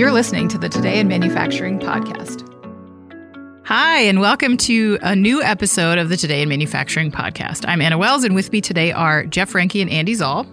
You're 0.00 0.12
listening 0.12 0.48
to 0.48 0.56
the 0.56 0.70
Today 0.70 0.98
in 0.98 1.08
Manufacturing 1.08 1.78
podcast. 1.78 2.48
Hi, 3.66 3.98
and 3.98 4.18
welcome 4.18 4.56
to 4.56 4.98
a 5.02 5.14
new 5.14 5.42
episode 5.42 5.98
of 5.98 6.08
the 6.08 6.16
Today 6.16 6.40
in 6.40 6.48
Manufacturing 6.48 7.12
podcast. 7.12 7.66
I'm 7.68 7.82
Anna 7.82 7.98
Wells, 7.98 8.24
and 8.24 8.34
with 8.34 8.50
me 8.50 8.62
today 8.62 8.92
are 8.92 9.26
Jeff 9.26 9.52
Reinke 9.52 9.82
and 9.82 9.90
Andy 9.90 10.14
Szal. 10.14 10.46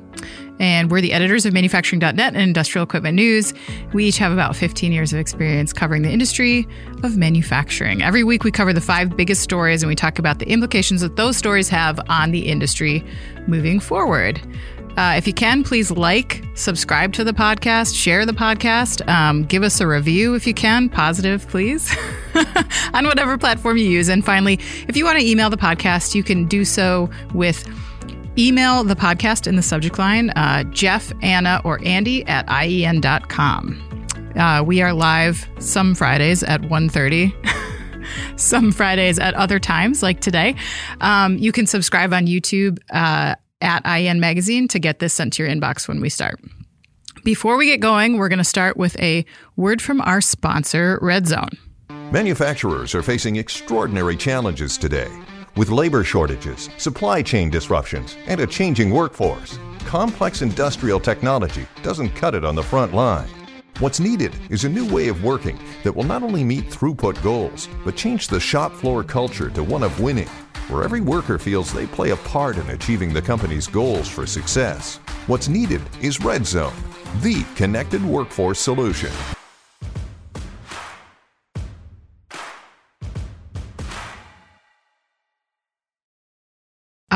And 0.60 0.92
we're 0.92 1.00
the 1.00 1.14
editors 1.14 1.46
of 1.46 1.54
manufacturing.net 1.54 2.20
and 2.20 2.36
industrial 2.36 2.84
equipment 2.84 3.16
news. 3.16 3.54
We 3.94 4.04
each 4.08 4.18
have 4.18 4.34
about 4.34 4.54
15 4.54 4.92
years 4.92 5.14
of 5.14 5.20
experience 5.20 5.72
covering 5.72 6.02
the 6.02 6.12
industry 6.12 6.68
of 7.04 7.16
manufacturing. 7.16 8.02
Every 8.02 8.26
week, 8.26 8.44
we 8.44 8.52
cover 8.52 8.74
the 8.74 8.82
five 8.82 9.16
biggest 9.16 9.44
stories 9.44 9.82
and 9.82 9.88
we 9.88 9.96
talk 9.96 10.20
about 10.20 10.40
the 10.40 10.50
implications 10.50 11.00
that 11.00 11.16
those 11.16 11.38
stories 11.38 11.70
have 11.70 12.02
on 12.10 12.32
the 12.32 12.50
industry 12.50 13.02
moving 13.48 13.80
forward. 13.80 14.42
Uh, 14.98 15.14
if 15.16 15.28
you 15.28 15.34
can, 15.34 15.64
please 15.64 15.92
like, 15.92 16.44
subscribe 16.56 17.14
to 17.14 17.24
the 17.24 17.32
podcast, 17.32 17.96
share 17.96 18.26
the 18.26 18.34
podcast, 18.34 19.08
um, 19.08 19.44
give 19.44 19.62
us 19.62 19.80
a 19.80 19.86
review 19.86 20.34
if 20.34 20.48
you 20.48 20.56
can, 20.56 20.90
positive, 20.90 21.48
please, 21.50 21.96
on 22.96 23.06
whatever 23.06 23.38
platform 23.38 23.78
you 23.78 23.86
use. 23.86 24.10
And 24.10 24.26
finally, 24.26 24.60
if 24.88 24.98
you 24.98 25.06
want 25.06 25.20
to 25.20 25.26
email 25.26 25.52
the 25.52 25.58
podcast, 25.58 26.16
you 26.16 26.24
can 26.24 26.48
do 26.48 26.66
so 26.66 27.12
with 27.36 27.64
email 28.40 28.84
the 28.84 28.96
podcast 28.96 29.46
in 29.46 29.56
the 29.56 29.62
subject 29.62 30.00
line, 30.00 30.32
uh, 30.32 30.64
Jeff, 30.64 31.14
Anna, 31.22 31.62
or 31.64 31.80
Andy 31.86 32.26
at 32.26 32.48
IEN.com. 32.48 33.84
Uh, 34.36 34.64
we 34.64 34.82
are 34.82 34.94
live 34.94 35.48
some 35.60 35.94
Fridays 35.94 36.42
at 36.42 36.62
1.30. 36.62 37.34
some 38.40 38.72
Fridays 38.72 39.20
at 39.20 39.36
other 39.36 39.60
times, 39.60 40.02
like 40.02 40.22
today. 40.22 40.56
Um, 41.02 41.38
you 41.38 41.52
can 41.52 41.68
subscribe 41.68 42.14
on 42.14 42.26
YouTube 42.26 42.80
uh, 42.90 43.36
at 43.62 43.86
IN 43.86 44.20
Magazine 44.20 44.68
to 44.70 44.80
get 44.80 45.00
this 45.00 45.14
sent 45.14 45.34
to 45.34 45.44
your 45.44 45.52
inbox 45.52 45.88
when 45.88 46.02
we 46.02 46.10
start. 46.10 46.40
Before 47.24 47.58
we 47.58 47.66
get 47.66 47.80
going, 47.80 48.18
we're 48.18 48.30
going 48.30 48.38
to 48.38 48.44
start 48.44 48.78
with 48.78 48.98
a 49.00 49.26
word 49.56 49.82
from 49.82 50.02
our 50.02 50.22
sponsor, 50.22 51.00
Red 51.02 51.28
Zone. 51.28 51.50
Manufacturers 52.12 52.96
are 52.96 53.04
facing 53.04 53.36
extraordinary 53.36 54.16
challenges 54.16 54.78
today. 54.78 55.10
With 55.56 55.70
labor 55.70 56.04
shortages, 56.04 56.70
supply 56.78 57.22
chain 57.22 57.50
disruptions, 57.50 58.16
and 58.28 58.40
a 58.40 58.48
changing 58.48 58.92
workforce, 58.92 59.60
complex 59.80 60.42
industrial 60.42 61.00
technology 61.00 61.66
doesn't 61.82 62.10
cut 62.10 62.36
it 62.36 62.46
on 62.46 62.56
the 62.56 62.64
front 62.64 62.94
line. 62.94 63.28
What's 63.80 64.00
needed 64.00 64.34
is 64.50 64.64
a 64.64 64.70
new 64.70 64.92
way 64.92 65.08
of 65.08 65.24
working 65.24 65.60
that 65.84 65.96
will 65.96 66.04
not 66.04 66.24
only 66.24 66.44
meet 66.44 66.66
throughput 66.66 67.22
goals, 67.22 67.68
but 67.84 67.96
change 67.96 68.28
the 68.28 68.40
shop 68.40 68.72
floor 68.74 69.04
culture 69.04 69.50
to 69.50 69.64
one 69.64 69.84
of 69.84 70.00
winning 70.00 70.30
where 70.70 70.84
every 70.84 71.02
worker 71.02 71.38
feels 71.38 71.72
they 71.72 71.88
play 71.88 72.12
a 72.12 72.18
part 72.18 72.58
in 72.58 72.70
achieving 72.70 73.14
the 73.14 73.22
company's 73.22 73.68
goals 73.68 74.08
for 74.08 74.26
success. 74.26 74.98
What's 75.28 75.48
needed 75.48 75.82
is 76.02 76.22
Red 76.22 76.46
Zone, 76.46 76.74
the 77.22 77.46
connected 77.56 78.04
workforce 78.04 78.60
solution. 78.60 79.12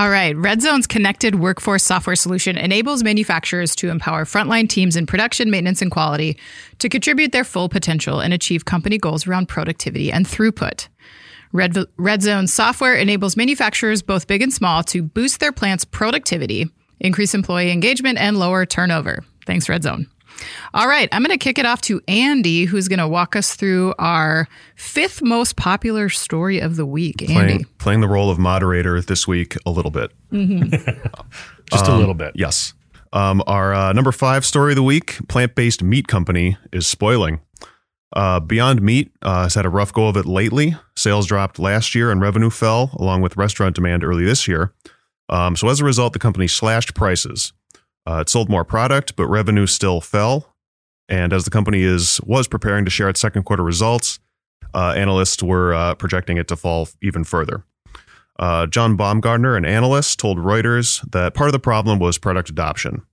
All 0.01 0.09
right. 0.09 0.35
Red 0.35 0.63
Zone's 0.63 0.87
connected 0.87 1.35
workforce 1.35 1.83
software 1.83 2.15
solution 2.15 2.57
enables 2.57 3.03
manufacturers 3.03 3.75
to 3.75 3.89
empower 3.89 4.25
frontline 4.25 4.67
teams 4.67 4.95
in 4.95 5.05
production, 5.05 5.51
maintenance, 5.51 5.79
and 5.79 5.91
quality 5.91 6.39
to 6.79 6.89
contribute 6.89 7.33
their 7.33 7.43
full 7.43 7.69
potential 7.69 8.19
and 8.19 8.33
achieve 8.33 8.65
company 8.65 8.97
goals 8.97 9.27
around 9.27 9.47
productivity 9.47 10.11
and 10.11 10.25
throughput. 10.25 10.87
Red, 11.53 11.77
Red 11.97 12.21
Zone 12.21 12.47
software 12.47 12.95
enables 12.95 13.35
manufacturers, 13.35 14.01
both 14.01 14.27
big 14.27 14.41
and 14.41 14.53
small, 14.53 14.83
to 14.85 15.03
boost 15.03 15.39
their 15.39 15.51
plant's 15.51 15.85
productivity, 15.85 16.69
increase 16.99 17.33
employee 17.33 17.71
engagement, 17.71 18.17
and 18.19 18.37
lower 18.37 18.65
turnover. 18.65 19.23
Thanks, 19.45 19.67
Red 19.67 19.83
Zone. 19.83 20.07
All 20.73 20.87
right, 20.87 21.09
I'm 21.11 21.23
going 21.23 21.37
to 21.37 21.43
kick 21.43 21.59
it 21.59 21.65
off 21.65 21.81
to 21.81 22.01
Andy, 22.07 22.65
who's 22.65 22.87
going 22.87 22.99
to 22.99 23.07
walk 23.07 23.35
us 23.35 23.55
through 23.55 23.93
our 23.99 24.47
fifth 24.75 25.21
most 25.21 25.55
popular 25.55 26.09
story 26.09 26.59
of 26.59 26.75
the 26.77 26.85
week. 26.85 27.21
Andy. 27.21 27.33
Playing, 27.33 27.65
playing 27.77 28.01
the 28.01 28.07
role 28.07 28.29
of 28.29 28.39
moderator 28.39 29.01
this 29.01 29.27
week 29.27 29.55
a 29.65 29.71
little 29.71 29.91
bit. 29.91 30.11
Mm-hmm. 30.31 30.69
Just 31.71 31.85
um, 31.85 31.95
a 31.95 31.99
little 31.99 32.13
bit. 32.13 32.31
Yes. 32.35 32.73
Um, 33.13 33.43
our 33.45 33.73
uh, 33.73 33.93
number 33.93 34.11
five 34.11 34.45
story 34.45 34.71
of 34.71 34.77
the 34.77 34.83
week 34.83 35.17
plant 35.27 35.55
based 35.55 35.83
meat 35.83 36.07
company 36.07 36.57
is 36.71 36.87
spoiling. 36.87 37.41
Uh, 38.13 38.39
Beyond 38.39 38.81
Meat 38.81 39.11
uh, 39.21 39.43
has 39.43 39.55
had 39.55 39.65
a 39.65 39.69
rough 39.69 39.93
go 39.93 40.07
of 40.07 40.17
it 40.17 40.25
lately. 40.25 40.75
Sales 40.95 41.27
dropped 41.27 41.59
last 41.59 41.95
year 41.95 42.11
and 42.11 42.19
revenue 42.19 42.49
fell, 42.49 42.91
along 42.99 43.21
with 43.21 43.37
restaurant 43.37 43.75
demand 43.75 44.03
early 44.03 44.25
this 44.25 44.47
year. 44.47 44.73
Um, 45.29 45.55
so 45.55 45.69
as 45.69 45.79
a 45.79 45.85
result, 45.85 46.13
the 46.13 46.19
company 46.19 46.47
slashed 46.47 46.93
prices. 46.93 47.53
Uh, 48.05 48.19
it 48.21 48.29
sold 48.29 48.49
more 48.49 48.65
product, 48.65 49.15
but 49.15 49.27
revenue 49.27 49.65
still 49.65 50.01
fell. 50.01 50.55
And 51.07 51.33
as 51.33 51.45
the 51.45 51.51
company 51.51 51.83
is 51.83 52.19
was 52.23 52.47
preparing 52.47 52.85
to 52.85 52.91
share 52.91 53.09
its 53.09 53.19
second 53.19 53.43
quarter 53.43 53.63
results, 53.63 54.19
uh, 54.73 54.93
analysts 54.95 55.43
were 55.43 55.73
uh, 55.73 55.95
projecting 55.95 56.37
it 56.37 56.47
to 56.49 56.55
fall 56.55 56.89
even 57.01 57.23
further. 57.23 57.63
Uh, 58.39 58.65
John 58.65 58.95
Baumgartner, 58.95 59.55
an 59.55 59.65
analyst, 59.65 60.19
told 60.19 60.37
Reuters 60.37 61.07
that 61.11 61.33
part 61.33 61.49
of 61.49 61.53
the 61.53 61.59
problem 61.59 61.99
was 61.99 62.17
product 62.17 62.49
adoption. 62.49 63.03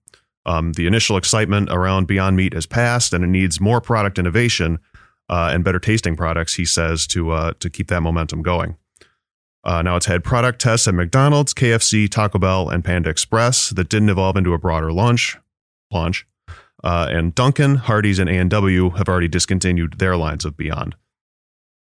Um, 0.48 0.72
the 0.72 0.86
initial 0.86 1.18
excitement 1.18 1.68
around 1.70 2.06
Beyond 2.06 2.34
Meat 2.34 2.54
has 2.54 2.64
passed, 2.64 3.12
and 3.12 3.22
it 3.22 3.26
needs 3.26 3.60
more 3.60 3.82
product 3.82 4.18
innovation 4.18 4.78
uh, 5.28 5.50
and 5.52 5.62
better 5.62 5.78
tasting 5.78 6.16
products. 6.16 6.54
He 6.54 6.64
says 6.64 7.06
to 7.08 7.32
uh, 7.32 7.52
to 7.60 7.68
keep 7.68 7.88
that 7.88 8.00
momentum 8.00 8.42
going. 8.42 8.78
Uh, 9.62 9.82
now 9.82 9.96
it's 9.96 10.06
had 10.06 10.24
product 10.24 10.58
tests 10.58 10.88
at 10.88 10.94
McDonald's, 10.94 11.52
KFC, 11.52 12.08
Taco 12.08 12.38
Bell, 12.38 12.70
and 12.70 12.82
Panda 12.82 13.10
Express 13.10 13.68
that 13.70 13.90
didn't 13.90 14.08
evolve 14.08 14.38
into 14.38 14.54
a 14.54 14.58
broader 14.58 14.90
launch. 14.90 15.36
Launch, 15.92 16.26
uh, 16.82 17.08
and 17.10 17.34
Dunkin', 17.34 17.76
Hardee's, 17.76 18.18
and 18.18 18.30
A&W 18.30 18.90
have 18.90 19.08
already 19.08 19.28
discontinued 19.28 19.98
their 19.98 20.16
lines 20.16 20.46
of 20.46 20.56
Beyond. 20.56 20.96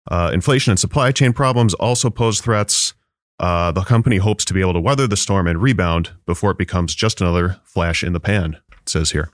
Uh, 0.09 0.29
inflation 0.33 0.71
and 0.71 0.79
supply 0.79 1.11
chain 1.11 1.33
problems 1.33 1.73
also 1.75 2.11
pose 2.11 2.41
threats. 2.41 2.93
Uh, 3.41 3.71
the 3.71 3.81
company 3.81 4.17
hopes 4.17 4.45
to 4.45 4.53
be 4.53 4.61
able 4.61 4.73
to 4.73 4.79
weather 4.79 5.07
the 5.07 5.17
storm 5.17 5.47
and 5.47 5.59
rebound 5.59 6.11
before 6.27 6.51
it 6.51 6.59
becomes 6.59 6.93
just 6.93 7.21
another 7.21 7.59
flash 7.63 8.03
in 8.03 8.13
the 8.13 8.19
pan. 8.19 8.57
It 8.71 8.87
says 8.87 9.09
here. 9.09 9.31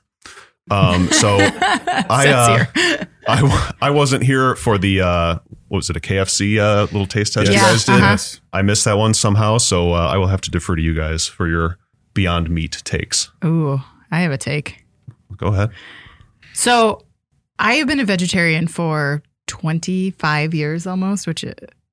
Um, 0.72 1.08
so 1.12 1.38
I, 1.40 2.66
uh, 2.70 3.06
I, 3.28 3.74
I 3.82 3.90
wasn't 3.90 4.24
here 4.24 4.56
for 4.56 4.78
the 4.78 5.02
uh, 5.02 5.40
what 5.68 5.80
was 5.80 5.90
it 5.90 5.98
a 5.98 6.00
KFC 6.00 6.58
uh, 6.58 6.84
little 6.84 7.06
taste 7.06 7.34
test 7.34 7.52
yeah, 7.52 7.58
you 7.58 7.62
guys 7.62 7.84
did. 7.84 8.02
uh-huh. 8.02 8.40
I 8.54 8.62
missed 8.62 8.86
that 8.86 8.98
one 8.98 9.14
somehow, 9.14 9.58
so 9.58 9.92
uh, 9.92 10.08
I 10.08 10.16
will 10.16 10.28
have 10.28 10.42
to 10.42 10.52
defer 10.52 10.78
to 10.78 10.82
you 10.82 10.94
guys 10.94 11.28
for 11.28 11.50
your 11.50 11.78
Beyond 12.14 12.50
Meat 12.50 12.82
takes. 12.86 13.30
Ooh, 13.44 13.82
I 14.10 14.22
have 14.22 14.32
a 14.32 14.38
take. 14.38 14.86
Go 15.36 15.48
ahead. 15.48 15.72
So 16.54 17.06
I 17.60 17.74
have 17.74 17.88
been 17.88 18.00
a 18.00 18.06
vegetarian 18.06 18.68
for 18.68 19.22
25 19.48 20.54
years 20.54 20.88
almost, 20.88 21.28
which 21.28 21.44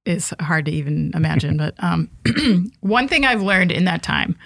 is 0.07 0.35
hard 0.41 0.67
to 0.67 0.73
even 0.73 1.13
imagine. 1.15 1.57
but 1.57 1.75
um, 1.79 2.11
one 2.81 3.09
thing 3.09 3.25
I've 3.25 3.43
learned 3.43 3.73
in 3.73 3.85
that 3.85 4.03
time 4.03 4.37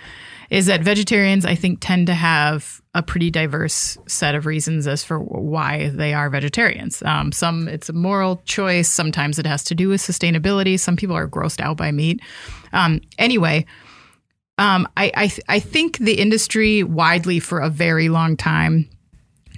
is 0.50 0.66
that 0.66 0.80
vegetarians, 0.80 1.44
I 1.44 1.54
think, 1.54 1.78
tend 1.80 2.06
to 2.06 2.14
have 2.14 2.80
a 2.94 3.02
pretty 3.02 3.30
diverse 3.30 3.98
set 4.06 4.34
of 4.34 4.46
reasons 4.46 4.86
as 4.86 5.04
for 5.04 5.18
why 5.20 5.90
they 5.90 6.14
are 6.14 6.30
vegetarians. 6.30 7.02
Um, 7.02 7.32
some 7.32 7.68
it's 7.68 7.90
a 7.90 7.92
moral 7.92 8.40
choice. 8.44 8.88
Sometimes 8.88 9.38
it 9.38 9.46
has 9.46 9.62
to 9.64 9.74
do 9.74 9.90
with 9.90 10.00
sustainability. 10.00 10.80
Some 10.80 10.96
people 10.96 11.16
are 11.16 11.28
grossed 11.28 11.60
out 11.60 11.76
by 11.76 11.92
meat. 11.92 12.20
Um, 12.72 13.00
anyway, 13.18 13.66
um, 14.56 14.88
I 14.96 15.12
I, 15.14 15.26
th- 15.28 15.44
I 15.48 15.60
think 15.60 15.98
the 15.98 16.18
industry 16.18 16.82
widely 16.82 17.40
for 17.40 17.60
a 17.60 17.68
very 17.68 18.08
long 18.08 18.36
time 18.36 18.88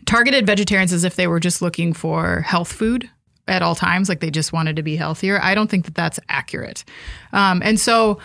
targeted 0.07 0.45
vegetarians 0.45 0.93
as 0.93 1.05
if 1.05 1.15
they 1.15 1.29
were 1.29 1.39
just 1.39 1.63
looking 1.63 1.93
for 1.93 2.41
health 2.41 2.73
food 2.73 3.09
at 3.51 3.63
all 3.63 3.75
times, 3.75 4.09
like 4.09 4.21
they 4.21 4.31
just 4.31 4.53
wanted 4.53 4.77
to 4.77 4.83
be 4.83 4.97
healthier. 4.97 5.43
I 5.43 5.55
don't 5.55 5.69
think 5.71 5.85
that 5.85 5.95
that's 5.95 6.21
accurate. 6.29 6.85
Um, 7.33 7.61
and 7.65 7.79
so 7.79 8.19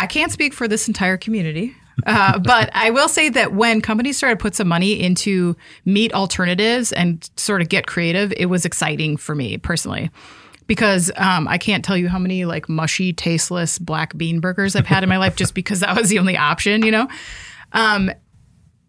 I 0.00 0.06
can't 0.06 0.32
speak 0.32 0.54
for 0.54 0.66
this 0.66 0.88
entire 0.88 1.16
community. 1.16 1.76
Uh, 2.06 2.38
but 2.44 2.70
I 2.72 2.90
will 2.90 3.08
say 3.08 3.28
that 3.28 3.52
when 3.52 3.82
companies 3.82 4.16
started 4.16 4.38
to 4.38 4.42
put 4.42 4.54
some 4.56 4.66
money 4.66 5.00
into 5.00 5.54
meat 5.84 6.12
alternatives 6.14 6.92
and 6.92 7.28
sort 7.36 7.60
of 7.60 7.68
get 7.68 7.86
creative, 7.86 8.32
it 8.36 8.46
was 8.46 8.64
exciting 8.64 9.18
for 9.18 9.34
me 9.34 9.58
personally. 9.58 10.10
Because 10.66 11.10
um, 11.16 11.46
I 11.48 11.58
can't 11.58 11.84
tell 11.84 11.96
you 11.96 12.08
how 12.08 12.18
many 12.18 12.46
like 12.46 12.68
mushy, 12.68 13.12
tasteless 13.12 13.78
black 13.78 14.16
bean 14.16 14.40
burgers 14.40 14.74
I've 14.74 14.86
had 14.86 15.02
in 15.02 15.08
my 15.08 15.18
life 15.18 15.36
just 15.36 15.54
because 15.54 15.80
that 15.80 15.94
was 15.96 16.08
the 16.08 16.18
only 16.18 16.36
option, 16.36 16.82
you 16.82 16.92
know? 16.92 17.08
Um, 17.72 18.10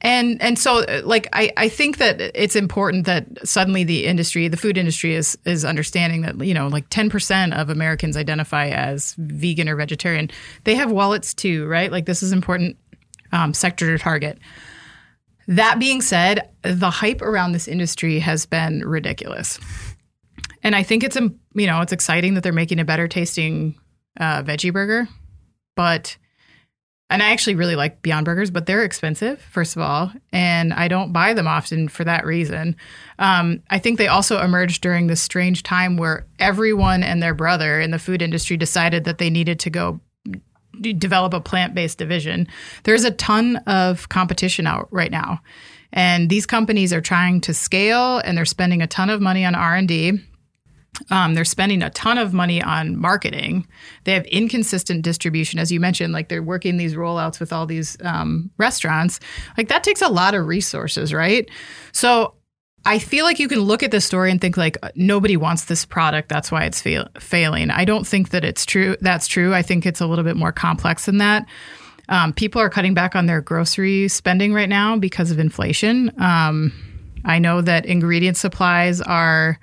and 0.04 0.42
and 0.42 0.60
so 0.60 0.86
like 1.06 1.28
I, 1.34 1.52
I 1.56 1.70
think 1.70 1.98
that 1.98 2.20
it's 2.20 2.56
important 2.56 3.06
that 3.06 3.26
suddenly 3.48 3.84
the 3.86 4.06
industry 4.06 4.48
the 4.50 4.58
food 4.58 4.78
industry 4.78 5.16
is 5.16 5.38
is 5.46 5.64
understanding 5.64 6.22
that 6.24 6.46
you 6.46 6.54
know 6.54 6.68
like 6.68 6.90
10% 6.90 7.58
of 7.58 7.70
americans 7.70 8.18
identify 8.18 8.68
as 8.68 9.16
vegan 9.18 9.70
or 9.70 9.76
vegetarian. 9.76 10.30
They 10.66 10.76
have 10.76 10.92
wallets 10.92 11.34
too 11.34 11.66
right? 11.68 11.92
Like 11.92 12.06
this 12.06 12.22
is 12.22 12.34
important 12.34 12.78
um, 13.32 13.54
sector 13.54 13.98
to 13.98 14.02
target. 14.02 14.38
That 15.48 15.80
being 15.80 16.02
said, 16.02 16.50
the 16.62 16.90
hype 16.90 17.22
around 17.22 17.52
this 17.52 17.68
industry 17.68 18.20
has 18.20 18.46
been 18.46 18.80
ridiculous, 18.86 19.60
and 20.64 20.76
I 20.76 20.84
think 20.84 21.04
it's 21.04 21.18
you 21.18 21.68
know 21.68 21.82
it's 21.82 21.92
exciting 21.92 22.36
that 22.36 22.44
they're 22.44 22.54
making 22.54 22.80
a 22.80 22.86
better 22.86 23.08
tasting 23.08 23.76
uh, 24.20 24.44
veggie 24.44 24.72
burger, 24.72 25.10
but 25.76 26.16
and 27.10 27.22
I 27.22 27.32
actually 27.32 27.56
really 27.56 27.76
like 27.76 28.02
Beyond 28.02 28.26
Burgers, 28.26 28.50
but 28.50 28.66
they're 28.66 28.84
expensive, 28.84 29.40
first 29.40 29.76
of 29.76 29.82
all, 29.82 30.12
and 30.32 30.74
I 30.74 30.88
don't 30.88 31.14
buy 31.14 31.34
them 31.34 31.48
often 31.48 31.88
for 31.88 32.04
that 32.04 32.26
reason. 32.26 32.76
Um, 33.20 33.62
I 33.70 33.80
think 33.80 33.98
they 33.98 34.08
also 34.08 34.42
emerged 34.42 34.82
during 34.82 35.08
this 35.08 35.22
strange 35.22 35.64
time 35.64 35.98
where 35.98 36.26
everyone 36.40 37.04
and 37.04 37.22
their 37.22 37.36
brother 37.36 37.80
in 37.80 37.92
the 37.92 38.00
food 38.00 38.22
industry 38.22 38.58
decided 38.58 39.04
that 39.04 39.20
they 39.20 39.30
needed 39.30 39.60
to 39.60 39.70
go 39.70 40.00
develop 40.82 41.34
a 41.34 41.40
plant-based 41.40 42.00
division. 42.00 42.48
There's 42.84 43.04
a 43.04 43.12
ton 43.12 43.58
of 43.68 44.10
competition 44.10 44.66
out 44.66 44.88
right 44.90 45.12
now. 45.12 45.40
And 45.92 46.30
these 46.30 46.48
companies 46.48 46.92
are 46.92 47.02
trying 47.02 47.42
to 47.42 47.54
scale 47.54 48.18
and 48.20 48.36
they're 48.36 48.46
spending 48.46 48.82
a 48.82 48.88
ton 48.88 49.12
of 49.12 49.22
money 49.22 49.46
on 49.46 49.54
R&D 49.54 50.20
um, 51.10 51.34
they're 51.34 51.45
spending 51.45 51.81
a 51.81 51.90
ton 51.90 52.18
of 52.18 52.34
money 52.34 52.62
on 52.62 52.98
marketing. 52.98 53.68
They 54.04 54.13
have 54.13 54.25
inconsistent 54.25 55.01
distribution, 55.01 55.60
as 55.60 55.72
you 55.72 55.80
mentioned. 55.80 56.13
Like 56.13 56.30
they're 56.30 56.44
working 56.44 56.78
these 56.78 56.95
rollouts 56.95 57.40
with 57.40 57.51
all 57.51 57.66
these 57.66 57.98
um, 58.04 58.51
restaurants. 58.57 59.19
Like 59.57 59.69
that 59.69 59.84
takes 59.84 60.01
a 60.01 60.10
lot 60.10 60.36
of 60.36 60.48
resources, 60.48 61.13
right? 61.13 61.50
So 61.92 62.36
I 62.86 63.00
feel 63.00 63.25
like 63.25 63.40
you 63.40 63.48
can 63.48 63.62
look 63.62 63.81
at 63.81 63.92
this 63.92 64.06
story 64.06 64.30
and 64.30 64.42
think 64.42 64.57
like 64.57 64.78
nobody 64.95 65.38
wants 65.38 65.66
this 65.66 65.86
product. 65.86 66.30
That's 66.30 66.51
why 66.51 66.66
it's 66.66 66.81
fail- 66.81 67.07
failing. 67.19 67.72
I 67.72 67.86
don't 67.86 68.06
think 68.06 68.30
that 68.30 68.44
it's 68.44 68.66
true. 68.66 68.98
That's 69.01 69.28
true. 69.28 69.54
I 69.54 69.62
think 69.62 69.86
it's 69.86 70.01
a 70.01 70.06
little 70.06 70.25
bit 70.25 70.36
more 70.36 70.51
complex 70.51 71.06
than 71.06 71.18
that. 71.19 71.48
Um, 72.10 72.34
people 72.34 72.62
are 72.62 72.69
cutting 72.69 72.94
back 72.94 73.16
on 73.16 73.25
their 73.25 73.40
grocery 73.40 74.10
spending 74.10 74.54
right 74.54 74.68
now 74.68 74.98
because 74.98 75.31
of 75.31 75.40
inflation. 75.40 76.12
Um, 76.22 76.74
I 77.24 77.40
know 77.40 77.62
that 77.62 77.86
ingredient 77.86 78.36
supplies 78.36 79.00
are 79.00 79.57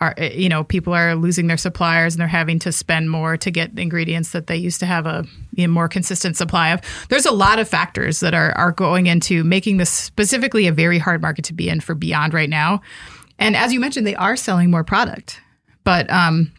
are 0.00 0.14
eh, 0.18 0.32
you 0.32 0.48
know 0.48 0.64
people 0.64 0.92
are 0.92 1.14
losing 1.14 1.46
their 1.46 1.56
suppliers 1.56 2.14
and 2.14 2.20
they're 2.20 2.28
having 2.28 2.58
to 2.58 2.72
spend 2.72 3.10
more 3.10 3.36
to 3.36 3.50
get 3.50 3.78
ingredients 3.78 4.32
that 4.32 4.46
they 4.46 4.56
used 4.56 4.80
to 4.80 4.86
have 4.86 5.06
a 5.06 5.24
you 5.54 5.66
know, 5.66 5.72
more 5.72 5.88
consistent 5.88 6.36
supply 6.36 6.70
of 6.70 6.80
there's 7.08 7.26
a 7.26 7.32
lot 7.32 7.58
of 7.58 7.68
factors 7.68 8.20
that 8.20 8.34
are 8.34 8.52
are 8.52 8.72
going 8.72 9.06
into 9.06 9.44
making 9.44 9.76
this 9.76 9.90
specifically 9.90 10.66
a 10.66 10.72
very 10.72 10.98
hard 10.98 11.22
market 11.22 11.44
to 11.44 11.54
be 11.54 11.68
in 11.68 11.80
for 11.80 11.94
beyond 11.94 12.34
right 12.34 12.50
now 12.50 12.80
and 13.38 13.56
as 13.56 13.72
you 13.72 13.80
mentioned 13.80 14.06
they 14.06 14.16
are 14.16 14.36
selling 14.36 14.70
more 14.70 14.84
product 14.84 15.40
but 15.84 16.10
um 16.10 16.50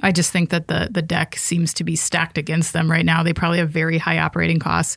I 0.00 0.12
just 0.12 0.30
think 0.30 0.50
that 0.50 0.68
the 0.68 0.88
the 0.90 1.02
deck 1.02 1.36
seems 1.36 1.74
to 1.74 1.84
be 1.84 1.96
stacked 1.96 2.38
against 2.38 2.72
them 2.72 2.90
right 2.90 3.04
now. 3.04 3.22
They 3.22 3.34
probably 3.34 3.58
have 3.58 3.68
very 3.68 3.98
high 3.98 4.18
operating 4.18 4.58
costs. 4.58 4.96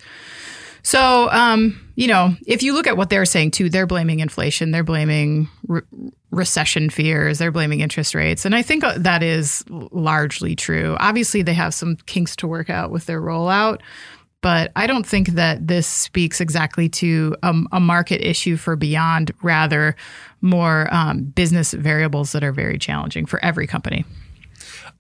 So, 0.86 1.32
um, 1.32 1.82
you 1.96 2.08
know, 2.08 2.36
if 2.46 2.62
you 2.62 2.72
look 2.72 2.86
at 2.86 2.96
what 2.96 3.10
they're 3.10 3.26
saying 3.26 3.52
too, 3.52 3.72
they're 3.72 3.88
blaming 3.88 4.20
inflation, 4.20 4.70
they're 4.70 4.84
blaming 4.84 5.50
re- 5.68 5.82
recession 6.30 6.92
fears, 6.92 7.40
they're 7.40 7.52
blaming 7.52 7.80
interest 7.80 8.14
rates. 8.14 8.46
And 8.46 8.54
I 8.54 8.62
think 8.62 8.84
uh, 8.84 8.94
that 9.00 9.24
is 9.24 9.64
largely 9.70 10.56
true. 10.56 10.96
Obviously, 11.00 11.42
they 11.42 11.56
have 11.56 11.74
some 11.74 11.96
kinks 12.06 12.36
to 12.36 12.48
work 12.48 12.70
out 12.70 12.92
with 12.92 13.08
their 13.08 13.20
rollout, 13.20 13.82
but 14.42 14.72
I 14.76 14.86
don't 14.86 15.08
think 15.08 15.30
that 15.30 15.68
this 15.68 15.88
speaks 15.88 16.40
exactly 16.40 16.88
to 16.90 17.36
a, 17.42 17.56
a 17.72 17.80
market 17.80 18.22
issue 18.22 18.56
for 18.56 18.76
Beyond, 18.76 19.31
rather, 19.42 19.96
more 20.42 20.88
um, 20.94 21.24
business 21.24 21.74
variables 21.74 22.31
that 22.34 22.44
are 22.44 22.52
very 22.52 22.78
challenging 22.78 23.26
for 23.26 23.44
every 23.44 23.66
company. 23.66 24.06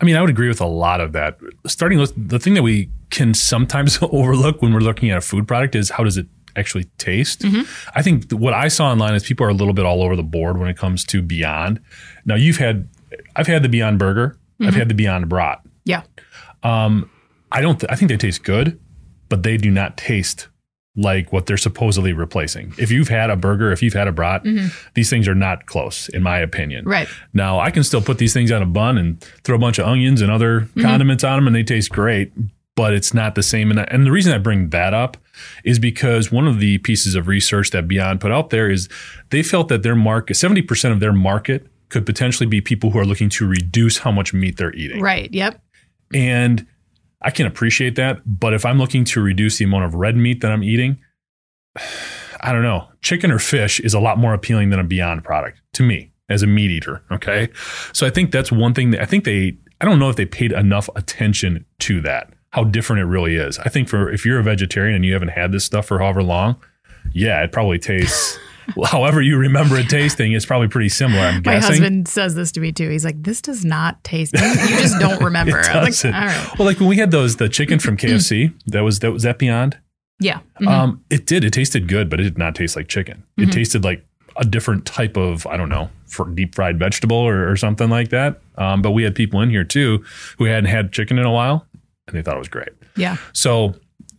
I 0.01 0.05
mean, 0.05 0.15
I 0.15 0.21
would 0.21 0.29
agree 0.29 0.47
with 0.47 0.61
a 0.61 0.65
lot 0.67 1.01
of 1.01 1.13
that. 1.13 1.37
Starting 1.65 1.99
with 1.99 2.13
the 2.29 2.39
thing 2.39 2.53
that 2.55 2.63
we 2.63 2.89
can 3.09 3.33
sometimes 3.33 3.97
overlook 4.01 4.61
when 4.61 4.73
we're 4.73 4.79
looking 4.79 5.09
at 5.09 5.17
a 5.17 5.21
food 5.21 5.47
product 5.47 5.75
is 5.75 5.89
how 5.91 6.03
does 6.03 6.17
it 6.17 6.27
actually 6.55 6.85
taste. 6.97 7.41
Mm-hmm. 7.41 7.63
I 7.97 8.01
think 8.01 8.31
what 8.31 8.53
I 8.53 8.67
saw 8.69 8.89
online 8.91 9.13
is 9.13 9.23
people 9.23 9.45
are 9.45 9.49
a 9.49 9.53
little 9.53 9.73
bit 9.73 9.85
all 9.85 10.01
over 10.01 10.15
the 10.15 10.23
board 10.23 10.57
when 10.57 10.69
it 10.69 10.77
comes 10.77 11.03
to 11.05 11.21
Beyond. 11.21 11.81
Now 12.25 12.35
you've 12.35 12.57
had, 12.57 12.87
I've 13.35 13.47
had 13.47 13.63
the 13.63 13.69
Beyond 13.69 13.99
Burger, 13.99 14.37
mm-hmm. 14.59 14.67
I've 14.67 14.75
had 14.75 14.89
the 14.89 14.93
Beyond 14.93 15.29
Brat. 15.29 15.61
Yeah. 15.83 16.03
Um, 16.63 17.09
I 17.51 17.61
don't. 17.61 17.79
Th- 17.79 17.91
I 17.91 17.95
think 17.95 18.09
they 18.09 18.17
taste 18.17 18.43
good, 18.43 18.79
but 19.29 19.43
they 19.43 19.55
do 19.57 19.69
not 19.69 19.97
taste 19.97 20.47
like 20.95 21.33
what 21.33 21.45
they're 21.45 21.57
supposedly 21.57 22.13
replacing. 22.13 22.73
If 22.77 22.89
you've 22.89 23.09
had 23.09 23.29
a 23.29 23.35
burger, 23.35 23.71
if 23.71 23.81
you've 23.81 23.93
had 23.93 24.07
a 24.07 24.11
brat, 24.11 24.43
mm-hmm. 24.43 24.67
these 24.93 25.09
things 25.09 25.27
are 25.27 25.35
not 25.35 25.65
close, 25.65 26.07
in 26.09 26.23
my 26.23 26.39
opinion. 26.39 26.85
Right. 26.85 27.07
Now, 27.33 27.59
I 27.59 27.71
can 27.71 27.83
still 27.83 28.01
put 28.01 28.17
these 28.17 28.33
things 28.33 28.51
on 28.51 28.61
a 28.61 28.65
bun 28.65 28.97
and 28.97 29.21
throw 29.43 29.57
a 29.57 29.59
bunch 29.59 29.77
of 29.77 29.87
onions 29.87 30.21
and 30.21 30.31
other 30.31 30.61
mm-hmm. 30.61 30.81
condiments 30.81 31.23
on 31.23 31.37
them, 31.37 31.47
and 31.47 31.55
they 31.55 31.63
taste 31.63 31.91
great, 31.91 32.31
but 32.75 32.93
it's 32.93 33.13
not 33.13 33.35
the 33.35 33.43
same. 33.43 33.71
And, 33.71 33.79
and 33.91 34.05
the 34.05 34.11
reason 34.11 34.33
I 34.33 34.37
bring 34.37 34.69
that 34.69 34.93
up 34.93 35.17
is 35.65 35.79
because 35.79 36.31
one 36.31 36.47
of 36.47 36.59
the 36.59 36.77
pieces 36.79 37.15
of 37.15 37.27
research 37.27 37.71
that 37.71 37.87
Beyond 37.87 38.21
put 38.21 38.31
out 38.31 38.49
there 38.49 38.69
is 38.69 38.87
they 39.31 39.43
felt 39.43 39.67
that 39.67 39.83
their 39.83 39.95
market, 39.95 40.35
70% 40.35 40.91
of 40.91 41.01
their 41.01 41.13
market 41.13 41.67
could 41.89 42.05
potentially 42.05 42.47
be 42.47 42.61
people 42.61 42.91
who 42.91 42.99
are 42.99 43.05
looking 43.05 43.29
to 43.29 43.47
reduce 43.47 43.99
how 43.99 44.11
much 44.11 44.33
meat 44.33 44.57
they're 44.57 44.73
eating. 44.73 45.01
Right. 45.01 45.33
Yep. 45.33 45.61
And 46.13 46.65
I 47.21 47.31
can 47.31 47.45
appreciate 47.45 47.95
that. 47.95 48.21
But 48.25 48.53
if 48.53 48.65
I'm 48.65 48.77
looking 48.77 49.03
to 49.05 49.21
reduce 49.21 49.57
the 49.57 49.65
amount 49.65 49.85
of 49.85 49.95
red 49.95 50.15
meat 50.15 50.41
that 50.41 50.51
I'm 50.51 50.63
eating, 50.63 50.99
I 52.41 52.51
don't 52.51 52.63
know. 52.63 52.87
Chicken 53.01 53.31
or 53.31 53.39
fish 53.39 53.79
is 53.79 53.93
a 53.93 53.99
lot 53.99 54.19
more 54.19 54.33
appealing 54.33 54.69
than 54.69 54.79
a 54.79 54.83
Beyond 54.83 55.23
product 55.23 55.61
to 55.73 55.83
me 55.83 56.11
as 56.29 56.43
a 56.43 56.47
meat 56.47 56.69
eater. 56.69 57.01
Okay. 57.11 57.49
So 57.93 58.05
I 58.05 58.09
think 58.09 58.31
that's 58.31 58.51
one 58.51 58.73
thing 58.73 58.91
that 58.91 59.01
I 59.01 59.05
think 59.05 59.23
they, 59.23 59.57
I 59.81 59.85
don't 59.85 59.99
know 59.99 60.09
if 60.09 60.15
they 60.15 60.25
paid 60.25 60.51
enough 60.51 60.89
attention 60.95 61.65
to 61.79 62.01
that, 62.01 62.33
how 62.51 62.63
different 62.63 63.01
it 63.01 63.05
really 63.05 63.35
is. 63.35 63.57
I 63.59 63.69
think 63.69 63.89
for 63.89 64.11
if 64.11 64.25
you're 64.25 64.39
a 64.39 64.43
vegetarian 64.43 64.95
and 64.95 65.05
you 65.05 65.13
haven't 65.13 65.29
had 65.29 65.51
this 65.51 65.65
stuff 65.65 65.87
for 65.87 65.99
however 65.99 66.21
long, 66.21 66.57
yeah, 67.13 67.43
it 67.43 67.51
probably 67.51 67.79
tastes. 67.79 68.37
however 68.85 69.21
you 69.21 69.37
remember 69.37 69.77
it 69.77 69.89
tasting, 69.89 70.33
it's 70.33 70.45
probably 70.45 70.67
pretty 70.67 70.89
similar. 70.89 71.21
I'm 71.21 71.35
My 71.35 71.41
guessing. 71.55 71.69
husband 71.69 72.07
says 72.07 72.35
this 72.35 72.51
to 72.53 72.59
me 72.59 72.71
too. 72.71 72.89
He's 72.89 73.05
like, 73.05 73.21
"This 73.23 73.41
does 73.41 73.63
not 73.65 74.03
taste. 74.03 74.33
You, 74.33 74.45
you 74.45 74.77
just 74.79 74.99
don't 74.99 75.21
remember." 75.23 75.59
it 75.59 75.65
doesn't. 75.65 76.11
Like, 76.11 76.25
right. 76.25 76.49
Well, 76.59 76.65
like 76.65 76.79
when 76.79 76.89
we 76.89 76.97
had 76.97 77.11
those 77.11 77.35
the 77.37 77.49
chicken 77.49 77.79
from 77.79 77.97
KFC, 77.97 78.53
that 78.67 78.81
was 78.81 78.99
that 78.99 79.11
was 79.11 79.23
that 79.23 79.39
Beyond. 79.39 79.77
Yeah. 80.19 80.39
Mm-hmm. 80.61 80.67
Um, 80.67 81.03
it 81.09 81.25
did. 81.25 81.43
It 81.43 81.51
tasted 81.51 81.87
good, 81.87 82.09
but 82.09 82.19
it 82.19 82.23
did 82.23 82.37
not 82.37 82.55
taste 82.55 82.75
like 82.75 82.87
chicken. 82.87 83.23
Mm-hmm. 83.37 83.49
It 83.49 83.53
tasted 83.53 83.83
like 83.83 84.05
a 84.37 84.45
different 84.45 84.85
type 84.85 85.17
of 85.17 85.45
I 85.47 85.57
don't 85.57 85.69
know, 85.69 85.89
for 86.07 86.25
deep 86.29 86.55
fried 86.55 86.79
vegetable 86.79 87.17
or, 87.17 87.49
or 87.49 87.55
something 87.55 87.89
like 87.89 88.09
that. 88.09 88.39
Um, 88.57 88.81
but 88.81 88.91
we 88.91 89.03
had 89.03 89.15
people 89.15 89.41
in 89.41 89.49
here 89.49 89.63
too 89.63 90.03
who 90.37 90.45
hadn't 90.45 90.69
had 90.69 90.91
chicken 90.91 91.17
in 91.19 91.25
a 91.25 91.31
while, 91.31 91.65
and 92.07 92.15
they 92.15 92.21
thought 92.21 92.35
it 92.35 92.39
was 92.39 92.47
great. 92.47 92.69
Yeah. 92.95 93.17
So 93.33 93.75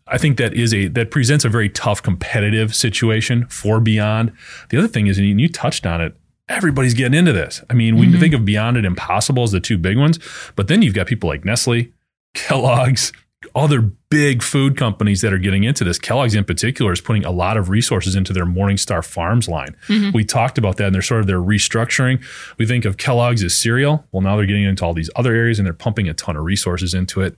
I 0.09 0.19
think 0.19 0.37
that 0.39 0.55
is 0.55 0.73
a 0.73 0.89
that 0.89 1.11
presents 1.11 1.45
a 1.45 1.49
very 1.49 1.69
tough 1.69 2.03
competitive 2.03 2.75
situation 2.75 3.47
for 3.49 3.81
Beyond. 3.81 4.33
The 4.71 4.79
other 4.79 4.89
thing 4.89 5.07
is, 5.07 5.19
and 5.19 5.41
you 5.41 5.49
touched 5.49 5.87
on 5.87 6.01
it, 6.01 6.17
everybody's 6.49 6.95
getting 6.95 7.19
into 7.19 7.33
this. 7.33 7.63
I 7.69 7.75
mean, 7.75 7.97
we 7.97 8.07
mm-hmm. 8.07 8.21
think 8.21 8.35
of 8.35 8.45
Beyond 8.45 8.77
and 8.77 8.87
Impossible 8.87 9.43
as 9.43 9.53
the 9.53 9.61
two 9.61 9.79
big 9.79 9.99
ones, 9.99 10.19
but 10.55 10.69
then 10.69 10.83
you've 10.83 10.95
got 10.95 11.07
people 11.07 11.29
like 11.29 11.45
Nestle, 11.45 11.93
Kellogg's, 12.35 13.13
other 13.55 13.81
big 13.81 14.43
food 14.43 14.77
companies 14.77 15.21
that 15.21 15.33
are 15.33 15.39
getting 15.39 15.65
into 15.65 15.85
this. 15.85 15.99
Kellogg's 15.99 16.35
in 16.35 16.45
particular 16.45 16.93
is 16.93 17.01
putting 17.01 17.25
a 17.25 17.31
lot 17.31 17.57
of 17.57 17.69
resources 17.69 18.15
into 18.15 18.33
their 18.33 18.47
Morningstar 18.47 19.05
Farms 19.05 19.49
line. 19.49 19.77
Mm-hmm. 19.89 20.11
We 20.15 20.25
talked 20.25 20.59
about 20.59 20.77
that 20.77 20.87
and 20.87 20.95
they're 20.95 21.03
sort 21.03 21.21
of 21.21 21.27
their 21.27 21.41
restructuring. 21.41 22.23
We 22.59 22.67
think 22.67 22.85
of 22.85 22.97
Kellogg's 22.97 23.43
as 23.43 23.55
cereal. 23.55 24.05
Well, 24.13 24.23
now 24.23 24.37
they're 24.37 24.47
getting 24.47 24.65
into 24.65 24.85
all 24.85 24.95
these 24.95 25.11
other 25.17 25.35
areas 25.35 25.59
and 25.59 25.67
they're 25.67 25.75
pumping 25.75 26.09
a 26.09 26.15
ton 26.15 26.37
of 26.37 26.45
resources 26.45 26.95
into 26.95 27.21
it. 27.21 27.37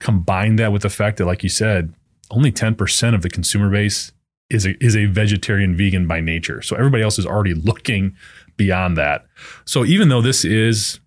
Combine 0.00 0.56
that 0.56 0.72
with 0.72 0.82
the 0.82 0.90
fact 0.90 1.16
that, 1.18 1.26
like 1.26 1.42
you 1.42 1.48
said, 1.48 1.94
only 2.30 2.52
10% 2.52 3.14
of 3.14 3.22
the 3.22 3.30
consumer 3.30 3.70
base 3.70 4.12
is 4.50 4.66
a, 4.66 4.82
is 4.84 4.96
a 4.96 5.06
vegetarian 5.06 5.76
vegan 5.76 6.06
by 6.06 6.20
nature. 6.20 6.62
So 6.62 6.76
everybody 6.76 7.02
else 7.02 7.18
is 7.18 7.26
already 7.26 7.54
looking 7.54 8.16
beyond 8.56 8.96
that. 8.96 9.26
So 9.64 9.84
even 9.84 10.08
though 10.08 10.22
this 10.22 10.44
is 10.44 11.00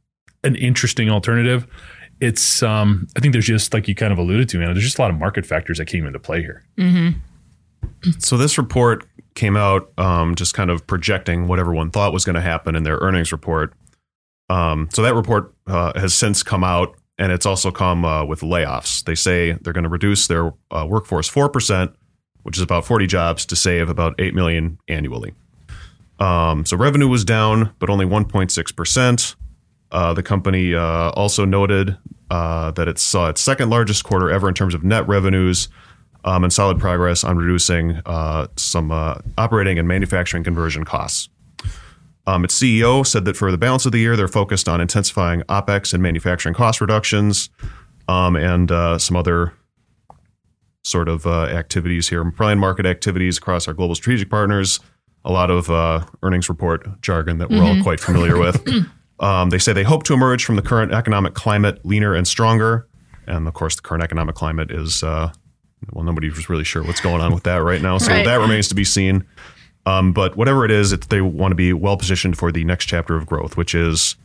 an 0.44 0.56
interesting 0.56 1.10
alternative, 1.10 1.68
it's 2.22 2.62
um, 2.62 3.08
I 3.16 3.22
think 3.22 3.32
there's 3.32 3.46
just 3.46 3.74
like 3.74 3.88
you 3.88 3.96
kind 3.96 4.12
of 4.12 4.20
alluded 4.20 4.50
to, 4.50 4.60
man. 4.60 4.74
There's 4.74 4.84
just 4.84 5.00
a 5.00 5.02
lot 5.02 5.12
of 5.12 5.18
market 5.18 5.46
factors 5.46 5.78
that 5.78 5.86
came 5.86 6.06
into 6.06 6.20
play 6.20 6.42
here. 6.42 6.66
Mm-hmm. 6.78 8.12
So 8.20 8.38
this 8.38 8.58
report 8.58 9.06
came 9.36 9.56
out 9.56 9.92
um, 9.98 10.36
just 10.36 10.54
kind 10.54 10.70
of 10.70 10.86
projecting 10.86 11.48
what 11.48 11.60
everyone 11.60 11.92
thought 11.92 12.12
was 12.12 12.26
going 12.26 12.36
to 12.36 12.42
happen 12.42 12.76
in 12.76 12.84
their 12.84 12.98
earnings 12.98 13.32
report. 13.32 13.74
Um, 14.50 14.90
so 14.92 15.02
that 15.02 15.16
report 15.16 15.54
uh, 15.68 15.98
has 15.98 16.14
since 16.14 16.44
come 16.44 16.64
out, 16.64 16.96
and 17.20 17.32
it's 17.32 17.46
also 17.46 17.70
come 17.70 18.06
uh, 18.06 18.24
with 18.26 18.42
layoffs. 18.42 19.04
They 19.04 19.14
say 19.14 19.52
they're 19.52 19.74
going 19.74 19.84
to 19.84 19.90
reduce 19.90 20.28
their 20.28 20.54
uh, 20.72 20.88
workforce 20.90 21.28
four 21.28 21.50
percent, 21.50 21.92
which 22.44 22.58
is 22.58 22.64
about 22.64 22.86
40 22.86 23.06
jobs, 23.06 23.46
to 23.48 23.56
save 23.56 23.90
about 23.90 24.16
eight 24.20 24.34
million 24.34 24.80
annually. 24.88 25.34
Um, 26.20 26.66
so 26.66 26.76
revenue 26.76 27.08
was 27.08 27.24
down, 27.24 27.74
but 27.78 27.90
only 27.90 28.06
1.6 28.06 28.76
percent. 28.76 29.36
Uh, 29.92 30.14
the 30.14 30.24
company 30.24 30.74
uh, 30.74 31.10
also 31.12 31.46
noted 31.46 31.98
uh, 32.32 32.72
that 32.72 32.88
it 32.88 32.98
saw 32.98 33.30
its 33.30 33.42
second 33.42 33.70
largest 33.70 34.04
quarter 34.04 34.30
ever 34.30 34.48
in 34.48 34.54
terms 34.54 34.74
of 34.74 34.84
net 34.84 35.08
revenues 35.08 35.68
um, 36.24 36.44
and 36.44 36.54
solid 36.54 36.80
progress 36.80 37.24
on 37.24 37.38
reducing 37.38 38.02
uh, 38.06 38.48
some 38.56 38.92
uh, 38.92 39.16
operating 39.38 39.80
and 39.80 39.88
manufacturing 39.88 40.44
conversion 40.44 40.84
costs. 40.84 41.30
Um, 42.30 42.44
its 42.44 42.58
CEO 42.60 43.06
said 43.06 43.26
that 43.26 43.36
for 43.36 43.52
the 43.52 43.58
balance 43.58 43.86
of 43.86 43.92
the 43.92 44.00
year, 44.00 44.16
they're 44.16 44.28
focused 44.28 44.70
on 44.70 44.82
intensifying 44.82 45.42
OPEX 45.44 45.94
and 45.94 46.04
manufacturing 46.04 46.54
cost 46.54 46.80
reductions 46.80 47.50
um, 48.08 48.36
and 48.36 48.72
uh, 48.72 49.00
some 49.00 49.18
other 49.18 49.54
sort 50.84 51.10
of 51.10 51.26
activities 51.26 52.10
here, 52.10 52.24
probably 52.32 52.56
market 52.56 52.86
activities 52.86 53.38
across 53.38 53.68
our 53.68 53.74
global 53.74 53.96
strategic 53.96 54.30
partners. 54.30 54.80
A 55.26 55.32
lot 55.32 55.50
of 55.50 55.70
earnings 56.24 56.50
report 56.50 57.02
jargon 57.02 57.40
that 57.40 57.50
we're 57.50 57.58
mm-hmm. 57.58 57.78
all 57.80 57.84
quite 57.84 58.00
familiar 58.00 58.38
with. 58.38 58.64
Um, 59.20 59.50
they 59.50 59.58
say 59.58 59.74
they 59.74 59.84
hope 59.84 60.04
to 60.04 60.14
emerge 60.14 60.46
from 60.46 60.56
the 60.56 60.62
current 60.62 60.94
economic 60.94 61.34
climate 61.34 61.86
leaner 61.86 62.16
and 62.16 62.26
stronger. 62.26 62.88
And 63.28 63.48
of 63.48 63.54
course, 63.54 63.76
the 63.76 63.82
current 63.82 64.04
economic 64.04 64.36
climate 64.36 64.72
is 64.72 65.04
uh, 65.04 65.34
well, 65.92 66.04
nobody's 66.04 66.50
really 66.50 66.64
sure 66.64 66.84
what's 66.84 67.02
going 67.02 67.22
on 67.22 67.34
with 67.34 67.44
that 67.44 67.58
right 67.58 67.82
now. 67.82 67.98
So 67.98 68.12
Right. 68.12 68.26
that 68.26 68.40
remains 68.40 68.68
to 68.70 68.76
be 68.76 68.84
seen. 68.84 69.26
Um, 69.86 70.14
but 70.14 70.36
whatever 70.36 70.66
it 70.66 70.72
is, 70.72 70.92
it, 70.92 71.10
they 71.10 71.22
want 71.22 71.52
to 71.52 71.56
be 71.56 71.74
well 71.74 71.98
positioned 71.98 72.38
for 72.38 72.52
the 72.52 72.64
next 72.64 72.86
chapter 72.86 73.16
of 73.16 73.26
growth, 73.26 73.58
which 73.58 73.74
is 73.74 74.16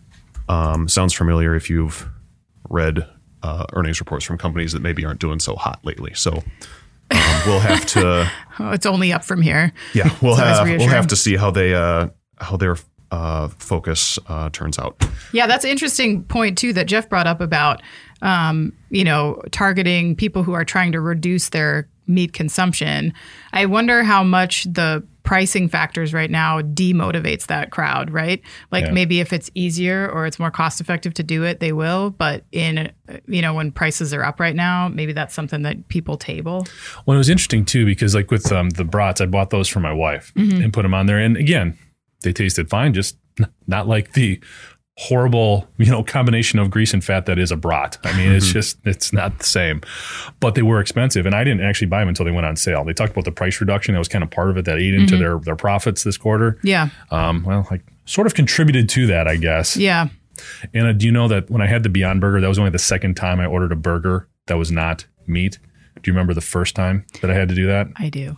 um, 0.48 0.88
sounds 0.88 1.14
familiar 1.14 1.54
if 1.54 1.70
you've 1.70 2.08
read 2.68 3.06
uh, 3.42 3.66
earnings 3.72 4.00
reports 4.00 4.24
from 4.24 4.38
companies 4.38 4.72
that 4.72 4.82
maybe 4.82 5.04
aren't 5.04 5.20
doing 5.20 5.38
so 5.38 5.54
hot 5.54 5.78
lately. 5.84 6.12
So 6.14 6.32
um, 7.10 7.40
we'll 7.46 7.60
have 7.60 7.86
to. 7.86 8.30
Oh, 8.60 8.70
it's 8.70 8.86
only 8.86 9.12
up 9.12 9.24
from 9.24 9.42
here. 9.42 9.72
Yeah, 9.94 10.14
we'll 10.22 10.36
have 10.36 10.68
we'll 10.68 10.86
have 10.86 11.08
to 11.08 11.16
see 11.16 11.34
how 11.34 11.50
they 11.50 11.74
uh, 11.74 12.10
how 12.38 12.56
their 12.56 12.76
uh, 13.10 13.48
focus 13.48 14.16
uh, 14.28 14.48
turns 14.50 14.78
out. 14.78 15.04
Yeah, 15.32 15.48
that's 15.48 15.64
an 15.64 15.72
interesting 15.72 16.22
point 16.22 16.56
too 16.56 16.72
that 16.74 16.86
Jeff 16.86 17.08
brought 17.08 17.26
up 17.26 17.40
about 17.40 17.82
um, 18.22 18.72
you 18.90 19.02
know 19.02 19.42
targeting 19.50 20.14
people 20.14 20.44
who 20.44 20.52
are 20.52 20.64
trying 20.64 20.92
to 20.92 21.00
reduce 21.00 21.48
their 21.48 21.88
meat 22.06 22.32
consumption. 22.32 23.12
I 23.52 23.66
wonder 23.66 24.04
how 24.04 24.22
much 24.22 24.64
the 24.64 25.04
pricing 25.24 25.68
factors 25.68 26.12
right 26.12 26.30
now 26.30 26.60
demotivates 26.60 27.46
that 27.46 27.70
crowd, 27.70 28.10
right? 28.10 28.42
Like 28.70 28.84
Yeah. 28.84 28.92
maybe 28.92 29.20
if 29.20 29.32
it's 29.32 29.50
easier 29.54 30.08
or 30.08 30.26
it's 30.26 30.38
more 30.38 30.50
cost 30.50 30.80
effective 30.80 31.14
to 31.14 31.22
do 31.22 31.44
it, 31.44 31.60
they 31.60 31.72
will. 31.72 32.10
But 32.10 32.44
in 32.52 32.92
you 33.26 33.42
know 33.42 33.54
when 33.54 33.72
prices 33.72 34.14
are 34.14 34.22
up 34.22 34.38
right 34.38 34.54
now, 34.54 34.88
maybe 34.88 35.12
that's 35.12 35.34
something 35.34 35.62
that 35.62 35.88
people 35.88 36.16
table. 36.16 36.66
Well, 37.06 37.16
it 37.16 37.18
was 37.18 37.30
interesting 37.30 37.64
too 37.64 37.84
because 37.86 38.14
like 38.14 38.30
with 38.30 38.52
um, 38.52 38.70
the 38.70 38.84
brats, 38.84 39.20
I 39.20 39.26
bought 39.26 39.50
those 39.50 39.66
for 39.66 39.80
my 39.80 39.92
wife 39.92 40.30
and 40.36 40.72
put 40.72 40.82
them 40.82 40.94
on 40.94 41.06
there, 41.06 41.18
and 41.18 41.36
again, 41.36 41.76
they 42.22 42.32
tasted 42.32 42.68
fine, 42.70 42.92
just 42.92 43.16
not 43.66 43.88
like 43.88 44.12
the 44.12 44.40
horrible 44.96 45.66
you 45.76 45.90
know 45.90 46.04
combination 46.04 46.58
of 46.60 46.70
grease 46.70 46.94
and 46.94 47.02
fat 47.04 47.26
that 47.26 47.38
is 47.38 47.50
a 47.50 47.56
brat. 47.56 47.98
I 48.04 48.16
mean, 48.16 48.30
it's 48.32 48.46
just 48.52 48.78
it's 48.84 49.12
not 49.12 49.38
the 49.38 49.44
same. 49.44 49.80
But 50.40 50.54
they 50.54 50.62
were 50.62 50.80
expensive, 50.80 51.26
and 51.26 51.34
I 51.34 51.44
didn't 51.44 51.62
actually 51.62 51.88
buy 51.88 52.00
them 52.00 52.08
until 52.08 52.24
they 52.24 52.30
went 52.32 52.46
on 52.46 52.56
sale. 52.56 52.84
They 52.84 52.92
talked 52.92 53.12
about 53.12 53.24
the 53.24 53.32
price 53.32 53.60
reduction; 53.60 53.94
that 53.94 53.98
was 53.98 54.08
kind 54.08 54.22
of 54.24 54.30
part 54.30 54.50
of 54.50 54.56
it 54.56 54.64
that 54.66 54.78
ate 54.78 54.94
into 54.94 55.16
their 55.16 55.38
their 55.38 55.56
profits 55.56 56.04
this 56.04 56.16
quarter. 56.16 56.58
Yeah, 56.62 56.90
Um, 57.10 57.42
well, 57.44 57.66
like 57.70 57.82
sort 58.04 58.26
of 58.26 58.34
contributed 58.34 58.88
to 58.90 59.06
that, 59.08 59.26
I 59.26 59.36
guess. 59.36 59.76
yeah. 59.76 60.08
Anna, 60.74 60.92
do 60.92 61.06
you 61.06 61.12
know 61.12 61.28
that 61.28 61.48
when 61.48 61.62
I 61.62 61.66
had 61.66 61.84
the 61.84 61.88
Beyond 61.88 62.20
Burger, 62.20 62.40
that 62.40 62.48
was 62.48 62.58
only 62.58 62.70
the 62.72 62.78
second 62.78 63.14
time 63.14 63.38
I 63.40 63.46
ordered 63.46 63.70
a 63.72 63.76
burger 63.76 64.28
that 64.46 64.58
was 64.58 64.70
not 64.72 65.06
meat? 65.26 65.58
Do 66.02 66.10
you 66.10 66.12
remember 66.12 66.34
the 66.34 66.40
first 66.40 66.74
time 66.74 67.06
that 67.22 67.30
I 67.30 67.34
had 67.34 67.48
to 67.50 67.54
do 67.54 67.66
that? 67.68 67.86
I 67.96 68.08
do. 68.10 68.36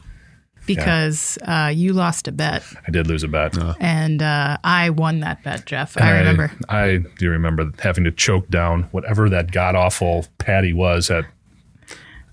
Because 0.66 1.38
uh, 1.42 1.72
you 1.74 1.92
lost 1.92 2.28
a 2.28 2.32
bet 2.32 2.62
I 2.86 2.90
did 2.90 3.06
lose 3.06 3.22
a 3.22 3.28
bet. 3.28 3.56
and 3.80 4.22
uh, 4.22 4.58
I 4.64 4.90
won 4.90 5.20
that 5.20 5.42
bet, 5.42 5.66
Jeff. 5.66 6.00
I 6.00 6.18
remember. 6.18 6.52
I, 6.68 7.04
do 7.18 7.30
remember 7.30 7.70
having 7.78 8.04
to 8.04 8.10
choke 8.10 8.48
down 8.48 8.84
whatever 8.84 9.28
that 9.30 9.52
god 9.52 9.74
awful 9.74 10.26
patty 10.38 10.72
was 10.72 11.10
at 11.10 11.24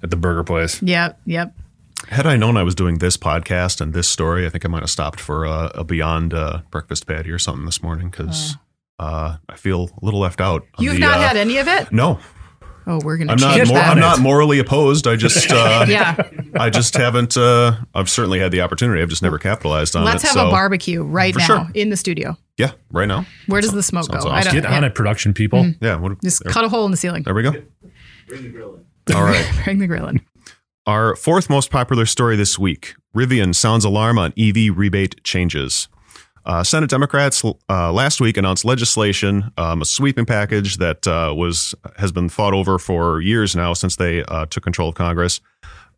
at 0.01 0.09
the 0.09 0.17
burger 0.17 0.43
place. 0.43 0.81
Yep, 0.81 1.19
yep. 1.25 1.55
Had 2.09 2.27
I 2.27 2.35
known 2.35 2.57
I 2.57 2.63
was 2.63 2.75
doing 2.75 2.97
this 2.97 3.15
podcast 3.15 3.79
and 3.79 3.93
this 3.93 4.09
story, 4.09 4.45
I 4.45 4.49
think 4.49 4.65
I 4.65 4.67
might 4.67 4.81
have 4.81 4.89
stopped 4.89 5.21
for 5.21 5.45
a, 5.45 5.71
a 5.75 5.83
Beyond 5.85 6.33
uh, 6.33 6.61
breakfast 6.69 7.07
patty 7.07 7.31
or 7.31 7.39
something 7.39 7.65
this 7.65 7.81
morning 7.81 8.09
because 8.09 8.57
uh, 8.99 9.37
I 9.47 9.55
feel 9.55 9.89
a 10.01 10.05
little 10.05 10.19
left 10.19 10.41
out. 10.41 10.65
You've 10.79 10.95
the, 10.95 10.99
not 10.99 11.17
uh, 11.17 11.21
had 11.21 11.37
any 11.37 11.57
of 11.57 11.67
it? 11.67 11.91
No, 11.91 12.19
Oh, 12.85 12.99
we're 13.03 13.17
gonna 13.17 13.31
I'm 13.33 13.39
not. 13.39 13.57
Mor- 13.67 13.77
that. 13.77 13.89
I'm 13.89 13.99
not 13.99 14.19
morally 14.19 14.59
opposed. 14.59 15.07
I 15.07 15.15
just, 15.15 15.51
uh, 15.51 15.85
yeah, 15.89 16.15
I 16.55 16.69
just 16.69 16.95
haven't. 16.95 17.37
Uh, 17.37 17.77
I've 17.93 18.09
certainly 18.09 18.39
had 18.39 18.51
the 18.51 18.61
opportunity. 18.61 19.01
I've 19.01 19.09
just 19.09 19.21
never 19.21 19.39
capitalized 19.39 19.95
on 19.95 20.03
it. 20.03 20.05
let's 20.05 20.23
have 20.23 20.33
so, 20.33 20.47
a 20.47 20.51
barbecue 20.51 21.03
right 21.03 21.33
For 21.33 21.39
now 21.39 21.45
sure. 21.45 21.67
in 21.73 21.89
the 21.89 21.97
studio. 21.97 22.37
Yeah, 22.57 22.71
right 22.91 23.07
now. 23.07 23.25
Where 23.47 23.61
does 23.61 23.71
the 23.71 23.83
smoke 23.83 24.09
go? 24.09 24.19
sounds 24.19 24.25
I 24.25 24.41
don't. 24.41 24.53
Get 24.53 24.65
on 24.65 24.83
yeah. 24.83 24.87
it, 24.87 24.95
production 24.95 25.33
people. 25.33 25.71
Yeah. 25.81 25.95
What, 25.95 26.21
Just 26.21 26.43
there, 26.43 26.51
cut 26.51 26.65
a 26.65 26.69
hole 26.69 26.85
in 26.85 26.91
the 26.91 26.97
ceiling. 26.97 27.23
there 27.23 27.33
we 27.33 27.43
go. 27.43 27.51
All 29.15 29.23
right. 29.23 29.49
Bring 29.63 29.79
the 29.79 29.87
grill 29.87 30.07
in. 30.07 30.21
Our 30.85 31.15
fourth 31.15 31.49
most 31.49 31.71
popular 31.71 32.05
story 32.05 32.35
this 32.35 32.59
week 32.59 32.95
Rivian 33.15 33.55
sounds 33.55 33.85
alarm 33.85 34.19
on 34.19 34.33
EV 34.37 34.75
rebate 34.75 35.23
changes. 35.23 35.87
Uh, 36.45 36.63
Senate 36.63 36.89
Democrats 36.89 37.43
uh, 37.69 37.91
last 37.91 38.19
week 38.19 38.35
announced 38.35 38.65
legislation, 38.65 39.51
um, 39.57 39.81
a 39.81 39.85
sweeping 39.85 40.25
package 40.25 40.77
that 40.77 41.07
uh, 41.07 41.33
was 41.35 41.73
has 41.97 42.11
been 42.11 42.27
fought 42.27 42.53
over 42.53 42.77
for 42.77 43.21
years 43.21 43.55
now 43.55 43.73
since 43.73 43.95
they 43.95 44.23
uh, 44.25 44.45
took 44.47 44.63
control 44.63 44.89
of 44.89 44.95
Congress. 44.95 45.39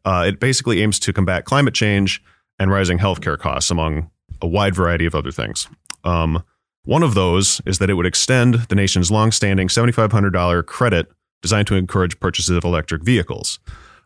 Uh, 0.05 0.25
it 0.27 0.39
basically 0.39 0.83
aims 0.83 0.99
to 0.99 1.11
combat 1.11 1.45
climate 1.45 1.73
change 1.73 2.21
and 2.59 2.69
rising 2.69 2.99
healthcare 2.99 3.37
costs, 3.37 3.71
among 3.71 4.09
a 4.41 4.47
wide 4.47 4.75
variety 4.75 5.05
of 5.05 5.15
other 5.15 5.31
things. 5.31 5.67
Um, 6.03 6.43
one 6.83 7.01
of 7.01 7.15
those 7.15 7.61
is 7.65 7.79
that 7.79 7.89
it 7.89 7.95
would 7.95 8.05
extend 8.05 8.55
the 8.69 8.75
nation's 8.75 9.09
longstanding 9.09 9.67
$7,500 9.67 10.65
credit 10.67 11.11
designed 11.41 11.67
to 11.67 11.75
encourage 11.75 12.19
purchases 12.19 12.55
of 12.55 12.63
electric 12.63 13.03
vehicles. 13.03 13.59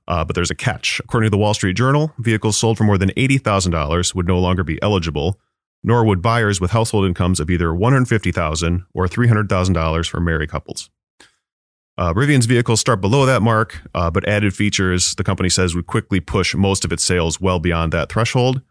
Uh, 0.08 0.24
but 0.24 0.34
there's 0.34 0.50
a 0.50 0.56
catch. 0.56 1.00
According 1.02 1.28
to 1.28 1.32
the 1.32 1.38
Wall 1.38 1.54
Street 1.54 1.76
Journal, 1.76 2.14
vehicles 2.18 2.58
sold 2.58 2.78
for 2.78 2.86
more 2.86 2.98
than 2.98 3.10
$80,000 3.12 4.16
would 4.16 4.28
no 4.28 4.40
longer 4.40 4.64
be 4.64 4.82
eligible, 4.82 5.40
nor 5.84 6.06
would 6.06 6.22
buyers 6.22 6.60
with 6.60 6.72
household 6.72 7.06
incomes 7.06 7.40
of 7.40 7.50
either 7.50 7.74
150,000 7.74 8.86
or 8.94 9.08
$300,000 9.08 10.10
for 10.10 10.20
married 10.20 10.50
couples. 10.50 10.90
Uh, 11.98 12.14
Rivian's 12.14 12.46
vehicles 12.46 12.80
start 12.80 13.02
below 13.02 13.26
that 13.26 13.42
mark, 13.42 13.82
uh, 13.94 14.10
but 14.10 14.28
added 14.28 14.56
features, 14.56 15.16
the 15.16 15.24
company 15.24 15.50
says, 15.50 15.76
would 15.76 15.88
quickly 15.88 16.22
push 16.22 16.56
most 16.56 16.86
of 16.86 16.94
its 16.94 17.04
sales 17.04 17.42
well 17.42 17.60
beyond 17.60 17.92
that 17.92 18.10
threshold. 18.10 18.62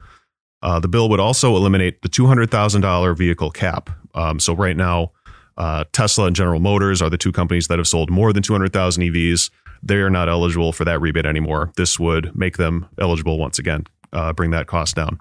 Uh, 0.63 0.81
the 0.81 0.89
bill 0.89 1.09
would 1.11 1.21
also 1.21 1.55
eliminate 1.55 2.01
the 2.01 2.09
$200,000 2.09 3.17
vehicle 3.17 3.51
cap. 3.51 3.91
Um, 4.15 4.41
so, 4.41 4.55
right 4.55 4.77
now, 4.77 5.13
uh, 5.59 5.85
Tesla 5.93 6.27
and 6.27 6.35
General 6.35 6.59
Motors 6.59 7.03
are 7.03 7.11
the 7.11 7.19
two 7.19 7.31
companies 7.31 7.69
that 7.69 7.79
have 7.79 7.87
sold 7.87 8.11
more 8.11 8.33
than 8.33 8.43
200,000 8.43 9.03
EVs. 9.03 9.51
They 9.83 9.97
are 9.97 10.11
not 10.11 10.29
eligible 10.29 10.73
for 10.73 10.85
that 10.87 11.01
rebate 11.01 11.27
anymore. 11.27 11.71
This 11.77 11.99
would 11.99 12.35
make 12.35 12.57
them 12.57 12.87
eligible 12.99 13.39
once 13.39 13.59
again, 13.59 13.85
uh, 14.13 14.33
bring 14.33 14.53
that 14.53 14.67
cost 14.67 14.97
down. 14.97 15.21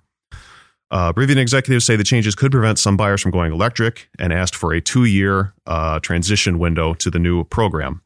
Uh, 0.90 1.12
Rivian 1.14 1.38
executives 1.38 1.86
say 1.86 1.96
the 1.96 2.04
changes 2.04 2.34
could 2.34 2.52
prevent 2.52 2.80
some 2.80 2.96
buyers 2.96 3.22
from 3.22 3.32
going 3.32 3.52
electric 3.52 4.10
and 4.20 4.32
asked 4.32 4.56
for 4.56 4.74
a 4.74 4.80
two 4.80 5.04
year 5.04 5.54
uh, 5.66 6.00
transition 6.00 6.60
window 6.60 6.94
to 6.96 7.10
the 7.10 7.20
new 7.20 7.44
program. 7.46 8.02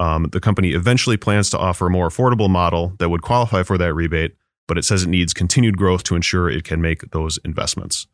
Um, 0.00 0.24
the 0.32 0.40
company 0.40 0.72
eventually 0.72 1.16
plans 1.16 1.50
to 1.50 1.58
offer 1.58 1.86
a 1.86 1.90
more 1.90 2.08
affordable 2.08 2.50
model 2.50 2.94
that 2.98 3.08
would 3.08 3.22
qualify 3.22 3.62
for 3.62 3.78
that 3.78 3.94
rebate, 3.94 4.34
but 4.66 4.78
it 4.78 4.84
says 4.84 5.02
it 5.02 5.08
needs 5.08 5.32
continued 5.32 5.76
growth 5.76 6.04
to 6.04 6.14
ensure 6.14 6.48
it 6.48 6.64
can 6.64 6.80
make 6.80 7.10
those 7.10 7.38
investments. 7.44 8.06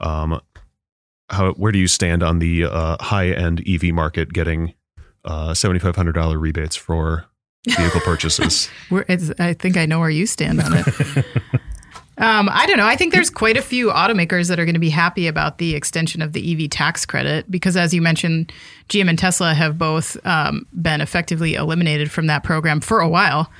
Um, 0.00 0.40
how, 1.28 1.52
where 1.52 1.72
do 1.72 1.78
you 1.78 1.86
stand 1.86 2.22
on 2.22 2.40
the 2.40 2.64
uh, 2.64 2.96
high 3.00 3.28
end 3.28 3.62
EV 3.68 3.94
market 3.94 4.32
getting 4.32 4.74
uh, 5.24 5.50
$7,500 5.50 6.40
rebates 6.40 6.74
for 6.74 7.26
vehicle 7.68 8.00
purchases? 8.00 8.68
We're, 8.90 9.04
it's, 9.08 9.30
I 9.38 9.54
think 9.54 9.76
I 9.76 9.86
know 9.86 10.00
where 10.00 10.10
you 10.10 10.26
stand 10.26 10.60
on 10.60 10.72
it. 10.74 11.26
um, 12.20 12.50
I 12.52 12.66
don't 12.66 12.76
know. 12.76 12.86
I 12.86 12.96
think 12.96 13.14
there's 13.14 13.30
quite 13.30 13.56
a 13.56 13.62
few 13.62 13.88
automakers 13.88 14.48
that 14.48 14.60
are 14.60 14.66
going 14.66 14.74
to 14.74 14.80
be 14.80 14.90
happy 14.90 15.26
about 15.26 15.56
the 15.56 15.74
extension 15.74 16.20
of 16.20 16.34
the 16.34 16.52
EV 16.52 16.68
tax 16.68 17.06
credit 17.06 17.50
because, 17.50 17.78
as 17.78 17.94
you 17.94 18.02
mentioned, 18.02 18.52
GM 18.90 19.08
and 19.08 19.18
Tesla 19.18 19.54
have 19.54 19.78
both 19.78 20.18
um, 20.26 20.66
been 20.82 21.00
effectively 21.00 21.54
eliminated 21.54 22.10
from 22.10 22.26
that 22.26 22.44
program 22.44 22.82
for 22.82 23.00
a 23.00 23.08
while. 23.08 23.50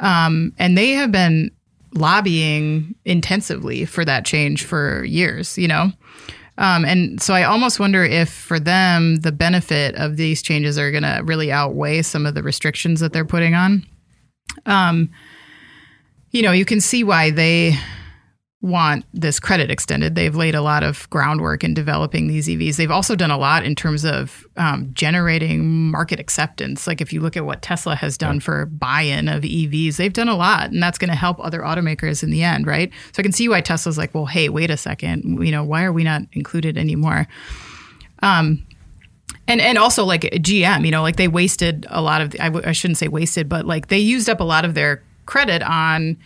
Um, 0.00 0.52
and 0.58 0.76
they 0.76 0.90
have 0.90 1.12
been 1.12 1.52
lobbying 1.94 2.96
intensively 3.04 3.84
for 3.84 4.04
that 4.04 4.24
change 4.24 4.64
for 4.64 5.04
years, 5.04 5.56
you 5.56 5.68
know? 5.68 5.92
Um, 6.58 6.84
and 6.84 7.22
so 7.22 7.34
I 7.34 7.44
almost 7.44 7.78
wonder 7.78 8.04
if 8.04 8.30
for 8.30 8.58
them, 8.58 9.16
the 9.16 9.30
benefit 9.30 9.94
of 9.94 10.16
these 10.16 10.42
changes 10.42 10.76
are 10.76 10.90
going 10.90 11.04
to 11.04 11.22
really 11.24 11.52
outweigh 11.52 12.02
some 12.02 12.26
of 12.26 12.34
the 12.34 12.42
restrictions 12.42 12.98
that 12.98 13.12
they're 13.12 13.24
putting 13.24 13.54
on. 13.54 13.86
Um, 14.66 15.08
you 16.32 16.42
know, 16.42 16.50
you 16.50 16.64
can 16.64 16.80
see 16.80 17.04
why 17.04 17.30
they 17.30 17.78
want 18.60 19.04
this 19.14 19.38
credit 19.38 19.70
extended. 19.70 20.16
They've 20.16 20.34
laid 20.34 20.56
a 20.56 20.60
lot 20.60 20.82
of 20.82 21.08
groundwork 21.10 21.62
in 21.62 21.74
developing 21.74 22.26
these 22.26 22.48
EVs. 22.48 22.76
They've 22.76 22.90
also 22.90 23.14
done 23.14 23.30
a 23.30 23.38
lot 23.38 23.64
in 23.64 23.76
terms 23.76 24.04
of 24.04 24.46
um, 24.56 24.90
generating 24.94 25.90
market 25.90 26.18
acceptance. 26.18 26.86
Like 26.86 27.00
if 27.00 27.12
you 27.12 27.20
look 27.20 27.36
at 27.36 27.46
what 27.46 27.62
Tesla 27.62 27.94
has 27.94 28.18
done 28.18 28.40
for 28.40 28.66
buy-in 28.66 29.28
of 29.28 29.44
EVs, 29.44 29.96
they've 29.96 30.12
done 30.12 30.28
a 30.28 30.34
lot, 30.34 30.72
and 30.72 30.82
that's 30.82 30.98
going 30.98 31.10
to 31.10 31.16
help 31.16 31.38
other 31.38 31.60
automakers 31.60 32.24
in 32.24 32.30
the 32.30 32.42
end, 32.42 32.66
right? 32.66 32.90
So 33.12 33.20
I 33.20 33.22
can 33.22 33.30
see 33.30 33.48
why 33.48 33.60
Tesla's 33.60 33.96
like, 33.96 34.12
well, 34.12 34.26
hey, 34.26 34.48
wait 34.48 34.70
a 34.70 34.76
second, 34.76 35.44
you 35.44 35.52
know, 35.52 35.62
why 35.62 35.84
are 35.84 35.92
we 35.92 36.02
not 36.02 36.22
included 36.32 36.76
anymore? 36.76 37.28
Um, 38.22 38.66
and 39.46 39.60
and 39.60 39.78
also 39.78 40.04
like 40.04 40.22
GM, 40.22 40.84
you 40.84 40.90
know, 40.90 41.02
like 41.02 41.16
they 41.16 41.28
wasted 41.28 41.86
a 41.90 42.02
lot 42.02 42.20
of. 42.20 42.30
The, 42.32 42.40
I, 42.40 42.46
w- 42.46 42.66
I 42.66 42.72
shouldn't 42.72 42.98
say 42.98 43.08
wasted, 43.08 43.48
but 43.48 43.64
like 43.64 43.86
they 43.86 43.98
used 43.98 44.28
up 44.28 44.40
a 44.40 44.44
lot 44.44 44.64
of 44.64 44.74
their 44.74 45.02
credit 45.26 45.62
on 45.62 46.18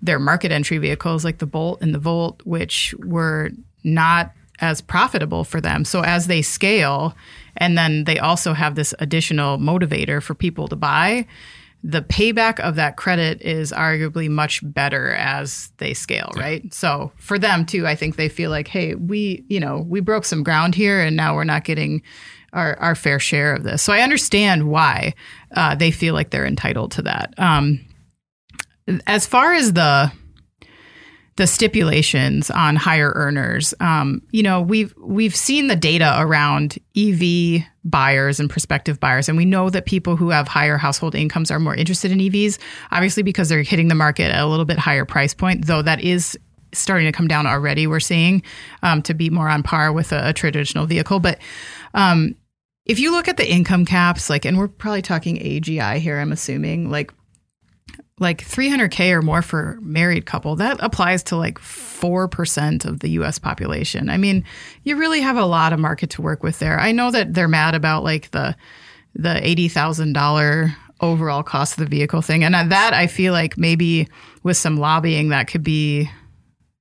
their 0.00 0.18
market 0.18 0.52
entry 0.52 0.78
vehicles, 0.78 1.24
like 1.24 1.38
the 1.38 1.46
Bolt 1.46 1.80
and 1.80 1.94
the 1.94 1.98
Volt, 1.98 2.42
which 2.44 2.94
were 2.98 3.50
not 3.82 4.32
as 4.60 4.80
profitable 4.80 5.44
for 5.44 5.60
them. 5.60 5.84
So 5.84 6.02
as 6.02 6.26
they 6.26 6.42
scale, 6.42 7.14
and 7.56 7.76
then 7.76 8.04
they 8.04 8.18
also 8.18 8.52
have 8.52 8.74
this 8.74 8.94
additional 8.98 9.58
motivator 9.58 10.22
for 10.22 10.34
people 10.34 10.68
to 10.68 10.76
buy. 10.76 11.26
The 11.84 12.02
payback 12.02 12.58
of 12.60 12.74
that 12.76 12.96
credit 12.96 13.40
is 13.42 13.70
arguably 13.70 14.28
much 14.28 14.60
better 14.62 15.12
as 15.12 15.70
they 15.76 15.94
scale, 15.94 16.32
right? 16.34 16.72
So 16.74 17.12
for 17.16 17.38
them 17.38 17.64
too, 17.64 17.86
I 17.86 17.94
think 17.94 18.16
they 18.16 18.28
feel 18.28 18.50
like, 18.50 18.66
hey, 18.66 18.94
we, 18.94 19.44
you 19.48 19.60
know, 19.60 19.84
we 19.86 20.00
broke 20.00 20.24
some 20.24 20.42
ground 20.42 20.74
here, 20.74 21.00
and 21.00 21.16
now 21.16 21.34
we're 21.34 21.44
not 21.44 21.64
getting 21.64 22.02
our, 22.52 22.78
our 22.78 22.94
fair 22.94 23.18
share 23.18 23.54
of 23.54 23.62
this. 23.62 23.82
So 23.82 23.92
I 23.92 24.00
understand 24.00 24.68
why 24.68 25.14
uh, 25.54 25.74
they 25.74 25.90
feel 25.90 26.14
like 26.14 26.30
they're 26.30 26.46
entitled 26.46 26.92
to 26.92 27.02
that. 27.02 27.34
Um, 27.36 27.85
as 29.06 29.26
far 29.26 29.52
as 29.52 29.72
the 29.72 30.12
the 31.36 31.46
stipulations 31.46 32.50
on 32.50 32.76
higher 32.76 33.12
earners, 33.14 33.74
um, 33.80 34.22
you 34.30 34.42
know, 34.42 34.62
we've 34.62 34.94
we've 34.96 35.36
seen 35.36 35.66
the 35.66 35.76
data 35.76 36.16
around 36.18 36.78
EV 36.96 37.62
buyers 37.84 38.40
and 38.40 38.48
prospective 38.48 38.98
buyers, 38.98 39.28
and 39.28 39.36
we 39.36 39.44
know 39.44 39.68
that 39.68 39.84
people 39.84 40.16
who 40.16 40.30
have 40.30 40.48
higher 40.48 40.78
household 40.78 41.14
incomes 41.14 41.50
are 41.50 41.60
more 41.60 41.74
interested 41.74 42.10
in 42.10 42.18
EVs, 42.18 42.58
obviously 42.90 43.22
because 43.22 43.50
they're 43.50 43.62
hitting 43.62 43.88
the 43.88 43.94
market 43.94 44.32
at 44.32 44.40
a 44.40 44.46
little 44.46 44.64
bit 44.64 44.78
higher 44.78 45.04
price 45.04 45.34
point. 45.34 45.66
Though 45.66 45.82
that 45.82 46.00
is 46.00 46.38
starting 46.72 47.06
to 47.06 47.12
come 47.12 47.28
down 47.28 47.46
already. 47.46 47.86
We're 47.86 48.00
seeing 48.00 48.42
um, 48.82 49.02
to 49.02 49.14
be 49.14 49.30
more 49.30 49.48
on 49.48 49.62
par 49.62 49.92
with 49.92 50.12
a, 50.12 50.28
a 50.28 50.32
traditional 50.32 50.86
vehicle, 50.86 51.20
but. 51.20 51.38
Um, 51.94 52.34
if 52.84 53.00
you 53.00 53.10
look 53.10 53.26
at 53.26 53.36
the 53.36 53.50
income 53.50 53.84
caps, 53.84 54.30
like, 54.30 54.44
and 54.44 54.56
we're 54.56 54.68
probably 54.68 55.02
talking 55.02 55.38
AGI 55.38 55.98
here, 55.98 56.20
I'm 56.20 56.30
assuming, 56.30 56.88
like 56.88 57.12
like 58.18 58.42
300k 58.42 59.10
or 59.12 59.20
more 59.20 59.42
for 59.42 59.78
married 59.82 60.24
couple 60.24 60.56
that 60.56 60.78
applies 60.80 61.22
to 61.24 61.36
like 61.36 61.58
4% 61.58 62.84
of 62.86 63.00
the 63.00 63.10
US 63.10 63.38
population. 63.38 64.08
I 64.08 64.16
mean, 64.16 64.44
you 64.84 64.96
really 64.96 65.20
have 65.20 65.36
a 65.36 65.44
lot 65.44 65.72
of 65.72 65.78
market 65.78 66.10
to 66.10 66.22
work 66.22 66.42
with 66.42 66.58
there. 66.58 66.80
I 66.80 66.92
know 66.92 67.10
that 67.10 67.34
they're 67.34 67.48
mad 67.48 67.74
about 67.74 68.04
like 68.04 68.30
the 68.30 68.56
the 69.18 69.40
$80,000 69.42 70.76
overall 71.00 71.42
cost 71.42 71.78
of 71.78 71.84
the 71.84 71.96
vehicle 71.96 72.20
thing 72.20 72.44
and 72.44 72.54
that 72.54 72.92
I 72.92 73.06
feel 73.06 73.32
like 73.32 73.56
maybe 73.56 74.08
with 74.42 74.58
some 74.58 74.76
lobbying 74.76 75.30
that 75.30 75.48
could 75.48 75.62
be 75.62 76.10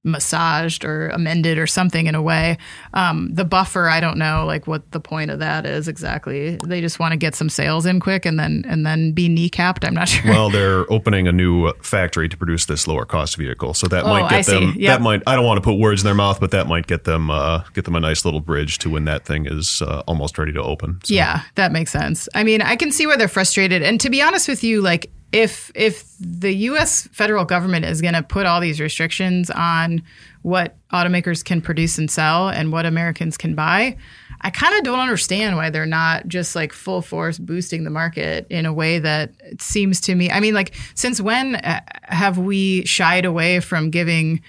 massaged 0.05 0.85
or 0.85 1.09
amended 1.09 1.57
or 1.57 1.67
something 1.67 2.07
in 2.07 2.15
a 2.15 2.21
way. 2.21 2.57
Um, 2.93 3.33
the 3.33 3.43
buffer, 3.43 3.89
I 3.89 3.99
don't 3.99 4.17
know 4.17 4.45
like 4.45 4.67
what 4.67 4.89
the 4.91 4.99
point 4.99 5.31
of 5.31 5.39
that 5.39 5.65
is 5.65 5.87
exactly. 5.87 6.57
They 6.65 6.79
just 6.79 6.99
want 6.99 7.11
to 7.11 7.17
get 7.17 7.35
some 7.35 7.49
sales 7.49 7.85
in 7.85 7.99
quick 7.99 8.25
and 8.25 8.39
then 8.39 8.63
and 8.67 8.85
then 8.85 9.11
be 9.11 9.27
kneecapped. 9.27 9.85
I'm 9.85 9.93
not 9.95 10.07
sure. 10.09 10.31
Well, 10.31 10.49
they're 10.49 10.91
opening 10.91 11.27
a 11.27 11.31
new 11.31 11.73
factory 11.81 12.29
to 12.29 12.37
produce 12.37 12.65
this 12.65 12.87
lower 12.87 13.05
cost 13.05 13.35
vehicle, 13.37 13.73
so 13.73 13.87
that 13.87 14.03
Oh, 14.05 14.09
might 14.09 14.29
get 14.29 14.45
see. 14.45 14.53
them. 14.53 14.73
Yep. 14.77 14.91
That 14.97 15.01
might. 15.01 15.23
I 15.27 15.35
don't 15.35 15.45
want 15.45 15.57
to 15.57 15.61
put 15.61 15.79
words 15.79 16.01
in 16.01 16.05
their 16.05 16.13
mouth, 16.15 16.39
but 16.39 16.51
that 16.51 16.67
might 16.67 16.87
get 16.87 17.03
them 17.05 17.29
uh, 17.31 17.63
get 17.73 17.85
them 17.85 17.95
a 17.95 17.99
nice 17.99 18.23
little 18.23 18.39
bridge 18.41 18.77
to 18.79 18.89
when 18.89 19.05
that 19.05 19.25
thing 19.25 19.47
is 19.47 19.81
uh, 19.81 20.03
almost 20.07 20.37
ready 20.37 20.53
to 20.53 20.61
open. 20.61 20.99
So, 21.03 21.13
Yeah, 21.13 21.41
that 21.55 21.71
makes 21.71 21.91
sense. 21.91 22.29
I 22.35 22.43
mean, 22.43 22.61
I 22.61 22.75
can 22.75 22.91
see 22.91 23.07
where 23.07 23.17
they're 23.17 23.27
frustrated. 23.27 23.81
And 23.81 23.99
to 24.01 24.09
be 24.09 24.21
honest 24.21 24.47
with 24.47 24.63
you, 24.63 24.81
like 24.81 25.09
if 25.35 25.69
if 25.75 26.05
the 26.17 26.53
US 26.69 27.09
federal 27.11 27.43
government 27.43 27.83
is 27.83 28.01
going 28.01 28.13
to 28.13 28.23
put 28.23 28.45
all 28.45 28.61
these 28.61 28.79
restrictions 28.79 29.49
on 29.49 30.01
what 30.43 30.77
automakers 30.93 31.43
can 31.43 31.59
produce 31.59 31.97
and 31.97 32.09
sell 32.09 32.47
and 32.47 32.71
what 32.71 32.85
Americans 32.85 33.35
can 33.35 33.53
buy, 33.53 33.97
I 34.39 34.49
kind 34.49 34.77
of 34.77 34.85
don't 34.85 34.99
understand 34.99 35.57
why 35.57 35.69
they're 35.69 35.85
not 35.85 36.29
just 36.29 36.55
like 36.55 36.71
full 36.71 37.01
force 37.01 37.37
boosting 37.37 37.83
the 37.83 37.89
market 37.89 38.47
in 38.49 38.65
a 38.65 38.71
way 38.71 38.97
that 38.99 39.33
it 39.41 39.61
seems 39.61 39.99
to 40.01 40.15
me. 40.15 40.31
I 40.31 40.39
mean, 40.39 40.53
like 40.53 40.73
since 40.93 41.19
when 41.19 41.55
uh, 41.55 41.81
have 42.03 42.37
we 42.37 42.85
shied 42.85 43.25
away 43.25 43.59
from 43.59 43.89
giving 43.89 44.41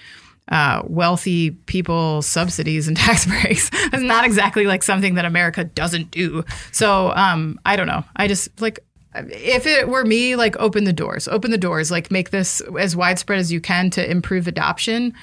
uh, 0.49 0.81
wealthy 0.85 1.51
people 1.51 2.21
subsidies 2.21 2.87
and 2.87 2.95
tax 3.05 3.25
breaks. 3.25 3.69
That's 3.69 4.01
not 4.01 4.23
exactly 4.23 4.63
like 4.65 4.81
something 4.81 5.15
that 5.15 5.25
America 5.25 5.65
doesn't 5.65 6.11
do. 6.11 6.45
So 6.71 7.11
um, 7.17 7.59
I 7.65 7.75
don't 7.75 7.87
know. 7.87 8.05
I 8.15 8.29
just 8.29 8.61
like 8.61 8.79
if 9.15 9.65
it 9.65 9.87
were 9.87 10.05
me, 10.05 10.35
like 10.35 10.55
open 10.57 10.83
the 10.83 10.93
doors, 10.93 11.27
open 11.27 11.51
the 11.51 11.57
doors, 11.57 11.89
like 11.89 12.11
make 12.11 12.29
this 12.29 12.61
as 12.79 12.95
widespread 12.95 13.39
as 13.39 13.51
you 13.51 13.59
can 13.61 13.89
to 13.91 14.09
improve 14.09 14.47
adoption. 14.47 15.13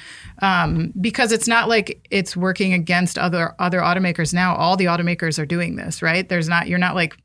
Um, 0.42 0.92
because 1.00 1.32
it's 1.32 1.46
not 1.46 1.68
like 1.68 2.06
it's 2.10 2.36
working 2.36 2.72
against 2.72 3.18
other 3.18 3.54
other 3.58 3.80
automakers 3.80 4.34
now. 4.34 4.56
All 4.56 4.76
the 4.76 4.86
automakers 4.86 5.38
are 5.38 5.46
doing 5.46 5.76
this, 5.76 6.02
right? 6.02 6.28
There's 6.28 6.48
not 6.48 6.68
you're 6.68 6.78
not 6.78 6.94
like 6.94 7.16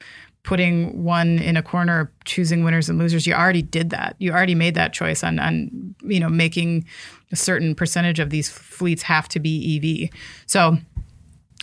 putting 0.44 1.04
one 1.04 1.38
in 1.40 1.58
a 1.58 1.64
corner 1.64 2.12
choosing 2.26 2.64
winners 2.64 2.88
and 2.88 2.98
losers 2.98 3.28
you 3.28 3.34
already 3.34 3.62
did 3.62 3.90
that 3.90 4.16
you 4.20 4.32
already 4.32 4.56
made 4.56 4.74
that 4.74 4.94
choice 4.94 5.22
on 5.22 5.38
on 5.38 5.94
you 6.02 6.20
know 6.20 6.30
making 6.30 6.86
a 7.32 7.36
certain 7.36 7.76
percentage 7.76 8.20
of 8.20 8.30
these 8.30 8.50
fleets 8.50 9.02
have 9.02 9.28
to 9.28 9.38
be 9.38 10.10
ev 10.10 10.20
so 10.46 10.78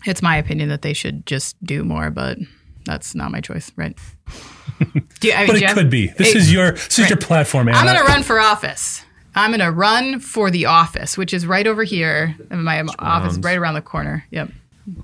it's 0.05 0.21
my 0.21 0.37
opinion 0.37 0.69
that 0.69 0.83
they 0.83 0.93
should 0.93 1.25
just 1.25 1.57
do 1.65 1.83
more 1.85 2.11
but 2.11 2.39
that's 2.87 3.15
not 3.15 3.31
my 3.31 3.41
choice 3.41 3.71
right 3.77 3.99
you, 5.23 5.33
I 5.33 5.39
mean, 5.39 5.47
But 5.47 5.57
it 5.57 5.63
have- 5.63 5.75
could 5.77 5.91
be. 5.91 6.09
This 6.09 6.33
Hey, 6.33 6.39
is 6.39 6.53
your 6.53 6.73
this 6.73 6.99
is 6.99 7.09
your 7.09 7.19
platform, 7.19 7.69
Anna. 7.69 7.79
i'm 7.79 7.87
going 7.87 7.99
to 7.99 8.05
run 8.05 8.23
for 8.23 8.39
office 8.41 9.03
i'm 9.35 9.51
going 9.51 9.61
to 9.61 9.71
run 9.71 10.21
for 10.21 10.51
the 10.51 10.67
office 10.67 11.17
which 11.19 11.33
is 11.35 11.47
right 11.47 11.67
over 11.67 11.85
here 11.85 12.35
my 12.51 12.83
office 12.99 13.35
is 13.35 13.39
right 13.41 13.59
around 13.59 13.75
the 13.75 13.83
corner 13.83 14.25
yep 14.31 14.49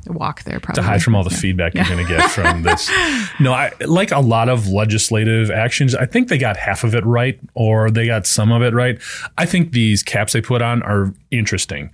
walk 0.06 0.44
there 0.44 0.60
probably 0.60 0.80
to 0.80 0.88
hide 0.88 1.02
from 1.02 1.16
all 1.16 1.24
the 1.24 1.30
feedback 1.30 1.74
you're 1.74 1.84
going 1.84 1.98
to 1.98 2.04
get 2.06 2.30
from 2.30 2.62
this. 2.68 2.88
No, 3.40 3.52
I 3.52 3.72
like 3.84 4.12
a 4.12 4.20
lot 4.20 4.48
of 4.48 4.68
legislative 4.68 5.50
actions. 5.50 5.92
I 5.96 6.06
think 6.06 6.28
they 6.28 6.38
got 6.38 6.56
half 6.56 6.84
of 6.84 6.94
it 6.94 7.04
right, 7.04 7.36
or 7.54 7.90
they 7.90 8.06
got 8.06 8.24
some 8.24 8.52
of 8.52 8.62
it 8.62 8.74
right. 8.74 9.00
I 9.36 9.44
think 9.44 9.72
these 9.72 10.04
caps 10.04 10.34
they 10.34 10.40
put 10.40 10.62
on 10.62 10.84
are 10.84 11.12
interesting. 11.32 11.90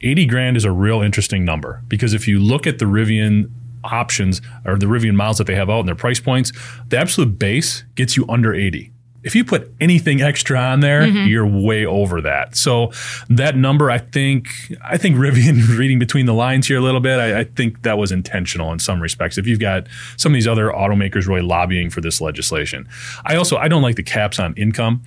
Eighty 0.00 0.26
grand 0.26 0.56
is 0.56 0.64
a 0.64 0.72
real 0.72 1.00
interesting 1.00 1.44
number 1.44 1.80
because 1.86 2.12
if 2.12 2.26
you 2.26 2.40
look 2.40 2.66
at 2.66 2.80
the 2.80 2.86
Rivian 2.86 3.52
options 3.84 4.40
or 4.64 4.78
the 4.78 4.86
Rivian 4.86 5.14
miles 5.14 5.38
that 5.38 5.46
they 5.46 5.54
have 5.54 5.70
out 5.70 5.80
and 5.80 5.88
their 5.88 5.94
price 5.94 6.20
points, 6.20 6.52
the 6.88 6.98
absolute 6.98 7.38
base 7.38 7.84
gets 7.94 8.16
you 8.16 8.24
under 8.28 8.54
eighty. 8.54 8.92
If 9.24 9.34
you 9.34 9.44
put 9.44 9.70
anything 9.80 10.22
extra 10.22 10.58
on 10.58 10.80
there, 10.80 11.02
mm-hmm. 11.02 11.26
you're 11.26 11.46
way 11.46 11.84
over 11.84 12.20
that. 12.20 12.56
So 12.56 12.92
that 13.28 13.56
number, 13.56 13.90
I 13.90 13.98
think, 13.98 14.48
I 14.82 14.96
think 14.96 15.16
Rivian 15.16 15.76
reading 15.78 15.98
between 15.98 16.26
the 16.26 16.32
lines 16.32 16.68
here 16.68 16.78
a 16.78 16.80
little 16.80 17.00
bit. 17.00 17.18
I, 17.18 17.40
I 17.40 17.44
think 17.44 17.82
that 17.82 17.98
was 17.98 18.12
intentional 18.12 18.72
in 18.72 18.78
some 18.78 19.02
respects. 19.02 19.36
If 19.36 19.46
you've 19.46 19.58
got 19.58 19.88
some 20.16 20.32
of 20.32 20.34
these 20.34 20.46
other 20.46 20.70
automakers 20.70 21.26
really 21.26 21.42
lobbying 21.42 21.90
for 21.90 22.00
this 22.00 22.20
legislation, 22.20 22.88
I 23.24 23.34
also 23.34 23.56
I 23.56 23.66
don't 23.66 23.82
like 23.82 23.96
the 23.96 24.04
caps 24.04 24.38
on 24.38 24.54
income 24.54 25.02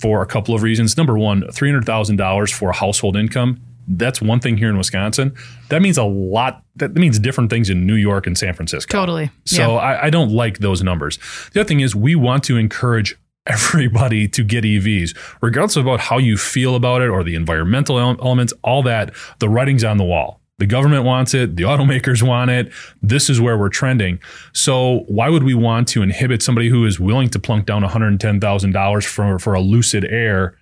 for 0.00 0.22
a 0.22 0.26
couple 0.26 0.54
of 0.54 0.64
reasons. 0.64 0.96
Number 0.96 1.16
one, 1.16 1.48
three 1.52 1.70
hundred 1.70 1.86
thousand 1.86 2.16
dollars 2.16 2.52
for 2.52 2.70
a 2.70 2.74
household 2.74 3.16
income. 3.16 3.60
That's 3.88 4.20
one 4.20 4.40
thing 4.40 4.56
here 4.56 4.68
in 4.68 4.78
Wisconsin. 4.78 5.34
That 5.68 5.82
means 5.82 5.98
a 5.98 6.04
lot. 6.04 6.62
That 6.76 6.94
means 6.94 7.18
different 7.18 7.50
things 7.50 7.68
in 7.70 7.86
New 7.86 7.94
York 7.96 8.26
and 8.26 8.36
San 8.38 8.54
Francisco. 8.54 8.96
Totally. 8.96 9.30
So 9.44 9.74
Yeah. 9.74 9.78
I, 9.78 10.06
I 10.06 10.10
don't 10.10 10.30
like 10.30 10.58
those 10.58 10.82
numbers. 10.82 11.18
The 11.52 11.60
other 11.60 11.68
thing 11.68 11.80
is 11.80 11.94
we 11.94 12.14
want 12.14 12.44
to 12.44 12.56
encourage 12.56 13.16
everybody 13.46 14.28
to 14.28 14.44
get 14.44 14.64
EVs, 14.64 15.16
regardless 15.40 15.76
of 15.76 15.84
about 15.84 16.00
how 16.00 16.18
you 16.18 16.36
feel 16.36 16.76
about 16.76 17.02
it 17.02 17.08
or 17.08 17.24
the 17.24 17.34
environmental 17.34 17.98
elements, 17.98 18.52
all 18.62 18.82
that, 18.84 19.12
the 19.40 19.48
writing's 19.48 19.82
on 19.82 19.96
the 19.96 20.04
wall. 20.04 20.40
The 20.58 20.66
government 20.66 21.02
wants 21.04 21.34
it, 21.34 21.56
the 21.56 21.64
automakers 21.64 22.22
want 22.22 22.52
it. 22.52 22.72
This 23.02 23.28
is 23.28 23.40
where 23.40 23.58
we're 23.58 23.68
trending. 23.68 24.20
So 24.52 25.00
why 25.08 25.28
would 25.28 25.42
we 25.42 25.54
want 25.54 25.88
to 25.88 26.02
inhibit 26.02 26.40
somebody 26.40 26.68
who 26.68 26.86
is 26.86 27.00
willing 27.00 27.30
to 27.30 27.40
plunk 27.40 27.66
down 27.66 27.82
$110,000 27.82 29.04
for, 29.04 29.38
for 29.40 29.54
a 29.54 29.60
lucid 29.60 30.04
air? 30.04 30.56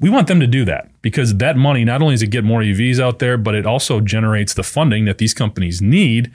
We 0.00 0.10
want 0.10 0.28
them 0.28 0.38
to 0.40 0.46
do 0.46 0.64
that 0.64 0.90
because 1.02 1.36
that 1.38 1.56
money 1.56 1.84
not 1.84 2.02
only 2.02 2.14
does 2.14 2.22
it 2.22 2.30
get 2.30 2.44
more 2.44 2.60
EVs 2.60 3.00
out 3.00 3.18
there, 3.18 3.36
but 3.36 3.54
it 3.54 3.66
also 3.66 4.00
generates 4.00 4.54
the 4.54 4.62
funding 4.62 5.06
that 5.06 5.18
these 5.18 5.34
companies 5.34 5.82
need 5.82 6.30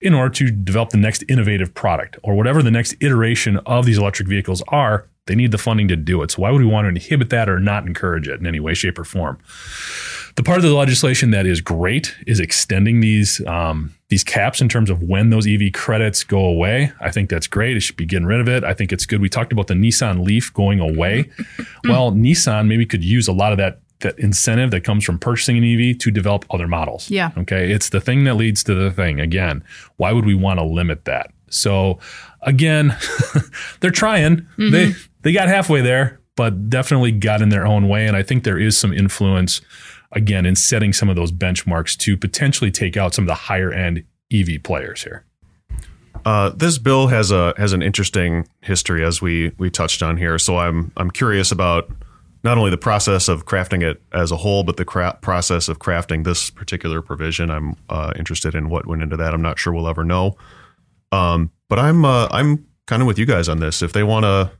in 0.00 0.14
order 0.14 0.30
to 0.30 0.50
develop 0.50 0.90
the 0.90 0.98
next 0.98 1.24
innovative 1.28 1.74
product 1.74 2.18
or 2.22 2.34
whatever 2.34 2.62
the 2.62 2.70
next 2.70 2.94
iteration 3.00 3.56
of 3.66 3.86
these 3.86 3.98
electric 3.98 4.28
vehicles 4.28 4.62
are, 4.68 5.08
they 5.28 5.34
need 5.34 5.52
the 5.52 5.58
funding 5.58 5.86
to 5.88 5.96
do 5.96 6.22
it. 6.22 6.32
So 6.32 6.42
why 6.42 6.50
would 6.50 6.60
we 6.60 6.66
want 6.66 6.86
to 6.86 6.88
inhibit 6.88 7.30
that 7.30 7.48
or 7.48 7.60
not 7.60 7.86
encourage 7.86 8.26
it 8.26 8.40
in 8.40 8.46
any 8.46 8.58
way, 8.58 8.74
shape, 8.74 8.98
or 8.98 9.04
form? 9.04 9.38
The 10.34 10.42
part 10.42 10.58
of 10.58 10.64
the 10.64 10.74
legislation 10.74 11.30
that 11.32 11.46
is 11.46 11.60
great 11.60 12.16
is 12.26 12.40
extending 12.40 13.00
these 13.00 13.44
um, 13.46 13.94
these 14.08 14.24
caps 14.24 14.60
in 14.60 14.68
terms 14.68 14.90
of 14.90 15.02
when 15.02 15.30
those 15.30 15.46
EV 15.46 15.72
credits 15.72 16.24
go 16.24 16.44
away. 16.44 16.92
I 17.00 17.10
think 17.10 17.28
that's 17.28 17.46
great. 17.46 17.76
It 17.76 17.80
should 17.80 17.96
be 17.96 18.06
getting 18.06 18.26
rid 18.26 18.40
of 18.40 18.48
it. 18.48 18.64
I 18.64 18.72
think 18.72 18.92
it's 18.92 19.04
good. 19.04 19.20
We 19.20 19.28
talked 19.28 19.52
about 19.52 19.66
the 19.66 19.74
Nissan 19.74 20.24
Leaf 20.24 20.52
going 20.52 20.80
away. 20.80 21.30
well, 21.84 22.12
Nissan 22.12 22.68
maybe 22.68 22.86
could 22.86 23.04
use 23.04 23.28
a 23.28 23.32
lot 23.32 23.52
of 23.52 23.58
that 23.58 23.80
that 24.00 24.16
incentive 24.18 24.70
that 24.70 24.84
comes 24.84 25.04
from 25.04 25.18
purchasing 25.18 25.58
an 25.58 25.64
EV 25.64 25.98
to 25.98 26.10
develop 26.12 26.44
other 26.50 26.68
models. 26.68 27.10
Yeah. 27.10 27.32
Okay. 27.36 27.72
It's 27.72 27.88
the 27.88 28.00
thing 28.00 28.24
that 28.24 28.34
leads 28.34 28.62
to 28.64 28.74
the 28.74 28.92
thing. 28.92 29.20
Again, 29.20 29.64
why 29.96 30.12
would 30.12 30.24
we 30.24 30.36
want 30.36 30.60
to 30.60 30.64
limit 30.64 31.04
that? 31.06 31.32
So 31.50 31.98
again, 32.42 32.96
they're 33.80 33.90
trying. 33.90 34.46
They 34.56 34.94
they 35.22 35.32
got 35.32 35.48
halfway 35.48 35.80
there, 35.80 36.20
but 36.36 36.70
definitely 36.70 37.12
got 37.12 37.42
in 37.42 37.48
their 37.48 37.66
own 37.66 37.88
way. 37.88 38.06
And 38.06 38.16
I 38.16 38.22
think 38.22 38.44
there 38.44 38.58
is 38.58 38.76
some 38.76 38.92
influence 38.92 39.60
again 40.12 40.46
in 40.46 40.56
setting 40.56 40.92
some 40.92 41.08
of 41.08 41.16
those 41.16 41.32
benchmarks 41.32 41.96
to 41.98 42.16
potentially 42.16 42.70
take 42.70 42.96
out 42.96 43.14
some 43.14 43.24
of 43.24 43.28
the 43.28 43.34
higher 43.34 43.72
end 43.72 44.04
EV 44.32 44.62
players 44.62 45.02
here. 45.02 45.24
Uh, 46.24 46.50
this 46.50 46.78
bill 46.78 47.06
has 47.06 47.30
a 47.30 47.54
has 47.56 47.72
an 47.72 47.82
interesting 47.82 48.46
history, 48.60 49.04
as 49.04 49.22
we 49.22 49.52
we 49.58 49.70
touched 49.70 50.02
on 50.02 50.16
here. 50.16 50.38
So 50.38 50.58
I'm 50.58 50.92
I'm 50.96 51.10
curious 51.10 51.52
about 51.52 51.90
not 52.44 52.58
only 52.58 52.70
the 52.70 52.78
process 52.78 53.28
of 53.28 53.46
crafting 53.46 53.82
it 53.82 54.02
as 54.12 54.30
a 54.30 54.36
whole, 54.36 54.62
but 54.62 54.76
the 54.76 54.84
cra- 54.84 55.18
process 55.20 55.68
of 55.68 55.78
crafting 55.78 56.24
this 56.24 56.50
particular 56.50 57.02
provision. 57.02 57.50
I'm 57.50 57.76
uh, 57.88 58.12
interested 58.16 58.54
in 58.54 58.68
what 58.68 58.86
went 58.86 59.02
into 59.02 59.16
that. 59.16 59.34
I'm 59.34 59.42
not 59.42 59.58
sure 59.58 59.72
we'll 59.72 59.88
ever 59.88 60.04
know. 60.04 60.36
Um, 61.12 61.50
but 61.68 61.78
I'm 61.78 62.04
uh, 62.04 62.28
I'm 62.30 62.66
kind 62.86 63.02
of 63.02 63.06
with 63.06 63.18
you 63.18 63.26
guys 63.26 63.48
on 63.48 63.60
this. 63.60 63.82
If 63.82 63.92
they 63.92 64.02
want 64.02 64.24
to 64.24 64.50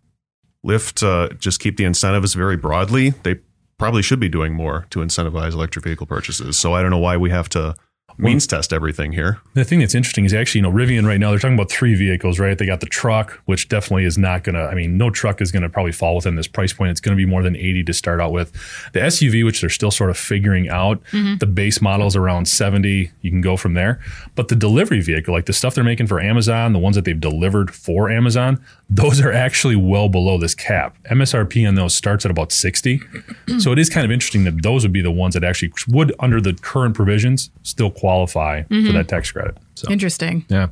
lift, 0.68 1.02
uh, 1.02 1.30
just 1.40 1.58
keep 1.58 1.76
the 1.76 1.84
incentives 1.84 2.34
very 2.34 2.56
broadly, 2.56 3.10
they 3.24 3.36
probably 3.78 4.02
should 4.02 4.20
be 4.20 4.28
doing 4.28 4.52
more 4.52 4.86
to 4.90 5.00
incentivize 5.00 5.52
electric 5.52 5.84
vehicle 5.84 6.06
purchases. 6.06 6.56
So 6.58 6.74
I 6.74 6.82
don't 6.82 6.90
know 6.90 6.98
why 6.98 7.16
we 7.16 7.30
have 7.30 7.48
to 7.50 7.74
means 8.18 8.46
test 8.46 8.72
everything 8.72 9.12
here. 9.12 9.40
The 9.54 9.64
thing 9.64 9.78
that's 9.78 9.94
interesting 9.94 10.24
is 10.24 10.34
actually, 10.34 10.60
you 10.60 10.62
know, 10.62 10.72
Rivian 10.72 11.06
right 11.06 11.18
now, 11.18 11.30
they're 11.30 11.38
talking 11.38 11.54
about 11.54 11.70
three 11.70 11.94
vehicles, 11.94 12.38
right? 12.38 12.58
They 12.58 12.66
got 12.66 12.80
the 12.80 12.86
truck, 12.86 13.40
which 13.44 13.68
definitely 13.68 14.04
is 14.04 14.18
not 14.18 14.44
going 14.44 14.54
to, 14.54 14.62
I 14.62 14.74
mean, 14.74 14.98
no 14.98 15.10
truck 15.10 15.40
is 15.40 15.52
going 15.52 15.62
to 15.62 15.68
probably 15.68 15.92
fall 15.92 16.16
within 16.16 16.34
this 16.34 16.48
price 16.48 16.72
point. 16.72 16.90
It's 16.90 17.00
going 17.00 17.16
to 17.16 17.20
be 17.20 17.28
more 17.28 17.42
than 17.42 17.56
80 17.56 17.84
to 17.84 17.92
start 17.92 18.20
out 18.20 18.32
with. 18.32 18.52
The 18.92 19.00
SUV, 19.00 19.44
which 19.44 19.60
they're 19.60 19.70
still 19.70 19.90
sort 19.90 20.10
of 20.10 20.18
figuring 20.18 20.68
out, 20.68 21.02
mm-hmm. 21.12 21.36
the 21.36 21.46
base 21.46 21.80
model 21.80 22.06
is 22.06 22.16
around 22.16 22.46
70. 22.46 23.10
You 23.22 23.30
can 23.30 23.40
go 23.40 23.56
from 23.56 23.74
there. 23.74 24.00
But 24.34 24.48
the 24.48 24.56
delivery 24.56 25.00
vehicle, 25.00 25.32
like 25.32 25.46
the 25.46 25.52
stuff 25.52 25.74
they're 25.74 25.84
making 25.84 26.08
for 26.08 26.20
Amazon, 26.20 26.72
the 26.72 26.78
ones 26.78 26.96
that 26.96 27.04
they've 27.04 27.20
delivered 27.20 27.74
for 27.74 28.10
Amazon, 28.10 28.62
those 28.90 29.20
are 29.20 29.32
actually 29.32 29.76
well 29.76 30.08
below 30.08 30.38
this 30.38 30.54
cap. 30.54 30.96
MSRP 31.10 31.68
on 31.68 31.76
those 31.76 31.94
starts 31.94 32.24
at 32.24 32.30
about 32.30 32.50
60. 32.52 33.00
so 33.58 33.70
it 33.70 33.78
is 33.78 33.88
kind 33.88 34.04
of 34.04 34.10
interesting 34.10 34.44
that 34.44 34.62
those 34.62 34.82
would 34.82 34.92
be 34.92 35.02
the 35.02 35.10
ones 35.10 35.34
that 35.34 35.44
actually 35.44 35.72
would, 35.88 36.12
under 36.18 36.40
the 36.40 36.54
current 36.54 36.94
provisions, 36.94 37.50
still 37.62 37.90
qualify 37.90 38.07
for 38.12 38.92
that 38.92 39.06
tax 39.08 39.30
credit. 39.32 39.56
So, 39.74 39.90
Interesting. 39.90 40.44
yeah. 40.48 40.68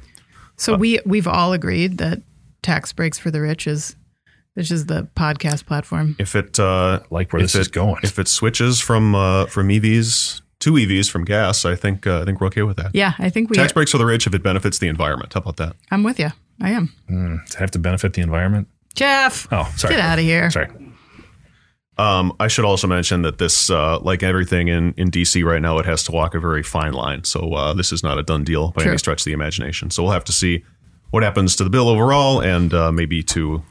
So 0.56 0.74
we 0.76 1.00
we've 1.04 1.26
all 1.28 1.52
agreed 1.52 1.98
that 1.98 2.22
tax 2.62 2.92
breaks 2.92 3.18
for 3.18 3.30
the 3.30 3.40
rich 3.40 3.66
is 3.66 3.94
this 4.54 4.70
is 4.70 4.86
the 4.86 5.06
podcast 5.14 5.66
platform. 5.66 6.16
If 6.18 6.34
it 6.34 6.58
uh, 6.58 7.00
Like 7.10 7.32
where 7.32 7.42
this 7.42 7.54
is 7.54 7.66
it- 7.66 7.72
going. 7.72 8.00
if 8.02 8.18
it 8.18 8.26
switches 8.28 8.80
from 8.80 9.14
uh, 9.14 9.46
from 9.46 9.68
EVs 9.68 10.40
to 10.60 10.72
EVs 10.72 11.10
from 11.10 11.24
gas, 11.24 11.64
I 11.66 11.74
think 11.76 12.06
uh, 12.06 12.22
I 12.22 12.24
think 12.24 12.40
we're 12.40 12.46
okay 12.46 12.62
with 12.62 12.78
that. 12.78 12.92
Yeah, 12.94 13.12
I 13.18 13.28
think 13.28 13.50
we. 13.50 13.56
Tax 13.56 13.72
breaks 13.74 13.90
for 13.92 13.98
the 13.98 14.06
rich 14.06 14.26
if 14.26 14.34
it 14.34 14.42
benefits 14.42 14.78
the 14.78 14.88
environment. 14.88 15.34
How 15.34 15.40
about 15.40 15.56
that? 15.58 15.76
I'm 15.90 16.02
with 16.02 16.18
you. 16.18 16.30
I 16.62 16.70
am. 16.70 16.90
Does 17.44 17.54
it 17.54 17.58
have 17.58 17.70
to 17.72 17.78
benefit 17.78 18.14
the 18.14 18.22
environment? 18.22 18.68
Jeff, 18.94 19.46
Oh, 19.52 19.70
sorry. 19.76 19.92
get 19.94 20.00
out 20.02 20.18
of 20.18 20.24
here. 20.24 20.50
Sorry. 20.50 20.68
Um, 21.98 22.34
I 22.38 22.48
should 22.48 22.66
also 22.66 22.86
mention 22.86 23.22
that 23.22 23.38
this, 23.38 23.70
uh, 23.70 23.98
like 24.00 24.22
everything 24.22 24.68
in, 24.68 24.92
in 24.98 25.10
DC 25.10 25.42
right 25.44 25.62
now, 25.62 25.78
it 25.78 25.86
has 25.86 26.02
to 26.04 26.12
walk 26.12 26.34
a 26.34 26.40
very 26.40 26.62
fine 26.62 26.92
line. 26.92 27.24
So 27.24 27.54
uh, 27.54 27.72
this 27.72 27.90
is 27.90 28.02
not 28.02 28.18
a 28.18 28.22
done 28.22 28.44
deal 28.44 28.72
by 28.72 28.82
True. 28.82 28.90
any 28.92 28.98
stretch 28.98 29.22
of 29.22 29.24
the 29.24 29.32
imagination. 29.32 29.90
So 29.90 30.02
we'll 30.02 30.12
have 30.12 30.24
to 30.24 30.32
see 30.32 30.62
what 31.10 31.22
happens 31.22 31.56
to 31.56 31.64
the 31.64 31.70
bill 31.70 31.88
overall 31.88 32.40
and 32.40 32.74
uh, 32.74 32.92
maybe 32.92 33.22
to 33.22 33.62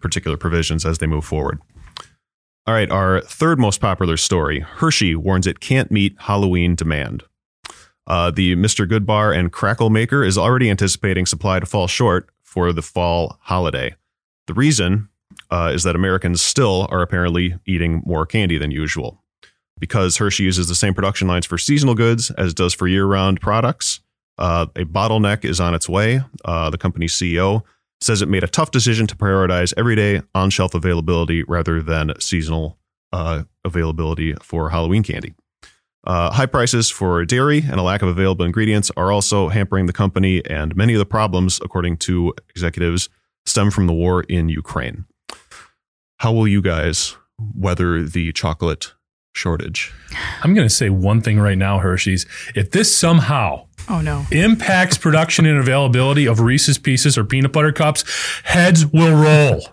particular 0.00 0.36
provisions 0.36 0.86
as 0.86 0.98
they 0.98 1.06
move 1.06 1.24
forward. 1.24 1.60
All 2.66 2.72
right, 2.72 2.90
our 2.90 3.20
third 3.20 3.58
most 3.58 3.82
popular 3.82 4.16
story 4.16 4.60
Hershey 4.60 5.14
warns 5.14 5.46
it 5.46 5.60
can't 5.60 5.90
meet 5.90 6.16
Halloween 6.20 6.74
demand. 6.74 7.22
Uh, 8.06 8.30
the 8.30 8.56
Mr. 8.56 8.88
Goodbar 8.88 9.36
and 9.36 9.52
Krackel 9.52 9.90
maker 9.90 10.24
is 10.24 10.38
already 10.38 10.70
anticipating 10.70 11.26
supply 11.26 11.60
to 11.60 11.66
fall 11.66 11.86
short 11.86 12.30
for 12.42 12.72
the 12.72 12.82
fall 12.82 13.38
holiday. 13.42 13.94
The 14.46 14.54
reason 14.54 15.08
uh, 15.54 15.70
is 15.72 15.84
that 15.84 15.94
Americans 15.94 16.42
still 16.42 16.88
are 16.90 17.00
apparently 17.00 17.56
eating 17.64 18.02
more 18.04 18.26
candy 18.26 18.58
than 18.58 18.72
usual. 18.72 19.22
Because 19.78 20.16
Hershey 20.16 20.42
uses 20.42 20.66
the 20.66 20.74
same 20.74 20.94
production 20.94 21.28
lines 21.28 21.46
for 21.46 21.58
seasonal 21.58 21.94
goods 21.94 22.32
as 22.32 22.54
does 22.54 22.74
for 22.74 22.88
year 22.88 23.06
round 23.06 23.40
products, 23.40 24.00
uh, 24.36 24.66
a 24.74 24.84
bottleneck 24.84 25.44
is 25.44 25.60
on 25.60 25.72
its 25.72 25.88
way. 25.88 26.22
Uh, 26.44 26.70
the 26.70 26.78
company's 26.78 27.12
CEO 27.12 27.62
says 28.00 28.20
it 28.20 28.28
made 28.28 28.42
a 28.42 28.48
tough 28.48 28.72
decision 28.72 29.06
to 29.06 29.14
prioritize 29.14 29.72
everyday 29.76 30.22
on 30.34 30.50
shelf 30.50 30.74
availability 30.74 31.44
rather 31.44 31.80
than 31.80 32.12
seasonal 32.18 32.76
uh, 33.12 33.44
availability 33.64 34.34
for 34.42 34.70
Halloween 34.70 35.04
candy. 35.04 35.34
Uh, 36.02 36.32
high 36.32 36.46
prices 36.46 36.90
for 36.90 37.24
dairy 37.24 37.58
and 37.60 37.78
a 37.78 37.82
lack 37.82 38.02
of 38.02 38.08
available 38.08 38.44
ingredients 38.44 38.90
are 38.96 39.12
also 39.12 39.48
hampering 39.50 39.86
the 39.86 39.92
company, 39.92 40.44
and 40.46 40.74
many 40.74 40.94
of 40.94 40.98
the 40.98 41.06
problems, 41.06 41.60
according 41.62 41.96
to 41.96 42.34
executives, 42.50 43.08
stem 43.46 43.70
from 43.70 43.86
the 43.86 43.92
war 43.92 44.24
in 44.24 44.48
Ukraine. 44.48 45.04
How 46.18 46.32
will 46.32 46.48
you 46.48 46.62
guys 46.62 47.16
weather 47.38 48.02
the 48.04 48.32
chocolate 48.32 48.94
shortage? 49.32 49.92
I'm 50.42 50.54
going 50.54 50.66
to 50.68 50.74
say 50.74 50.90
one 50.90 51.20
thing 51.20 51.38
right 51.40 51.58
now, 51.58 51.78
Hershey's. 51.78 52.26
If 52.54 52.70
this 52.70 52.94
somehow 52.96 53.66
Oh 53.88 54.00
no. 54.00 54.24
impacts 54.30 54.96
production 54.96 55.44
and 55.46 55.58
availability 55.58 56.26
of 56.26 56.40
Reese's 56.40 56.78
Pieces 56.78 57.18
or 57.18 57.24
peanut 57.24 57.52
butter 57.52 57.72
cups, 57.72 58.04
heads 58.44 58.86
will 58.86 59.14
roll. 59.14 59.66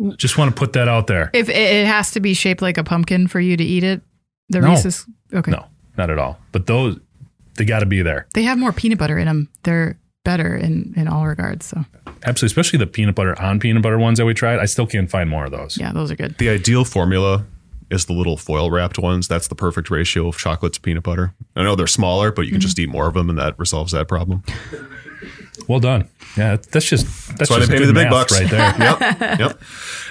Just 0.16 0.38
want 0.38 0.54
to 0.54 0.54
put 0.58 0.74
that 0.74 0.86
out 0.88 1.08
there. 1.08 1.30
If 1.34 1.48
it, 1.48 1.56
it 1.56 1.86
has 1.86 2.12
to 2.12 2.20
be 2.20 2.32
shaped 2.34 2.62
like 2.62 2.78
a 2.78 2.84
pumpkin 2.84 3.26
for 3.26 3.40
you 3.40 3.56
to 3.56 3.64
eat 3.64 3.82
it, 3.82 4.00
the 4.48 4.60
No. 4.60 4.68
Reese's. 4.70 5.04
Okay. 5.34 5.50
No, 5.50 5.66
not 5.96 6.08
at 6.10 6.18
all. 6.18 6.38
But 6.52 6.66
those, 6.66 6.98
they 7.56 7.64
got 7.64 7.80
to 7.80 7.86
be 7.86 8.02
there. 8.02 8.28
They 8.34 8.44
have 8.44 8.58
more 8.58 8.72
peanut 8.72 8.98
butter 8.98 9.18
in 9.18 9.26
them. 9.26 9.48
They're 9.64 9.98
better 10.28 10.54
in 10.54 10.92
in 10.94 11.08
all 11.08 11.26
regards. 11.26 11.64
So 11.64 11.86
Absolutely. 12.26 12.46
Especially 12.52 12.78
the 12.78 12.86
peanut 12.86 13.14
butter 13.14 13.40
on 13.40 13.58
peanut 13.58 13.82
butter 13.82 13.98
ones 13.98 14.18
that 14.18 14.26
we 14.26 14.34
tried. 14.34 14.58
I 14.58 14.66
still 14.66 14.86
can't 14.86 15.10
find 15.10 15.30
more 15.30 15.46
of 15.46 15.52
those. 15.52 15.78
yeah, 15.78 15.90
those 15.92 16.10
are 16.10 16.16
good. 16.16 16.36
The 16.36 16.50
ideal 16.50 16.84
formula 16.84 17.46
is 17.90 18.04
the 18.04 18.12
little 18.12 18.36
foil 18.36 18.70
wrapped 18.70 18.98
ones. 18.98 19.26
That's 19.26 19.48
the 19.48 19.54
perfect 19.54 19.88
ratio 19.88 20.28
of 20.28 20.36
chocolate 20.36 20.74
to 20.74 20.80
peanut 20.82 21.04
butter. 21.04 21.32
I 21.56 21.62
know 21.62 21.74
they're 21.74 21.86
smaller, 21.86 22.30
but 22.30 22.42
you 22.42 22.52
can 22.52 22.60
just 22.60 22.78
eat 22.78 22.90
more 22.90 23.08
of 23.08 23.14
them, 23.14 23.30
and 23.30 23.38
that 23.38 23.58
resolves 23.58 23.92
that 23.92 24.06
problem. 24.06 24.42
Well 25.66 25.80
done. 25.80 26.08
Yeah, 26.36 26.56
that's 26.56 26.86
just 26.86 27.06
that's, 27.06 27.38
That's 27.38 27.50
why 27.50 27.58
just 27.58 27.70
they 27.70 27.76
pay 27.76 27.80
me 27.80 27.86
the 27.86 27.94
big 27.94 28.10
math 28.10 28.28
bucks 28.28 28.32
right 28.38 28.50
there. 28.50 28.74
yep. 28.78 29.40
Yep. 29.40 29.60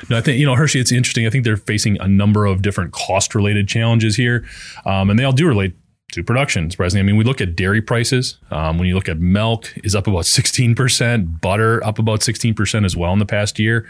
No, 0.09 0.17
I 0.17 0.21
think 0.21 0.39
you 0.39 0.45
know 0.47 0.55
Hershey. 0.55 0.79
It's 0.79 0.91
interesting. 0.91 1.27
I 1.27 1.29
think 1.29 1.43
they're 1.43 1.57
facing 1.57 1.99
a 2.01 2.07
number 2.07 2.45
of 2.47 2.61
different 2.63 2.91
cost-related 2.91 3.67
challenges 3.67 4.15
here, 4.15 4.45
um, 4.85 5.09
and 5.11 5.19
they 5.19 5.23
all 5.23 5.31
do 5.31 5.47
relate 5.47 5.75
to 6.11 6.23
production. 6.23 6.71
Surprisingly, 6.71 7.01
I 7.01 7.03
mean, 7.03 7.17
we 7.17 7.25
look 7.25 7.41
at 7.41 7.55
dairy 7.55 7.81
prices. 7.81 8.37
Um, 8.49 8.77
when 8.77 8.87
you 8.87 8.95
look 8.95 9.09
at 9.09 9.19
milk, 9.19 9.73
is 9.83 9.93
up 9.93 10.07
about 10.07 10.25
sixteen 10.25 10.73
percent. 10.73 11.41
Butter 11.41 11.83
up 11.85 11.99
about 11.99 12.23
sixteen 12.23 12.53
percent 12.53 12.85
as 12.85 12.95
well 12.95 13.11
in 13.11 13.19
the 13.19 13.25
past 13.25 13.59
year. 13.59 13.89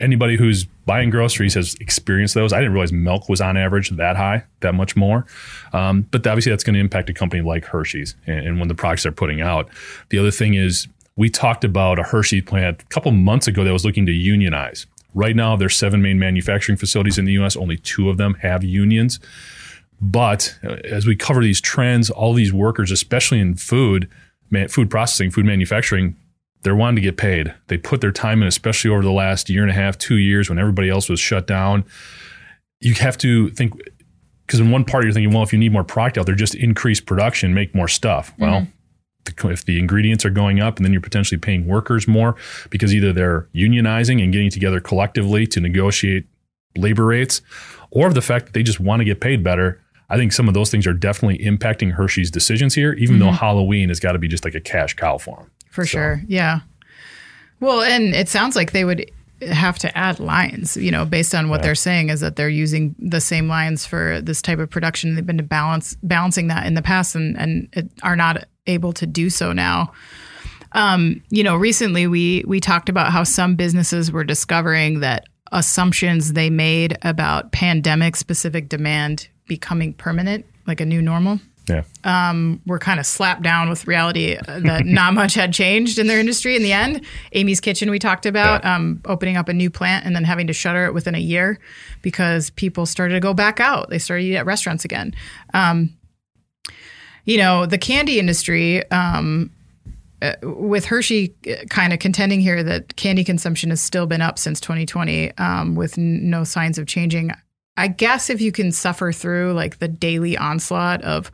Anybody 0.00 0.36
who's 0.36 0.64
buying 0.86 1.10
groceries 1.10 1.54
has 1.54 1.76
experienced 1.76 2.34
those. 2.34 2.52
I 2.52 2.58
didn't 2.58 2.72
realize 2.72 2.92
milk 2.92 3.28
was 3.28 3.40
on 3.40 3.56
average 3.56 3.90
that 3.90 4.16
high, 4.16 4.44
that 4.60 4.74
much 4.74 4.96
more. 4.96 5.24
Um, 5.72 6.02
but 6.10 6.26
obviously, 6.26 6.50
that's 6.50 6.64
going 6.64 6.74
to 6.74 6.80
impact 6.80 7.08
a 7.10 7.14
company 7.14 7.42
like 7.42 7.64
Hershey's 7.64 8.16
and, 8.26 8.46
and 8.46 8.58
when 8.58 8.66
the 8.66 8.74
products 8.74 9.04
they're 9.04 9.12
putting 9.12 9.40
out. 9.40 9.68
The 10.08 10.18
other 10.18 10.32
thing 10.32 10.54
is 10.54 10.88
we 11.14 11.30
talked 11.30 11.62
about 11.62 12.00
a 12.00 12.02
Hershey 12.02 12.42
plant 12.42 12.82
a 12.82 12.86
couple 12.86 13.12
months 13.12 13.46
ago 13.46 13.62
that 13.62 13.72
was 13.72 13.84
looking 13.84 14.06
to 14.06 14.12
unionize. 14.12 14.86
Right 15.14 15.36
now, 15.36 15.54
there's 15.56 15.76
seven 15.76 16.02
main 16.02 16.18
manufacturing 16.18 16.78
facilities 16.78 17.18
in 17.18 17.26
the 17.26 17.32
U.S. 17.32 17.54
Only 17.54 17.76
two 17.76 18.10
of 18.10 18.16
them 18.16 18.34
have 18.40 18.64
unions. 18.64 19.20
But 20.02 20.58
uh, 20.64 20.78
as 20.84 21.06
we 21.06 21.14
cover 21.14 21.42
these 21.42 21.60
trends, 21.60 22.10
all 22.10 22.34
these 22.34 22.52
workers, 22.52 22.90
especially 22.90 23.38
in 23.38 23.54
food, 23.54 24.10
man, 24.50 24.66
food 24.68 24.90
processing, 24.90 25.30
food 25.30 25.46
manufacturing, 25.46 26.16
they're 26.62 26.76
wanting 26.76 26.96
to 26.96 27.02
get 27.02 27.16
paid. 27.16 27.54
They 27.68 27.78
put 27.78 28.00
their 28.00 28.12
time 28.12 28.42
in, 28.42 28.48
especially 28.48 28.90
over 28.90 29.02
the 29.02 29.12
last 29.12 29.48
year 29.48 29.62
and 29.62 29.70
a 29.70 29.74
half, 29.74 29.96
two 29.96 30.16
years, 30.16 30.48
when 30.48 30.58
everybody 30.58 30.88
else 30.88 31.08
was 31.08 31.20
shut 31.20 31.46
down. 31.46 31.84
You 32.80 32.94
have 32.94 33.16
to 33.18 33.50
think 33.50 33.80
because 34.46 34.58
in 34.60 34.70
one 34.70 34.84
part 34.84 35.04
you're 35.04 35.12
thinking, 35.12 35.32
well, 35.32 35.44
if 35.44 35.52
you 35.52 35.58
need 35.58 35.72
more 35.72 35.84
product 35.84 36.18
out 36.18 36.26
there, 36.26 36.34
just 36.34 36.54
increase 36.56 37.00
production, 37.00 37.54
make 37.54 37.74
more 37.74 37.88
stuff. 37.88 38.34
Well, 38.38 38.66
if 39.44 39.64
the 39.64 39.78
ingredients 39.78 40.24
are 40.24 40.30
going 40.30 40.60
up, 40.60 40.76
and 40.76 40.84
then 40.84 40.92
you're 40.92 41.00
potentially 41.00 41.38
paying 41.38 41.66
workers 41.66 42.08
more 42.08 42.34
because 42.70 42.92
either 42.92 43.12
they're 43.12 43.48
unionizing 43.54 44.22
and 44.22 44.32
getting 44.32 44.50
together 44.50 44.80
collectively 44.80 45.46
to 45.46 45.60
negotiate 45.60 46.26
labor 46.76 47.06
rates, 47.06 47.40
or 47.90 48.12
the 48.12 48.20
fact 48.20 48.46
that 48.46 48.52
they 48.52 48.64
just 48.64 48.80
want 48.80 48.98
to 49.00 49.04
get 49.04 49.20
paid 49.20 49.44
better. 49.44 49.80
I 50.12 50.16
think 50.16 50.34
some 50.34 50.46
of 50.46 50.52
those 50.52 50.70
things 50.70 50.86
are 50.86 50.92
definitely 50.92 51.38
impacting 51.42 51.90
Hershey's 51.90 52.30
decisions 52.30 52.74
here, 52.74 52.92
even 52.92 53.18
though 53.18 53.30
Halloween 53.30 53.88
has 53.88 53.98
got 53.98 54.12
to 54.12 54.18
be 54.18 54.28
just 54.28 54.44
like 54.44 54.54
a 54.54 54.60
cash 54.60 54.94
cow 54.94 55.16
for 55.16 55.38
them. 55.38 55.50
For 55.70 55.86
sure. 55.86 56.20
Yeah. 56.28 56.60
Well, 57.60 57.80
and 57.80 58.14
it 58.14 58.28
sounds 58.28 58.54
like 58.54 58.72
they 58.72 58.84
would 58.84 59.10
have 59.40 59.78
to 59.78 59.96
add 59.96 60.20
lines, 60.20 60.76
you 60.76 60.90
know, 60.90 61.06
based 61.06 61.34
on 61.34 61.48
what 61.48 61.62
they're 61.62 61.74
saying 61.74 62.10
is 62.10 62.20
that 62.20 62.36
they're 62.36 62.50
using 62.50 62.94
the 62.98 63.22
same 63.22 63.48
lines 63.48 63.86
for 63.86 64.20
this 64.20 64.42
type 64.42 64.58
of 64.58 64.68
production. 64.68 65.14
They've 65.14 65.24
been 65.24 65.38
to 65.38 65.42
balance 65.42 65.96
balancing 66.02 66.48
that 66.48 66.66
in 66.66 66.74
the 66.74 66.82
past 66.82 67.14
and 67.14 67.34
and 67.38 67.68
it, 67.72 67.90
are 68.02 68.14
not 68.14 68.44
able 68.66 68.92
to 68.92 69.06
do 69.06 69.30
so 69.30 69.54
now. 69.54 69.92
Um, 70.72 71.22
you 71.30 71.42
know, 71.42 71.56
recently 71.56 72.06
we 72.06 72.44
we 72.46 72.60
talked 72.60 72.90
about 72.90 73.12
how 73.12 73.24
some 73.24 73.56
businesses 73.56 74.12
were 74.12 74.24
discovering 74.24 75.00
that 75.00 75.24
assumptions 75.52 76.34
they 76.34 76.50
made 76.50 76.98
about 77.02 77.52
pandemic 77.52 78.16
specific 78.16 78.68
demand 78.68 79.28
becoming 79.56 79.92
permanent, 79.94 80.44
like 80.66 80.80
a 80.80 80.86
new 80.86 81.02
normal 81.02 81.38
Yeah. 81.68 81.82
were 82.66 82.78
kind 82.78 82.98
of 83.00 83.06
slapped 83.06 83.42
down 83.42 83.68
with 83.68 83.86
reality 83.86 84.36
that 84.46 84.86
not 85.00 85.12
much 85.14 85.34
had 85.34 85.52
changed 85.52 85.98
in 85.98 86.06
their 86.06 86.18
industry 86.20 86.56
in 86.56 86.62
the 86.62 86.72
end. 86.72 87.02
Amy's 87.32 87.60
Kitchen, 87.60 87.90
we 87.90 87.98
talked 87.98 88.24
about 88.26 88.64
um, 88.64 89.00
opening 89.04 89.36
up 89.36 89.48
a 89.48 89.52
new 89.52 89.70
plant 89.70 90.06
and 90.06 90.14
then 90.16 90.24
having 90.24 90.46
to 90.46 90.52
shutter 90.52 90.86
it 90.86 90.94
within 90.94 91.14
a 91.14 91.18
year 91.20 91.58
because 92.02 92.50
people 92.50 92.86
started 92.86 93.14
to 93.14 93.20
go 93.20 93.34
back 93.34 93.60
out. 93.60 93.90
They 93.90 93.98
started 93.98 94.22
to 94.24 94.28
eat 94.30 94.36
at 94.36 94.46
restaurants 94.46 94.84
again. 94.84 95.14
Um, 95.52 95.90
you 97.24 97.38
know, 97.38 97.66
the 97.66 97.78
candy 97.78 98.18
industry, 98.18 98.90
um, 98.90 99.50
uh, 100.22 100.34
with 100.42 100.84
Hershey 100.86 101.34
kind 101.68 101.92
of 101.92 101.98
contending 101.98 102.40
here 102.40 102.62
that 102.62 102.96
candy 102.96 103.24
consumption 103.24 103.70
has 103.70 103.80
still 103.80 104.06
been 104.06 104.20
up 104.22 104.38
since 104.38 104.60
2020 104.60 105.36
um, 105.38 105.74
with 105.74 105.98
n- 105.98 106.30
no 106.30 106.44
signs 106.44 106.78
of 106.78 106.86
changing. 106.86 107.30
I 107.76 107.88
guess 107.88 108.30
if 108.30 108.40
you 108.40 108.52
can 108.52 108.72
suffer 108.72 109.12
through 109.12 109.54
like 109.54 109.78
the 109.78 109.88
daily 109.88 110.36
onslaught 110.36 111.02
of 111.02 111.30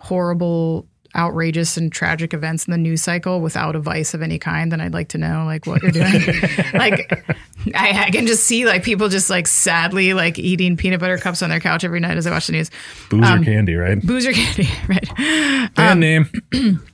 horrible 0.00 0.86
outrageous 1.14 1.76
and 1.76 1.90
tragic 1.90 2.34
events 2.34 2.66
in 2.66 2.72
the 2.72 2.78
news 2.78 3.02
cycle 3.02 3.40
without 3.40 3.74
a 3.74 3.80
vice 3.80 4.12
of 4.12 4.22
any 4.22 4.38
kind, 4.38 4.70
then 4.70 4.80
I'd 4.80 4.92
like 4.92 5.08
to 5.08 5.18
know 5.18 5.44
like 5.46 5.66
what 5.66 5.82
you're 5.82 5.90
doing. 5.90 6.22
like 6.74 7.12
I, 7.74 8.04
I 8.06 8.10
can 8.10 8.26
just 8.26 8.44
see 8.44 8.66
like 8.66 8.82
people 8.82 9.08
just 9.08 9.30
like 9.30 9.46
sadly 9.46 10.14
like 10.14 10.38
eating 10.38 10.76
peanut 10.76 11.00
butter 11.00 11.18
cups 11.18 11.42
on 11.42 11.50
their 11.50 11.60
couch 11.60 11.84
every 11.84 12.00
night 12.00 12.16
as 12.16 12.26
I 12.26 12.30
watch 12.30 12.46
the 12.46 12.52
news. 12.52 12.70
Booze 13.10 13.30
or 13.30 13.42
candy, 13.42 13.74
right? 13.74 14.00
Booze 14.00 14.26
or 14.26 14.32
candy, 14.32 14.68
right? 14.88 15.74
Band 15.74 16.00
name. 16.00 16.30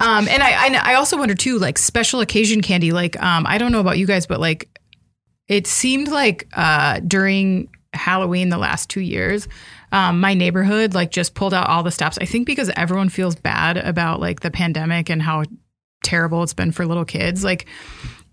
Um, 0.00 0.28
and 0.28 0.44
I, 0.44 0.68
I 0.68 0.92
I 0.92 0.94
also 0.94 1.16
wonder 1.16 1.34
too, 1.34 1.58
like 1.58 1.76
special 1.76 2.20
occasion 2.20 2.62
candy. 2.62 2.92
Like 2.92 3.20
um, 3.20 3.44
I 3.48 3.58
don't 3.58 3.72
know 3.72 3.80
about 3.80 3.98
you 3.98 4.06
guys, 4.06 4.28
but 4.28 4.38
like 4.38 4.78
it 5.48 5.66
seemed 5.66 6.08
like 6.08 6.48
uh, 6.54 7.00
during 7.00 7.68
Halloween 7.92 8.50
the 8.50 8.58
last 8.58 8.90
two 8.90 9.00
years, 9.00 9.48
um, 9.92 10.20
my 10.20 10.34
neighborhood 10.34 10.94
like 10.94 11.10
just 11.10 11.34
pulled 11.34 11.54
out 11.54 11.68
all 11.68 11.82
the 11.82 11.90
stops. 11.90 12.18
I 12.20 12.26
think 12.26 12.46
because 12.46 12.70
everyone 12.76 13.08
feels 13.08 13.34
bad 13.34 13.78
about 13.78 14.20
like 14.20 14.40
the 14.40 14.50
pandemic 14.50 15.08
and 15.10 15.22
how 15.22 15.44
terrible 16.02 16.42
it's 16.42 16.54
been 16.54 16.72
for 16.72 16.86
little 16.86 17.04
kids. 17.04 17.42
Like 17.42 17.66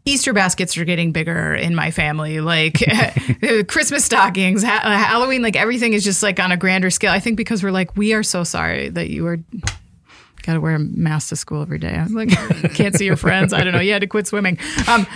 Easter 0.04 0.34
baskets 0.34 0.78
are 0.78 0.86
getting 0.86 1.12
bigger 1.12 1.56
in 1.56 1.73
my 1.73 1.91
family. 1.91 2.41
Like 2.41 2.84
Christmas 3.67 4.06
stockings, 4.06 4.63
ha- 4.63 4.82
Halloween, 5.08 5.41
like 5.41 5.56
everything 5.56 5.93
is 5.93 6.04
just 6.04 6.21
like 6.21 6.39
on 6.39 6.51
a 6.51 6.58
grander 6.58 6.89
scale. 6.89 7.12
I 7.12 7.19
think 7.19 7.38
because 7.38 7.63
we're 7.63 7.71
like, 7.71 7.95
we 7.95 8.13
are 8.13 8.23
so 8.23 8.43
sorry 8.43 8.89
that 8.89 9.10
you 9.10 9.23
were 9.23 9.39
got 10.45 10.54
to 10.54 10.62
wear 10.62 10.75
a 10.75 10.80
mask 10.80 11.30
to 11.30 11.36
school 11.36 11.62
every 11.62 11.80
day. 11.80 11.93
I'm 11.95 12.13
like, 12.13 12.30
can't 12.75 12.95
see 12.95 13.06
your 13.06 13.15
friends. 13.15 13.51
I 13.51 13.63
don't 13.63 13.73
know. 13.73 13.80
You 13.80 13.93
had 13.93 14.01
to 14.01 14.08
quit 14.08 14.28
swimming. 14.28 14.60
Um, 14.88 15.08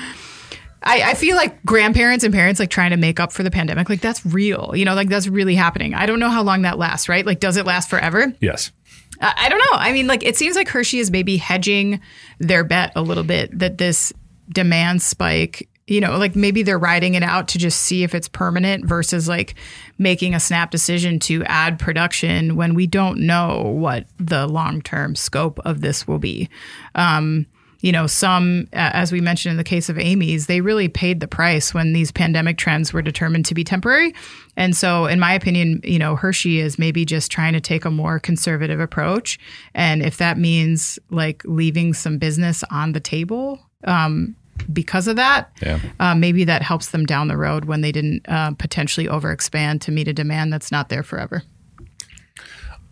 I, 0.83 1.11
I 1.11 1.13
feel 1.13 1.35
like 1.35 1.63
grandparents 1.65 2.23
and 2.23 2.33
parents 2.33 2.59
like 2.59 2.69
trying 2.69 2.91
to 2.91 2.97
make 2.97 3.19
up 3.19 3.31
for 3.31 3.43
the 3.43 3.51
pandemic. 3.51 3.89
Like 3.89 4.01
that's 4.01 4.25
real. 4.25 4.71
You 4.75 4.85
know, 4.85 4.95
like 4.95 5.09
that's 5.09 5.27
really 5.27 5.55
happening. 5.55 5.93
I 5.93 6.05
don't 6.05 6.19
know 6.19 6.29
how 6.29 6.43
long 6.43 6.61
that 6.61 6.77
lasts, 6.77 7.09
right? 7.09 7.25
Like, 7.25 7.39
does 7.39 7.57
it 7.57 7.65
last 7.65 7.89
forever? 7.89 8.33
Yes. 8.39 8.71
I 9.19 9.33
I 9.37 9.49
don't 9.49 9.59
know. 9.59 9.77
I 9.77 9.91
mean, 9.91 10.07
like 10.07 10.23
it 10.23 10.37
seems 10.37 10.55
like 10.55 10.69
Hershey 10.69 10.99
is 10.99 11.11
maybe 11.11 11.37
hedging 11.37 11.99
their 12.39 12.63
bet 12.63 12.93
a 12.95 13.01
little 13.01 13.23
bit 13.23 13.57
that 13.59 13.77
this 13.77 14.13
demand 14.49 15.01
spike, 15.01 15.67
you 15.87 15.99
know, 15.99 16.17
like 16.17 16.35
maybe 16.35 16.63
they're 16.63 16.79
riding 16.79 17.15
it 17.15 17.23
out 17.23 17.47
to 17.49 17.57
just 17.57 17.81
see 17.81 18.03
if 18.03 18.15
it's 18.15 18.27
permanent 18.27 18.85
versus 18.85 19.27
like 19.27 19.55
making 19.97 20.33
a 20.33 20.39
snap 20.39 20.71
decision 20.71 21.19
to 21.19 21.43
add 21.45 21.79
production 21.79 22.55
when 22.55 22.73
we 22.73 22.87
don't 22.87 23.19
know 23.19 23.63
what 23.63 24.05
the 24.17 24.47
long 24.47 24.81
term 24.81 25.15
scope 25.15 25.59
of 25.65 25.81
this 25.81 26.07
will 26.07 26.19
be. 26.19 26.49
Um, 26.95 27.45
you 27.81 27.91
know, 27.91 28.07
some, 28.07 28.67
uh, 28.73 28.91
as 28.93 29.11
we 29.11 29.21
mentioned 29.21 29.51
in 29.51 29.57
the 29.57 29.63
case 29.63 29.87
of 29.89 29.97
Amy's, 29.97 30.47
they 30.47 30.61
really 30.61 30.87
paid 30.89 31.19
the 31.21 31.27
price 31.27 31.73
when 31.73 31.93
these 31.93 32.11
pandemic 32.11 32.57
trends 32.57 32.91
were 32.91 33.01
determined 33.01 33.45
to 33.45 33.53
be 33.53 33.63
temporary. 33.63 34.13
And 34.57 34.75
so, 34.75 35.05
in 35.05 35.19
my 35.19 35.33
opinion, 35.33 35.79
you 35.83 35.97
know, 35.97 36.15
Hershey 36.15 36.59
is 36.59 36.77
maybe 36.77 37.05
just 37.05 37.31
trying 37.31 37.53
to 37.53 37.61
take 37.61 37.85
a 37.85 37.91
more 37.91 38.19
conservative 38.19 38.79
approach. 38.79 39.39
And 39.73 40.01
if 40.03 40.17
that 40.17 40.37
means 40.37 40.99
like 41.09 41.41
leaving 41.45 41.93
some 41.93 42.17
business 42.17 42.63
on 42.69 42.91
the 42.91 42.99
table, 42.99 43.59
um, 43.85 44.35
because 44.73 45.07
of 45.07 45.15
that, 45.15 45.49
Yeah. 45.61 45.79
uh, 46.01 46.15
maybe 46.15 46.43
that 46.43 46.61
helps 46.61 46.89
them 46.89 47.05
down 47.05 47.29
the 47.29 47.37
road 47.37 47.63
when 47.63 47.79
they 47.79 47.93
didn't 47.93 48.27
uh, 48.27 48.51
potentially 48.51 49.07
overexpand 49.07 49.79
to 49.81 49.91
meet 49.93 50.09
a 50.09 50.13
demand 50.13 50.51
that's 50.51 50.69
not 50.69 50.89
there 50.89 51.03
forever. 51.03 51.43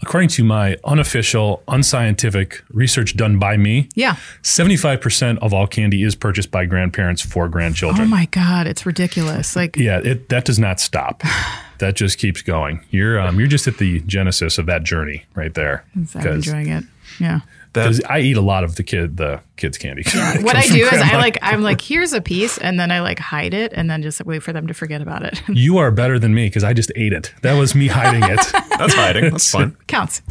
According 0.01 0.29
to 0.29 0.43
my 0.43 0.77
unofficial, 0.83 1.63
unscientific 1.67 2.63
research 2.71 3.17
done 3.17 3.39
by 3.39 3.57
me, 3.57 3.89
Yeah. 3.95 4.15
75% 4.43 5.39
of 5.39 5.53
all 5.53 5.67
candy 5.67 6.03
is 6.03 6.15
purchased 6.15 6.51
by 6.51 6.65
grandparents 6.65 7.21
for 7.21 7.49
grandchildren. 7.49 8.07
Oh 8.07 8.10
my 8.10 8.25
God, 8.25 8.67
it's 8.67 8.86
ridiculous. 8.86 9.55
Like, 9.55 9.75
yeah, 9.75 9.99
it, 10.03 10.29
that 10.29 10.45
does 10.45 10.60
not 10.60 10.79
stop. 10.79 11.23
That 11.79 11.95
just 11.95 12.17
keeps 12.17 12.41
going. 12.41 12.83
You're 12.89 13.19
um, 13.19 13.38
you're 13.38 13.47
just 13.47 13.67
at 13.67 13.77
the 13.77 13.99
genesis 13.99 14.57
of 14.57 14.65
that 14.65 14.81
journey 14.81 15.25
right 15.36 15.53
there. 15.53 15.86
I'm 15.95 16.07
enjoying 16.25 16.69
it. 16.69 16.83
Yeah. 17.19 17.41
Because 17.83 18.01
I 18.01 18.19
eat 18.19 18.37
a 18.37 18.41
lot 18.41 18.63
of 18.63 18.75
the 18.75 18.83
kid 18.83 19.17
the 19.17 19.41
kids 19.55 19.77
candy. 19.77 20.03
what 20.41 20.55
I 20.55 20.67
do 20.67 20.85
is 20.85 21.01
I 21.01 21.17
like 21.17 21.37
I'm 21.41 21.61
like 21.61 21.81
here's 21.81 22.13
a 22.13 22.21
piece 22.21 22.57
and 22.57 22.79
then 22.79 22.91
I 22.91 23.01
like 23.01 23.19
hide 23.19 23.53
it 23.53 23.73
and 23.73 23.89
then 23.89 24.01
just 24.01 24.25
wait 24.25 24.43
for 24.43 24.53
them 24.53 24.67
to 24.67 24.73
forget 24.73 25.01
about 25.01 25.23
it. 25.23 25.41
you 25.49 25.77
are 25.77 25.91
better 25.91 26.19
than 26.19 26.33
me 26.33 26.47
because 26.47 26.63
I 26.63 26.73
just 26.73 26.91
ate 26.95 27.13
it. 27.13 27.33
That 27.41 27.57
was 27.57 27.75
me 27.75 27.87
hiding 27.87 28.23
it. 28.23 28.37
That's 28.77 28.93
hiding. 28.93 29.31
That's 29.31 29.51
fine. 29.51 29.75
Counts. 29.87 30.21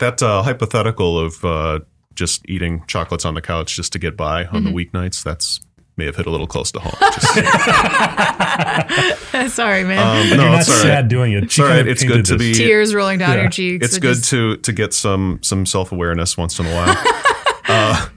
That 0.00 0.22
uh, 0.22 0.42
hypothetical 0.42 1.18
of 1.18 1.44
uh, 1.44 1.80
just 2.14 2.48
eating 2.48 2.84
chocolates 2.86 3.24
on 3.24 3.34
the 3.34 3.42
couch 3.42 3.76
just 3.76 3.92
to 3.92 3.98
get 3.98 4.16
by 4.16 4.46
on 4.46 4.64
the 4.64 4.70
weeknights, 4.70 5.22
that's 5.22 5.60
may 5.98 6.06
have 6.06 6.16
hit 6.16 6.26
a 6.26 6.30
little 6.30 6.46
close 6.46 6.72
to 6.72 6.80
home. 6.80 6.94
Just, 7.12 7.28
Sorry, 9.54 9.84
man. 9.84 9.98
um, 9.98 10.28
You're 10.28 10.36
no, 10.36 10.48
not 10.50 10.60
it's 10.60 10.68
all 10.68 10.74
right. 10.76 10.82
sad 10.82 11.08
doing 11.08 11.32
it. 11.32 11.44
It's 11.44 11.54
She 11.54 11.62
all 11.62 11.68
kind 11.68 11.80
of 11.80 11.88
It's 11.88 12.04
good 12.04 12.24
to 12.26 12.36
this. 12.36 12.58
be. 12.58 12.64
Tears 12.64 12.94
rolling 12.94 13.18
down 13.18 13.34
yeah. 13.36 13.42
your 13.42 13.50
cheeks. 13.50 13.84
It's 13.84 13.98
good 13.98 14.16
just- 14.16 14.30
to 14.30 14.56
to 14.58 14.72
get 14.72 14.94
some 14.94 15.38
some 15.42 15.66
self 15.66 15.92
awareness 15.92 16.36
once 16.36 16.58
in 16.58 16.66
a 16.66 16.74
while. 16.74 16.96
uh, 17.68 18.08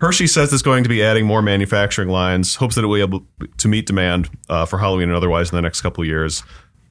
Hershey 0.00 0.26
says 0.26 0.52
it's 0.52 0.62
going 0.62 0.82
to 0.82 0.88
be 0.88 1.02
adding 1.02 1.26
more 1.26 1.42
manufacturing 1.42 2.08
lines. 2.08 2.56
Hopes 2.56 2.74
that 2.74 2.84
it 2.84 2.86
will 2.88 2.96
be 2.96 3.00
able 3.02 3.26
to 3.58 3.68
meet 3.68 3.86
demand 3.86 4.28
uh, 4.48 4.66
for 4.66 4.78
Halloween 4.78 5.08
and 5.08 5.16
otherwise 5.16 5.50
in 5.50 5.56
the 5.56 5.62
next 5.62 5.80
couple 5.80 6.02
of 6.02 6.08
years. 6.08 6.42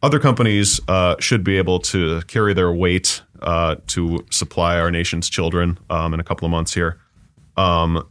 Other 0.04 0.20
companies 0.20 0.80
uh, 0.88 1.16
should 1.20 1.44
be 1.44 1.58
able 1.58 1.80
to 1.80 2.22
carry 2.24 2.54
their 2.54 2.72
weight 2.72 3.22
uh, 3.42 3.76
to 3.88 4.26
supply 4.32 4.80
our 4.80 4.90
nation's 4.90 5.30
children 5.30 5.78
um, 5.90 6.14
in 6.14 6.20
a 6.20 6.24
couple 6.24 6.46
of 6.46 6.52
months 6.52 6.74
here. 6.74 7.00
Um, 7.58 8.08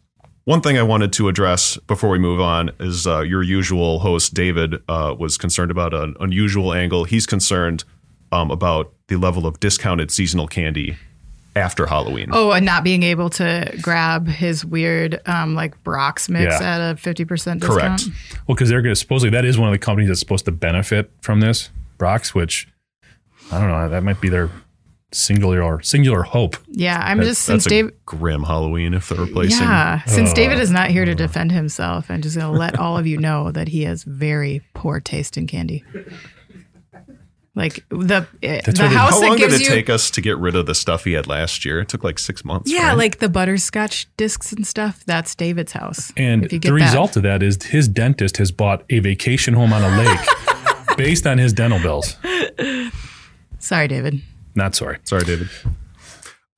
one 0.50 0.60
thing 0.60 0.76
I 0.76 0.82
wanted 0.82 1.12
to 1.12 1.28
address 1.28 1.76
before 1.86 2.10
we 2.10 2.18
move 2.18 2.40
on 2.40 2.72
is 2.80 3.06
uh, 3.06 3.20
your 3.20 3.40
usual 3.40 4.00
host, 4.00 4.34
David, 4.34 4.82
uh, 4.88 5.14
was 5.16 5.38
concerned 5.38 5.70
about 5.70 5.94
an 5.94 6.16
unusual 6.18 6.74
angle. 6.74 7.04
He's 7.04 7.24
concerned 7.24 7.84
um, 8.32 8.50
about 8.50 8.92
the 9.06 9.14
level 9.14 9.46
of 9.46 9.60
discounted 9.60 10.10
seasonal 10.10 10.48
candy 10.48 10.96
after 11.54 11.86
Halloween. 11.86 12.30
Oh, 12.32 12.50
and 12.50 12.66
not 12.66 12.82
being 12.82 13.04
able 13.04 13.30
to 13.30 13.72
grab 13.80 14.26
his 14.26 14.64
weird 14.64 15.20
um 15.26 15.54
like 15.54 15.80
Brach's 15.84 16.28
mix 16.28 16.52
Yeah. 16.60 16.74
at 16.76 16.90
a 16.92 16.96
fifty 16.96 17.24
percent 17.24 17.60
discount. 17.60 18.00
Correct. 18.00 18.08
Well, 18.48 18.56
because 18.56 18.68
they're 18.70 18.82
going 18.82 18.94
to 18.94 18.96
supposedly 18.98 19.30
that 19.30 19.44
is 19.44 19.56
one 19.56 19.68
of 19.68 19.72
the 19.72 19.78
companies 19.78 20.08
that's 20.08 20.18
supposed 20.20 20.46
to 20.46 20.52
benefit 20.52 21.12
from 21.20 21.38
this, 21.38 21.70
Brach's, 21.96 22.34
which 22.34 22.66
I 23.52 23.60
don't 23.60 23.68
know. 23.68 23.88
That 23.88 24.02
might 24.02 24.20
be 24.20 24.28
their 24.28 24.50
singular 25.12 25.81
singular 25.83 26.23
hope. 26.23 26.57
Yeah, 26.68 27.01
I'm 27.05 27.20
just 27.23 27.42
since 27.42 27.64
David. 27.64 27.94
grim 28.07 28.42
Halloween 28.44 28.94
if 28.94 29.09
they're 29.09 29.20
replacing. 29.25 29.66
Yeah, 29.66 30.03
since 30.05 30.31
Oh. 30.31 30.35
David 30.35 30.59
is 30.61 30.70
not 30.70 30.90
here 30.90 31.05
to 31.05 31.14
defend 31.14 31.53
himself, 31.53 32.11
I'm 32.11 32.23
just 32.23 32.38
to 32.38 32.49
let 32.49 32.79
all 32.79 32.96
of 32.96 33.07
you 33.07 33.18
know 33.18 33.51
that 33.53 33.68
he 33.68 33.83
has 33.85 34.05
very 34.05 34.62
poor 34.75 35.01
taste 35.01 35.37
in 35.37 35.46
candy. 35.46 35.85
Like 37.57 37.85
the 37.90 38.27
eh, 38.44 38.61
the 38.61 38.70
what 38.70 38.81
it- 38.81 38.92
house 38.92 39.11
How 39.14 39.20
that 39.20 39.27
long 39.27 39.37
did 39.37 39.53
it 39.53 39.61
you 39.61 39.66
take 39.66 39.90
us 39.90 40.09
to 40.12 40.20
get 40.20 40.38
rid 40.38 40.55
of 40.55 40.66
the 40.66 40.75
stuff 40.75 41.03
he 41.05 41.12
had 41.14 41.27
last 41.27 41.64
year? 41.64 41.81
It 41.81 41.88
took 41.88 42.05
like 42.05 42.18
six 42.20 42.44
months. 42.44 42.70
yeah, 42.73 42.88
right? 42.90 42.96
like 42.96 43.18
the 43.18 43.29
butterscotch 43.29 44.07
discs 44.16 44.53
and 44.53 44.64
stuff. 44.64 45.03
That's 45.05 45.35
David's 45.35 45.73
house. 45.73 46.12
And 46.16 46.44
the 46.44 46.59
get 46.61 46.68
that. 46.68 46.73
result 46.75 47.16
of 47.16 47.25
that 47.25 47.42
is 47.42 47.61
his 47.64 47.88
dentist 47.88 48.37
has 48.37 48.53
bought 48.53 48.85
a 48.88 49.01
vacation 49.01 49.55
home 49.55 49.73
on 49.73 49.83
a 49.83 49.99
lake 49.99 50.20
based 50.96 51.27
on 51.27 51.38
his 51.38 51.53
dental 51.53 51.81
bills. 51.81 52.16
Sorry, 53.59 53.88
David. 53.88 54.23
Not 54.54 54.74
sorry. 54.74 54.98
Sorry, 55.04 55.24
David. 55.24 55.48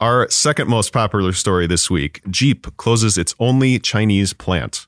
Our 0.00 0.28
second 0.30 0.68
most 0.68 0.92
popular 0.92 1.32
story 1.32 1.66
this 1.66 1.88
week 1.88 2.22
Jeep 2.28 2.76
closes 2.76 3.16
its 3.16 3.34
only 3.38 3.78
Chinese 3.78 4.32
plant. 4.32 4.86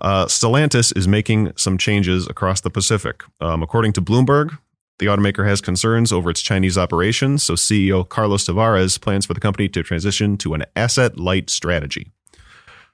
Uh, 0.00 0.26
Stellantis 0.26 0.96
is 0.96 1.08
making 1.08 1.52
some 1.56 1.78
changes 1.78 2.28
across 2.28 2.60
the 2.60 2.70
Pacific. 2.70 3.22
Um, 3.40 3.62
according 3.62 3.94
to 3.94 4.02
Bloomberg, 4.02 4.58
the 4.98 5.06
automaker 5.06 5.46
has 5.46 5.60
concerns 5.60 6.12
over 6.12 6.30
its 6.30 6.40
Chinese 6.40 6.78
operations, 6.78 7.42
so 7.42 7.54
CEO 7.54 8.08
Carlos 8.08 8.46
Tavares 8.46 9.00
plans 9.00 9.26
for 9.26 9.34
the 9.34 9.40
company 9.40 9.68
to 9.68 9.82
transition 9.82 10.36
to 10.38 10.54
an 10.54 10.64
asset 10.76 11.18
light 11.18 11.50
strategy. 11.50 12.12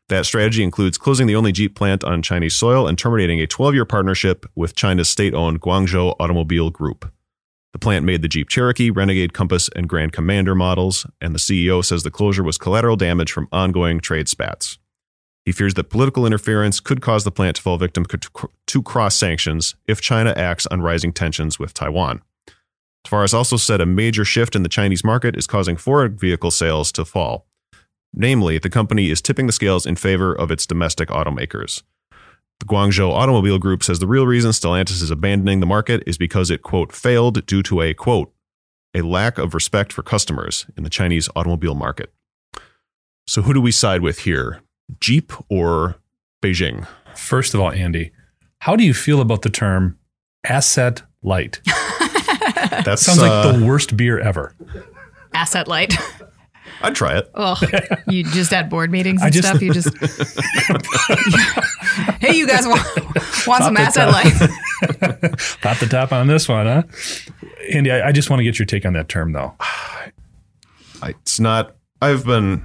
That 0.08 0.26
strategy 0.26 0.64
includes 0.64 0.98
closing 0.98 1.26
the 1.26 1.36
only 1.36 1.52
Jeep 1.52 1.76
plant 1.76 2.02
on 2.02 2.22
Chinese 2.22 2.56
soil 2.56 2.88
and 2.88 2.98
terminating 2.98 3.40
a 3.40 3.46
12 3.46 3.74
year 3.74 3.84
partnership 3.84 4.44
with 4.56 4.74
China's 4.74 5.08
state 5.08 5.34
owned 5.34 5.60
Guangzhou 5.60 6.16
Automobile 6.18 6.70
Group. 6.70 7.12
The 7.72 7.78
plant 7.78 8.04
made 8.04 8.22
the 8.22 8.28
Jeep 8.28 8.48
Cherokee, 8.48 8.90
Renegade 8.90 9.33
Compass, 9.33 9.68
and 9.76 9.88
Grand 9.88 10.12
Commander 10.12 10.54
models, 10.54 11.06
and 11.20 11.35
the 11.35 11.38
CEO 11.38 11.85
says 11.85 12.02
the 12.02 12.11
closure 12.11 12.42
was 12.42 12.59
collateral 12.59 12.96
damage 12.96 13.30
from 13.30 13.48
ongoing 13.52 14.00
trade 14.00 14.28
spats. 14.28 14.78
He 15.44 15.52
fears 15.52 15.74
that 15.74 15.90
political 15.90 16.26
interference 16.26 16.80
could 16.80 17.00
cause 17.00 17.24
the 17.24 17.30
plant 17.30 17.56
to 17.56 17.62
fall 17.62 17.78
victim 17.78 18.04
to 18.66 18.83
cross 18.83 19.16
sanctions 19.16 19.74
if 19.87 20.00
China 20.00 20.35
acts 20.37 20.66
on 20.66 20.83
rising 20.83 21.12
tensions 21.12 21.59
with 21.59 21.72
Taiwan. 21.72 22.22
Tavares 23.06 23.33
also 23.33 23.56
said 23.56 23.80
a 23.80 23.87
major 23.87 24.24
shift 24.24 24.54
in 24.54 24.62
the 24.62 24.68
Chinese 24.68 25.02
market 25.02 25.37
is 25.37 25.46
causing 25.46 25.76
Ford 25.76 26.20
vehicle 26.20 26.50
sales 26.50 26.92
to 26.92 27.04
fall. 27.04 27.46
Namely, 28.12 28.59
the 28.59 28.68
company 28.68 29.09
is 29.09 29.22
tipping 29.22 29.46
the 29.46 29.52
scales 29.52 29.87
in 29.87 29.96
favor 29.96 30.35
of 30.35 30.50
its 30.50 30.66
domestic 30.66 31.09
automakers. 31.09 31.83
The 32.61 32.66
Guangzhou 32.66 33.11
Automobile 33.11 33.59
Group 33.59 33.83
says 33.83 33.99
the 33.99 34.07
real 34.07 34.27
reason 34.27 34.51
Stellantis 34.53 35.03
is 35.03 35.11
abandoning 35.11 35.61
the 35.61 35.66
market 35.66 36.03
is 36.07 36.16
because 36.18 36.51
it, 36.51 36.62
quote, 36.62 36.92
failed 36.92 37.44
due 37.46 37.62
to 37.64 37.81
a, 37.81 37.94
quote, 37.94 38.33
a 38.94 39.03
lack 39.03 39.38
of 39.38 39.55
respect 39.55 39.92
for 39.92 40.03
customers 40.03 40.66
in 40.77 40.85
the 40.85 40.90
Chinese 40.90 41.29
automobile 41.35 41.75
market. 41.75 42.12
So 43.27 43.42
who 43.42 43.55
do 43.55 43.61
we 43.61 43.73
side 43.73 44.03
with 44.03 44.20
here? 44.20 44.61
Jeep 45.01 45.33
or 45.49 45.96
Beijing? 46.42 46.87
First 47.14 47.55
of 47.55 47.61
all, 47.61 47.70
Andy, 47.70 48.12
how 48.61 48.77
do 48.77 48.85
you 48.85 48.92
feel 48.94 49.20
about 49.20 49.42
the 49.42 49.51
term 49.51 49.99
asset 50.44 51.03
light? 51.23 51.61
That 52.85 52.99
Sounds 52.99 53.20
like 53.20 53.31
uh, 53.31 53.53
the 53.53 53.64
worst 53.64 53.96
beer 53.96 54.18
ever. 54.18 54.55
asset 55.35 55.68
light. 55.68 55.94
I'd 56.83 56.95
try 56.95 57.19
it. 57.19 57.31
Oh, 57.35 57.57
you 58.09 58.25
just 58.25 58.53
at 58.53 58.71
board 58.71 58.90
meetings 58.90 59.23
and 59.23 59.33
just- 59.33 59.49
stuff. 59.49 59.62
You 59.62 59.73
just, 59.73 59.97
hey, 62.21 62.35
you 62.37 62.47
guys 62.47 62.66
want, 62.66 62.81
want 63.47 63.64
some 63.64 63.75
the 63.75 63.81
asset 63.81 64.09
top. 64.09 64.25
light? 64.25 65.31
Pop 65.62 65.79
the 65.79 65.87
top 65.90 66.12
on 66.12 66.27
this 66.27 66.49
one, 66.49 66.66
huh? 66.66 66.83
Andy, 67.73 67.90
I, 67.90 68.09
I 68.09 68.12
just 68.12 68.31
want 68.31 68.40
to 68.40 68.45
get 68.45 68.59
your 68.59 68.66
take 68.66 68.85
on 68.87 68.93
that 68.95 69.09
term, 69.09 69.33
though. 69.33 69.55
It's 71.03 71.40
not. 71.40 71.77
I've 72.03 72.25
been. 72.25 72.64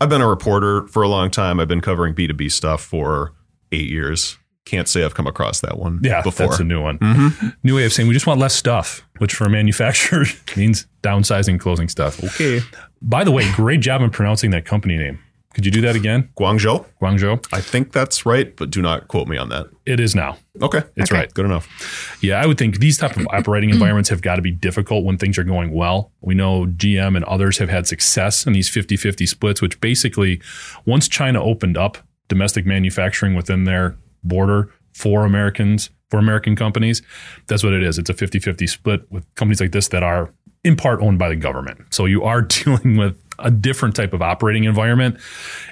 I've 0.00 0.08
been 0.08 0.20
a 0.20 0.28
reporter 0.28 0.86
for 0.88 1.02
a 1.02 1.08
long 1.08 1.30
time. 1.30 1.58
I've 1.58 1.66
been 1.68 1.80
covering 1.80 2.14
B 2.14 2.26
two 2.28 2.34
B 2.34 2.48
stuff 2.48 2.82
for 2.82 3.32
eight 3.72 3.88
years. 3.88 4.38
Can't 4.64 4.86
say 4.86 5.02
I've 5.02 5.14
come 5.14 5.26
across 5.26 5.60
that 5.62 5.78
one 5.78 5.98
Yeah, 6.02 6.20
before. 6.22 6.46
that's 6.48 6.60
a 6.60 6.64
new 6.64 6.80
one. 6.82 6.98
Mm-hmm. 6.98 7.48
New 7.64 7.76
way 7.76 7.84
of 7.86 7.92
saying 7.92 8.06
we 8.06 8.12
just 8.14 8.26
want 8.26 8.38
less 8.38 8.54
stuff, 8.54 9.02
which 9.18 9.34
for 9.34 9.44
a 9.44 9.50
manufacturer 9.50 10.24
means 10.56 10.86
downsizing, 11.02 11.58
closing 11.58 11.88
stuff. 11.88 12.22
okay. 12.22 12.60
By 13.00 13.24
the 13.24 13.30
way, 13.32 13.50
great 13.52 13.80
job 13.80 14.02
in 14.02 14.10
pronouncing 14.10 14.50
that 14.50 14.64
company 14.64 14.96
name. 14.96 15.18
Could 15.54 15.64
you 15.64 15.72
do 15.72 15.80
that 15.80 15.96
again? 15.96 16.28
Guangzhou. 16.38 16.84
Guangzhou? 17.00 17.44
I 17.52 17.60
think 17.60 17.90
that's 17.92 18.24
right, 18.26 18.54
but 18.54 18.70
do 18.70 18.82
not 18.82 19.08
quote 19.08 19.26
me 19.28 19.36
on 19.38 19.48
that. 19.48 19.66
It 19.86 19.98
is 19.98 20.14
now. 20.14 20.36
Okay, 20.60 20.82
It's 20.94 21.10
Okay. 21.10 21.20
right. 21.20 21.34
Good 21.34 21.46
enough. 21.46 22.18
Yeah, 22.22 22.40
I 22.40 22.46
would 22.46 22.58
think 22.58 22.78
these 22.80 22.98
type 22.98 23.16
of 23.16 23.26
operating 23.32 23.70
environments 23.70 24.10
have 24.10 24.20
got 24.20 24.36
to 24.36 24.42
be 24.42 24.52
difficult 24.52 25.04
when 25.04 25.16
things 25.16 25.38
are 25.38 25.44
going 25.44 25.72
well. 25.72 26.12
We 26.20 26.34
know 26.34 26.66
GM 26.66 27.16
and 27.16 27.24
others 27.24 27.58
have 27.58 27.70
had 27.70 27.86
success 27.86 28.46
in 28.46 28.52
these 28.52 28.68
50-50 28.70 29.26
splits, 29.26 29.62
which 29.62 29.80
basically 29.80 30.40
once 30.84 31.08
China 31.08 31.42
opened 31.42 31.76
up 31.78 31.98
domestic 32.28 32.66
manufacturing 32.66 33.34
within 33.34 33.64
their 33.64 33.96
border 34.22 34.70
for 34.92 35.24
Americans, 35.24 35.90
for 36.10 36.18
American 36.18 36.56
companies, 36.56 37.02
that's 37.46 37.64
what 37.64 37.72
it 37.72 37.82
is. 37.82 37.98
It's 37.98 38.10
a 38.10 38.14
50-50 38.14 38.68
split 38.68 39.10
with 39.10 39.24
companies 39.34 39.60
like 39.60 39.72
this 39.72 39.88
that 39.88 40.02
are 40.02 40.32
in 40.64 40.76
part 40.76 41.00
owned 41.00 41.18
by 41.18 41.28
the 41.28 41.36
government. 41.36 41.80
So 41.90 42.04
you 42.04 42.24
are 42.24 42.42
dealing 42.42 42.96
with 42.96 43.16
a 43.38 43.50
different 43.50 43.94
type 43.94 44.12
of 44.12 44.22
operating 44.22 44.64
environment. 44.64 45.18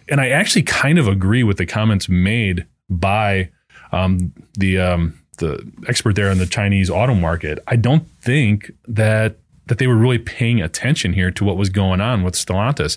And 0.08 0.20
I 0.20 0.28
actually 0.28 0.62
kind 0.62 0.98
of 0.98 1.08
agree 1.08 1.42
with 1.42 1.56
the 1.56 1.66
comments 1.66 2.08
made 2.08 2.66
by 2.88 3.50
um, 3.92 4.32
the 4.54 4.78
um, 4.78 5.20
the 5.38 5.70
expert 5.86 6.16
there 6.16 6.30
in 6.30 6.38
the 6.38 6.46
Chinese 6.46 6.90
auto 6.90 7.14
market. 7.14 7.58
I 7.66 7.76
don't 7.76 8.08
think 8.20 8.70
that 8.86 9.38
that 9.66 9.78
they 9.78 9.86
were 9.86 9.96
really 9.96 10.18
paying 10.18 10.62
attention 10.62 11.12
here 11.12 11.30
to 11.32 11.44
what 11.44 11.56
was 11.56 11.70
going 11.70 12.00
on 12.00 12.22
with 12.22 12.34
Stellantis. 12.34 12.96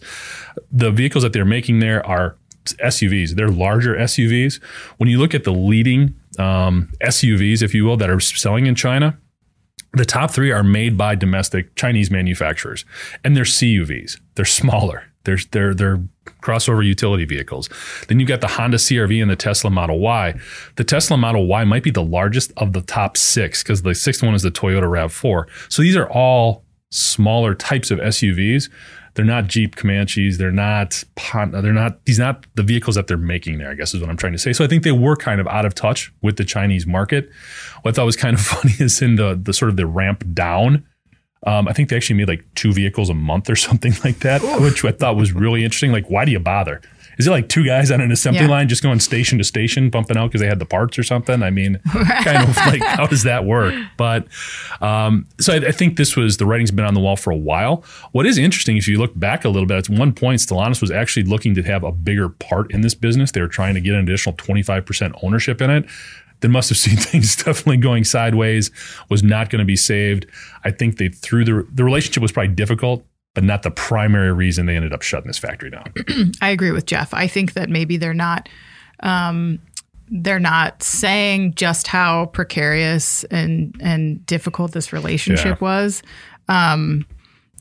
The 0.71 0.91
vehicles 0.91 1.23
that 1.23 1.33
they're 1.33 1.45
making 1.45 1.79
there 1.79 2.05
are 2.05 2.37
SUVs. 2.65 3.31
They're 3.31 3.49
larger 3.49 3.95
SUVs. 3.95 4.61
When 4.97 5.09
you 5.09 5.17
look 5.17 5.33
at 5.33 5.43
the 5.43 5.53
leading 5.53 6.13
um, 6.37 6.89
SUVs, 7.01 7.63
if 7.63 7.73
you 7.73 7.85
will, 7.85 7.97
that 7.97 8.09
are 8.09 8.19
selling 8.19 8.67
in 8.67 8.75
China, 8.75 9.17
the 9.93 10.05
top 10.05 10.31
three 10.31 10.51
are 10.51 10.63
made 10.63 10.97
by 10.97 11.15
domestic 11.15 11.75
Chinese 11.75 12.11
manufacturers, 12.11 12.85
and 13.23 13.35
they're 13.35 13.43
CUVs. 13.43 14.19
They're 14.35 14.45
smaller. 14.45 15.03
They're 15.23 15.39
they're 15.51 15.73
they're 15.73 16.03
crossover 16.41 16.85
utility 16.85 17.25
vehicles. 17.25 17.69
Then 18.07 18.19
you've 18.19 18.29
got 18.29 18.41
the 18.41 18.47
Honda 18.47 18.77
CRV 18.77 19.21
and 19.21 19.29
the 19.29 19.35
Tesla 19.35 19.69
Model 19.69 19.99
Y. 19.99 20.39
The 20.75 20.83
Tesla 20.83 21.17
Model 21.17 21.47
Y 21.47 21.63
might 21.63 21.83
be 21.83 21.91
the 21.91 22.03
largest 22.03 22.53
of 22.57 22.73
the 22.73 22.81
top 22.81 23.17
six 23.17 23.63
because 23.63 23.81
the 23.81 23.95
sixth 23.95 24.23
one 24.23 24.35
is 24.35 24.43
the 24.43 24.51
Toyota 24.51 24.83
Rav4. 24.83 25.45
So 25.69 25.81
these 25.81 25.97
are 25.97 26.09
all 26.09 26.63
smaller 26.91 27.53
types 27.53 27.91
of 27.91 27.99
SUVs. 27.99 28.69
They're 29.19 29.25
not 29.25 29.47
Jeep 29.47 29.75
Comanches. 29.75 30.37
They're 30.37 30.49
not 30.49 31.03
they're 31.51 31.73
not 31.73 32.05
these 32.05 32.19
not 32.19 32.45
the 32.55 32.63
vehicles 32.63 32.95
that 32.95 33.07
they're 33.07 33.17
making 33.17 33.57
there. 33.57 33.69
I 33.69 33.73
guess 33.73 33.93
is 33.93 33.99
what 33.99 34.09
I'm 34.09 34.15
trying 34.15 34.31
to 34.31 34.39
say. 34.39 34.53
So 34.53 34.63
I 34.63 34.67
think 34.67 34.85
they 34.85 34.93
were 34.93 35.17
kind 35.17 35.41
of 35.41 35.47
out 35.49 35.65
of 35.65 35.75
touch 35.75 36.13
with 36.21 36.37
the 36.37 36.45
Chinese 36.45 36.87
market. 36.87 37.29
What 37.81 37.91
I 37.91 37.95
thought 37.95 38.05
was 38.05 38.15
kind 38.15 38.33
of 38.33 38.39
funny 38.45 38.75
is 38.79 39.01
in 39.01 39.17
the 39.17 39.37
the 39.37 39.51
sort 39.51 39.71
of 39.71 39.75
the 39.75 39.85
ramp 39.85 40.23
down. 40.33 40.85
Um, 41.45 41.67
I 41.67 41.73
think 41.73 41.89
they 41.89 41.97
actually 41.97 42.15
made 42.15 42.29
like 42.29 42.45
two 42.55 42.71
vehicles 42.71 43.09
a 43.09 43.13
month 43.13 43.49
or 43.49 43.55
something 43.57 43.91
like 44.05 44.19
that, 44.19 44.41
which 44.61 44.85
I 44.85 44.93
thought 44.93 45.17
was 45.17 45.33
really 45.33 45.65
interesting. 45.65 45.91
Like, 45.91 46.09
why 46.09 46.23
do 46.23 46.31
you 46.31 46.39
bother? 46.39 46.79
Is 47.19 47.27
it 47.27 47.31
like 47.31 47.49
two 47.49 47.65
guys 47.65 47.91
on 47.91 47.99
an 47.99 48.11
assembly 48.11 48.41
Yeah. 48.43 48.47
line 48.47 48.69
just 48.69 48.81
going 48.81 48.99
station 49.01 49.37
to 49.39 49.43
station, 49.43 49.89
bumping 49.89 50.15
out 50.17 50.27
because 50.27 50.39
they 50.41 50.47
had 50.47 50.57
the 50.59 50.65
parts 50.65 50.97
or 50.97 51.03
something? 51.03 51.43
I 51.43 51.49
mean, 51.49 51.77
kind 52.23 52.37
of 52.49 52.55
like 52.55 52.81
how 52.81 53.05
does 53.07 53.23
that 53.23 53.43
work? 53.45 53.75
But 53.97 54.25
um, 54.81 55.27
so 55.39 55.53
I, 55.53 55.57
I 55.67 55.71
think 55.71 55.97
this 55.97 56.15
was 56.15 56.37
the 56.37 56.45
writing's 56.45 56.71
been 56.71 56.85
on 56.85 56.93
the 56.93 57.01
wall 57.01 57.17
for 57.17 57.31
a 57.31 57.35
while. 57.37 57.83
What 58.13 58.25
is 58.25 58.37
interesting, 58.37 58.77
if 58.77 58.87
you 58.87 58.97
look 58.97 59.17
back 59.19 59.43
a 59.45 59.49
little 59.49 59.67
bit, 59.67 59.77
at 59.77 59.89
one 59.89 60.13
point 60.13 60.39
Stellantis 60.39 60.81
was 60.81 60.91
actually 60.91 61.23
looking 61.23 61.53
to 61.55 61.63
have 61.63 61.83
a 61.83 61.91
bigger 61.91 62.29
part 62.29 62.71
in 62.71 62.81
this 62.81 62.95
business. 62.95 63.31
They 63.31 63.41
were 63.41 63.47
trying 63.49 63.73
to 63.75 63.81
get 63.81 63.93
an 63.95 63.99
additional 64.01 64.35
twenty 64.37 64.63
five 64.63 64.85
percent 64.85 65.13
ownership 65.21 65.61
in 65.61 65.69
it. 65.69 65.85
They 66.41 66.47
must 66.47 66.69
have 66.69 66.77
seen 66.85 66.95
things 66.95 67.35
definitely 67.35 67.77
going 67.77 68.05
sideways. 68.05 68.71
Was 69.09 69.23
not 69.23 69.49
going 69.49 69.59
to 69.59 69.65
be 69.65 69.75
saved. 69.75 70.25
I 70.63 70.71
think 70.71 70.97
they 70.97 71.09
threw 71.09 71.43
the 71.43 71.67
the 71.73 71.83
relationship 71.83 72.21
was 72.21 72.31
probably 72.31 72.53
difficult, 72.55 73.05
but 73.39 73.45
not 73.45 73.63
the 73.63 73.71
primary 73.71 74.33
reason 74.33 74.65
they 74.65 74.75
ended 74.75 74.91
up 74.91 75.01
shutting 75.01 75.27
this 75.27 75.37
factory 75.37 75.69
down. 75.69 75.93
I 76.41 76.49
agree 76.49 76.71
with 76.71 76.85
Jeff. 76.85 77.13
I 77.13 77.25
think 77.25 77.53
that 77.53 77.69
maybe 77.69 77.95
they're 77.95 78.13
not 78.13 78.49
um, 78.99 79.59
they're 80.09 80.41
not 80.41 80.83
saying 80.83 81.53
just 81.53 81.87
how 81.87 82.25
precarious 82.27 83.23
and 83.25 83.73
and 83.79 84.25
difficult 84.25 84.73
this 84.73 84.91
relationship 84.91 85.45
Yeah. 85.61 85.61
was. 85.61 86.03
Um, 86.49 87.05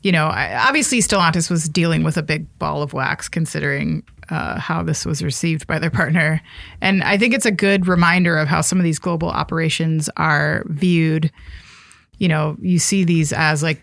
you 0.01 0.11
know, 0.11 0.27
I, 0.27 0.67
obviously 0.67 0.99
Stellantis 0.99 1.49
was 1.49 1.69
dealing 1.69 2.03
with 2.03 2.17
a 2.17 2.23
big 2.23 2.45
ball 2.59 2.81
of 2.81 2.91
wax, 2.91 3.29
considering 3.29 4.03
uh, 4.27 4.59
how 4.59 4.83
this 4.83 5.05
was 5.05 5.23
received 5.23 5.65
by 5.65 5.79
their 5.79 5.89
partner. 5.89 6.41
And 6.81 7.03
I 7.05 7.17
think 7.17 7.33
it's 7.33 7.45
a 7.45 7.51
good 7.51 7.87
reminder 7.87 8.37
of 8.37 8.49
how 8.49 8.59
some 8.59 8.79
of 8.79 8.83
these 8.83 8.99
global 8.99 9.29
operations 9.29 10.09
are 10.17 10.63
viewed. 10.67 11.31
You 12.17 12.27
know, 12.27 12.57
you 12.59 12.79
see 12.79 13.05
these 13.05 13.31
as 13.31 13.63
like 13.63 13.81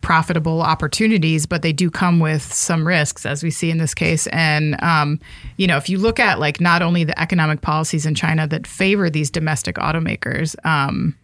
profitable 0.00 0.62
opportunities, 0.62 1.46
but 1.46 1.62
they 1.62 1.72
do 1.72 1.90
come 1.90 2.20
with 2.20 2.42
some 2.42 2.86
risks, 2.86 3.26
as 3.26 3.42
we 3.42 3.50
see 3.50 3.70
in 3.70 3.78
this 3.78 3.94
case. 3.94 4.26
And 4.28 4.80
um, 4.82 5.20
you 5.56 5.66
know, 5.66 5.76
if 5.76 5.88
you 5.88 5.98
look 5.98 6.18
at 6.18 6.38
like 6.38 6.60
not 6.60 6.82
only 6.82 7.04
the 7.04 7.18
economic 7.20 7.60
policies 7.60 8.06
in 8.06 8.14
China 8.14 8.46
that 8.46 8.66
favor 8.66 9.10
these 9.10 9.30
domestic 9.30 9.76
automakers, 9.76 10.54
um, 10.64 11.16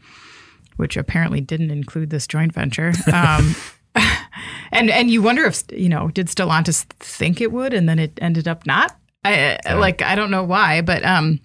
which 0.77 0.97
apparently 0.97 1.41
didn't 1.41 1.71
include 1.71 2.11
this 2.11 2.27
joint 2.27 2.53
venture. 2.53 2.93
Um, 3.13 3.55
and 4.73 4.91
and 4.91 5.11
you 5.11 5.23
wonder 5.23 5.45
if 5.45 5.63
you 5.73 5.89
know 5.89 6.09
did 6.09 6.29
Stellantis 6.29 6.85
think 7.01 7.41
it 7.41 7.53
would, 7.53 7.73
and 7.73 7.89
then 7.89 7.99
it 7.99 8.19
ended 8.21 8.47
up 8.47 8.67
not. 8.67 8.97
I, 9.25 9.59
Like 9.75 10.03
I 10.03 10.15
don't 10.15 10.31
know 10.31 10.45
why, 10.45 10.83
but 10.83 11.05
um, 11.05 11.41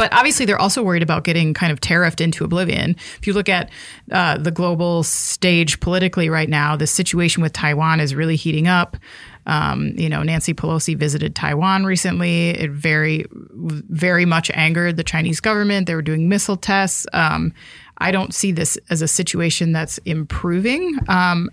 but 0.00 0.10
obviously 0.14 0.46
they're 0.46 0.58
also 0.58 0.82
worried 0.82 1.02
about 1.02 1.24
getting 1.24 1.52
kind 1.52 1.70
of 1.70 1.78
tariffed 1.78 2.22
into 2.22 2.42
oblivion. 2.42 2.96
If 3.18 3.26
you 3.26 3.34
look 3.34 3.50
at 3.50 3.68
uh, 4.10 4.38
the 4.38 4.50
global 4.50 5.02
stage 5.02 5.78
politically 5.80 6.30
right 6.30 6.48
now, 6.48 6.74
the 6.74 6.86
situation 6.86 7.42
with 7.42 7.52
Taiwan 7.52 8.00
is 8.00 8.14
really 8.14 8.36
heating 8.36 8.66
up. 8.66 8.96
Um, 9.44 9.92
you 9.98 10.08
know, 10.08 10.22
Nancy 10.22 10.54
Pelosi 10.54 10.96
visited 10.96 11.34
Taiwan 11.34 11.84
recently. 11.84 12.48
It 12.48 12.70
very, 12.70 13.26
very 13.30 14.24
much 14.24 14.50
angered 14.52 14.96
the 14.96 15.04
Chinese 15.04 15.38
government. 15.38 15.86
They 15.86 15.94
were 15.94 16.00
doing 16.00 16.30
missile 16.30 16.56
tests. 16.56 17.06
Um, 17.12 17.52
I 17.98 18.10
don't 18.10 18.32
see 18.32 18.52
this 18.52 18.78
as 18.88 19.02
a 19.02 19.08
situation 19.08 19.72
that's 19.72 19.98
improving. 20.06 20.98
Um, 21.08 21.50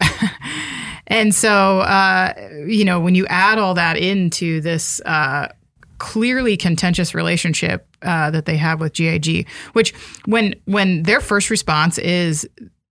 and 1.07 1.35
so, 1.35 1.81
uh, 1.81 2.31
you 2.65 2.85
know, 2.85 3.01
when 3.01 3.13
you 3.13 3.27
add 3.27 3.59
all 3.59 3.73
that 3.73 3.97
into 3.97 4.61
this 4.61 5.01
uh, 5.01 5.49
clearly 5.97 6.55
contentious 6.55 7.13
relationship 7.13 7.87
uh, 8.01 8.31
that 8.31 8.45
they 8.45 8.57
have 8.57 8.79
with 8.79 8.93
GAC, 8.93 9.47
which 9.73 9.93
when 10.25 10.55
when 10.65 11.03
their 11.03 11.21
first 11.21 11.49
response 11.49 11.97
is 11.97 12.47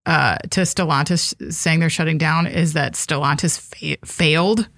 uh, 0.07 0.37
to 0.51 0.61
Stellantis 0.61 1.53
saying 1.53 1.81
they're 1.81 1.91
shutting 1.91 2.19
down, 2.19 2.47
is 2.47 2.73
that 2.75 2.95
Stellantis 2.95 3.59
fa- 3.59 4.07
failed. 4.07 4.69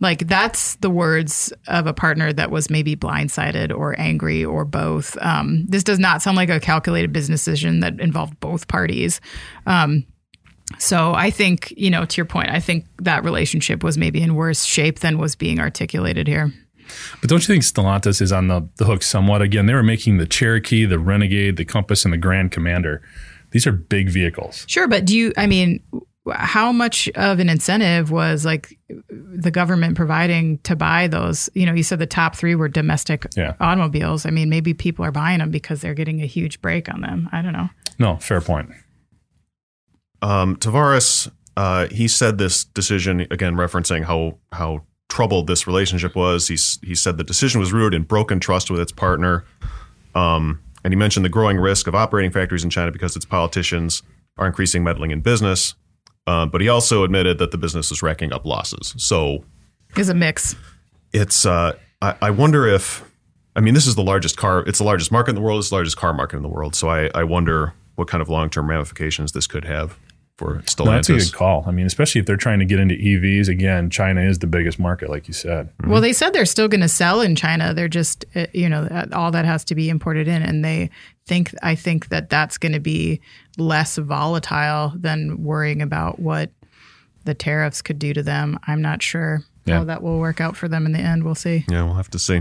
Like 0.00 0.26
that's 0.28 0.76
the 0.76 0.88
words 0.88 1.52
of 1.68 1.86
a 1.86 1.92
partner 1.92 2.32
that 2.32 2.50
was 2.50 2.70
maybe 2.70 2.96
blindsided 2.96 3.76
or 3.76 3.98
angry 4.00 4.44
or 4.44 4.64
both. 4.64 5.16
Um, 5.20 5.66
this 5.66 5.84
does 5.84 5.98
not 5.98 6.22
sound 6.22 6.38
like 6.38 6.48
a 6.48 6.58
calculated 6.58 7.12
business 7.12 7.44
decision 7.44 7.80
that 7.80 8.00
involved 8.00 8.40
both 8.40 8.66
parties. 8.66 9.20
Um, 9.66 10.06
so 10.78 11.12
I 11.14 11.30
think, 11.30 11.74
you 11.76 11.90
know, 11.90 12.04
to 12.04 12.16
your 12.16 12.26
point, 12.26 12.48
I 12.50 12.60
think 12.60 12.86
that 13.02 13.24
relationship 13.24 13.82
was 13.82 13.98
maybe 13.98 14.22
in 14.22 14.34
worse 14.34 14.64
shape 14.64 15.00
than 15.00 15.18
was 15.18 15.36
being 15.36 15.60
articulated 15.60 16.26
here. 16.28 16.52
But 17.20 17.30
don't 17.30 17.40
you 17.40 17.46
think 17.46 17.64
Stellantis 17.64 18.20
is 18.20 18.32
on 18.32 18.48
the, 18.48 18.68
the 18.76 18.84
hook 18.84 19.02
somewhat? 19.02 19.42
Again, 19.42 19.66
they 19.66 19.74
were 19.74 19.82
making 19.82 20.18
the 20.18 20.26
Cherokee, 20.26 20.84
the 20.84 20.98
Renegade, 20.98 21.56
the 21.56 21.64
Compass, 21.64 22.04
and 22.04 22.12
the 22.12 22.18
Grand 22.18 22.50
Commander. 22.52 23.02
These 23.50 23.66
are 23.66 23.72
big 23.72 24.08
vehicles. 24.10 24.64
Sure, 24.68 24.86
but 24.88 25.04
do 25.04 25.16
you? 25.16 25.32
I 25.36 25.46
mean, 25.46 25.82
how 26.32 26.70
much 26.70 27.08
of 27.16 27.40
an 27.40 27.48
incentive 27.48 28.10
was 28.12 28.44
like 28.44 28.78
the 29.08 29.50
government 29.50 29.96
providing 29.96 30.58
to 30.58 30.76
buy 30.76 31.08
those? 31.08 31.48
You 31.54 31.66
know, 31.66 31.72
you 31.72 31.82
said 31.82 31.98
the 31.98 32.06
top 32.06 32.36
three 32.36 32.54
were 32.54 32.68
domestic 32.68 33.26
Yeah. 33.36 33.54
automobiles. 33.58 34.24
I 34.26 34.30
mean, 34.30 34.48
maybe 34.50 34.72
people 34.74 35.04
are 35.04 35.10
buying 35.10 35.38
them 35.40 35.50
because 35.50 35.80
they're 35.80 35.94
getting 35.94 36.22
a 36.22 36.26
huge 36.26 36.60
break 36.62 36.92
on 36.92 37.00
them. 37.00 37.28
I 37.32 37.42
don't 37.42 37.52
know. 37.52 37.70
No, 37.98 38.16
fair 38.18 38.40
point. 38.40 38.70
Um, 40.22 40.56
Tavares, 40.56 41.30
uh, 41.56 41.88
he 41.88 42.06
said 42.06 42.38
this 42.38 42.64
decision 42.64 43.20
again, 43.30 43.56
referencing 43.56 44.04
how 44.04 44.38
how 44.52 44.82
troubled 45.10 45.46
this 45.46 45.66
relationship 45.66 46.14
was. 46.16 46.48
He's 46.48 46.78
he 46.82 46.94
said 46.94 47.18
the 47.18 47.24
decision 47.24 47.60
was 47.60 47.72
rooted 47.72 47.94
in 47.94 48.04
broken 48.04 48.40
trust 48.40 48.70
with 48.70 48.80
its 48.80 48.92
partner, 48.92 49.44
um, 50.14 50.60
and 50.82 50.92
he 50.92 50.96
mentioned 50.96 51.24
the 51.24 51.30
growing 51.30 51.58
risk 51.58 51.86
of 51.86 51.94
operating 51.94 52.30
factories 52.30 52.64
in 52.64 52.70
China 52.70 52.90
because 52.90 53.14
its 53.16 53.26
politicians 53.26 54.02
are 54.38 54.46
increasing 54.46 54.82
meddling 54.82 55.10
in 55.10 55.20
business. 55.20 55.74
Uh, 56.26 56.46
but 56.46 56.60
he 56.62 56.68
also 56.68 57.04
admitted 57.04 57.38
that 57.38 57.50
the 57.50 57.58
business 57.58 57.90
is 57.90 58.02
racking 58.02 58.32
up 58.32 58.46
losses. 58.46 58.94
So 58.96 59.44
Is 59.96 60.08
a 60.08 60.14
mix. 60.14 60.54
it's 61.12 61.44
uh, 61.44 61.72
I, 62.00 62.14
I 62.22 62.30
wonder 62.30 62.66
if 62.66 63.04
I 63.56 63.60
mean 63.60 63.74
this 63.74 63.86
is 63.86 63.96
the 63.96 64.02
largest 64.02 64.36
car 64.36 64.60
it's 64.66 64.78
the 64.78 64.84
largest 64.84 65.10
market 65.10 65.30
in 65.30 65.34
the 65.34 65.40
world 65.42 65.58
it's 65.58 65.70
the 65.70 65.74
largest 65.74 65.96
car 65.96 66.12
market 66.14 66.36
in 66.36 66.42
the 66.42 66.48
world 66.48 66.74
so 66.76 66.88
I, 66.88 67.10
I 67.14 67.24
wonder 67.24 67.74
what 67.96 68.06
kind 68.06 68.22
of 68.22 68.28
long-term 68.28 68.70
ramifications 68.70 69.32
this 69.32 69.46
could 69.48 69.64
have 69.64 69.98
for 70.40 70.62
No, 70.78 70.84
that's 70.86 71.10
a 71.10 71.16
good 71.16 71.32
call. 71.34 71.64
I 71.66 71.70
mean, 71.70 71.84
especially 71.84 72.20
if 72.20 72.26
they're 72.26 72.36
trying 72.38 72.60
to 72.60 72.64
get 72.64 72.80
into 72.80 72.94
EVs. 72.94 73.48
Again, 73.48 73.90
China 73.90 74.22
is 74.22 74.38
the 74.38 74.46
biggest 74.46 74.78
market, 74.78 75.10
like 75.10 75.28
you 75.28 75.34
said. 75.34 75.68
Well, 75.86 76.00
they 76.00 76.14
said 76.14 76.32
they're 76.32 76.46
still 76.46 76.66
going 76.66 76.80
to 76.80 76.88
sell 76.88 77.20
in 77.20 77.36
China. 77.36 77.74
They're 77.74 77.88
just, 77.88 78.24
uh, 78.34 78.46
you 78.54 78.68
know, 78.68 79.06
all 79.12 79.30
that 79.32 79.44
has 79.44 79.64
to 79.66 79.74
be 79.74 79.90
imported 79.90 80.26
in, 80.28 80.42
and 80.42 80.64
they 80.64 80.88
think. 81.26 81.54
I 81.62 81.74
think 81.74 82.08
that 82.08 82.30
that's 82.30 82.56
going 82.56 82.72
to 82.72 82.80
be 82.80 83.20
less 83.58 83.98
volatile 83.98 84.92
than 84.96 85.44
worrying 85.44 85.82
about 85.82 86.18
what 86.18 86.50
the 87.24 87.34
tariffs 87.34 87.82
could 87.82 87.98
do 87.98 88.14
to 88.14 88.22
them. 88.22 88.58
I'm 88.66 88.80
not 88.80 89.02
sure 89.02 89.42
Yeah. 89.66 89.76
how 89.78 89.84
that 89.84 90.02
will 90.02 90.18
work 90.18 90.40
out 90.40 90.56
for 90.56 90.68
them 90.68 90.86
in 90.86 90.92
the 90.92 91.00
end. 91.00 91.22
We'll 91.22 91.34
see. 91.34 91.66
Yeah, 91.68 91.82
we'll 91.84 91.94
have 91.94 92.10
to 92.10 92.18
see. 92.18 92.40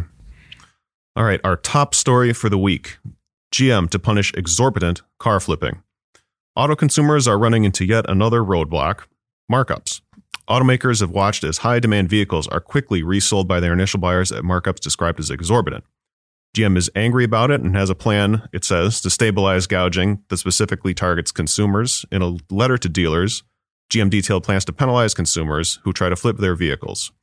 All 1.18 1.26
right, 1.26 1.42
our 1.44 1.58
top 1.58 1.94
story 1.94 2.32
for 2.32 2.50
the 2.50 2.58
week 2.58 2.98
GM 3.52 3.90
to 3.90 4.00
punish 4.00 4.32
exorbitant 4.36 5.02
car 5.20 5.40
flipping. 5.42 5.84
Auto 6.60 6.76
consumers 6.76 7.26
are 7.26 7.40
running 7.40 7.64
into 7.64 7.86
yet 7.86 8.04
another 8.10 8.42
roadblock 8.42 9.04
markups. 9.50 10.02
Automakers 10.50 11.00
have 11.00 11.10
watched 11.10 11.46
as 11.46 11.60
high 11.60 11.80
demand 11.80 12.10
vehicles 12.10 12.50
are 12.50 12.60
quickly 12.60 13.02
resold 13.02 13.48
by 13.48 13.62
their 13.62 13.72
initial 13.72 13.98
buyers 13.98 14.30
at 14.30 14.44
markups 14.44 14.82
described 14.82 15.22
as 15.22 15.30
exorbitant. 15.30 15.86
GM 16.58 16.76
is 16.76 16.90
angry 16.98 17.24
about 17.24 17.50
it 17.50 17.62
and 17.62 17.78
has 17.78 17.90
a 17.90 17.96
plan, 17.96 18.42
it 18.52 18.66
says, 18.66 19.00
to 19.00 19.10
stabilize 19.10 19.68
gouging 19.68 20.22
that 20.28 20.36
specifically 20.36 20.94
targets 20.94 21.32
consumers. 21.32 22.06
In 22.12 22.22
a 22.22 22.36
letter 22.50 22.78
to 22.78 22.90
dealers, 22.90 23.44
GM 23.90 24.10
detailed 24.10 24.44
plans 24.44 24.66
to 24.66 24.74
penalize 24.74 25.14
consumers 25.14 25.80
who 25.86 25.94
try 25.94 26.10
to 26.10 26.18
flip 26.18 26.40
their 26.40 26.56
vehicles. 26.56 27.14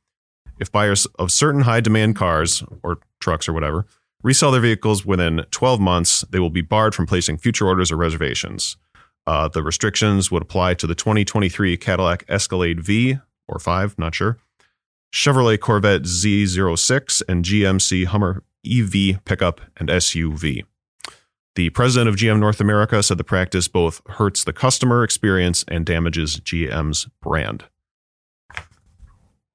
If 0.59 0.71
buyers 0.71 1.05
of 1.19 1.31
certain 1.31 1.61
high 1.61 1.81
demand 1.81 2.15
cars 2.15 2.63
or 2.81 3.01
trucks 3.19 3.47
or 3.47 3.53
whatever 3.53 3.85
resell 4.23 4.51
their 4.51 4.61
vehicles 4.61 5.05
within 5.05 5.45
12 5.51 5.79
months, 5.79 6.25
they 6.31 6.39
will 6.39 6.49
be 6.49 6.61
barred 6.61 6.95
from 6.95 7.05
placing 7.05 7.37
future 7.37 7.67
orders 7.67 7.91
or 7.91 7.97
reservations. 7.97 8.77
Uh, 9.27 9.49
the 9.49 9.61
restrictions 9.61 10.31
would 10.31 10.41
apply 10.41 10.73
to 10.73 10.87
the 10.87 10.95
2023 10.95 11.75
Cadillac 11.75 12.23
Escalade 12.29 12.79
V 12.79 13.17
or 13.47 13.59
5, 13.59 13.99
not 13.99 14.15
sure, 14.15 14.37
Chevrolet 15.13 15.59
Corvette 15.59 16.03
Z06, 16.03 17.21
and 17.27 17.43
GMC 17.43 18.05
Hummer 18.05 18.43
EV 18.65 19.23
pickup 19.25 19.59
and 19.75 19.89
SUV. 19.89 20.63
The 21.55 21.69
president 21.71 22.07
of 22.07 22.15
GM 22.15 22.39
North 22.39 22.61
America 22.61 23.03
said 23.03 23.17
the 23.17 23.23
practice 23.23 23.67
both 23.67 24.01
hurts 24.07 24.43
the 24.43 24.53
customer 24.53 25.03
experience 25.03 25.65
and 25.67 25.85
damages 25.85 26.39
GM's 26.39 27.07
brand. 27.21 27.65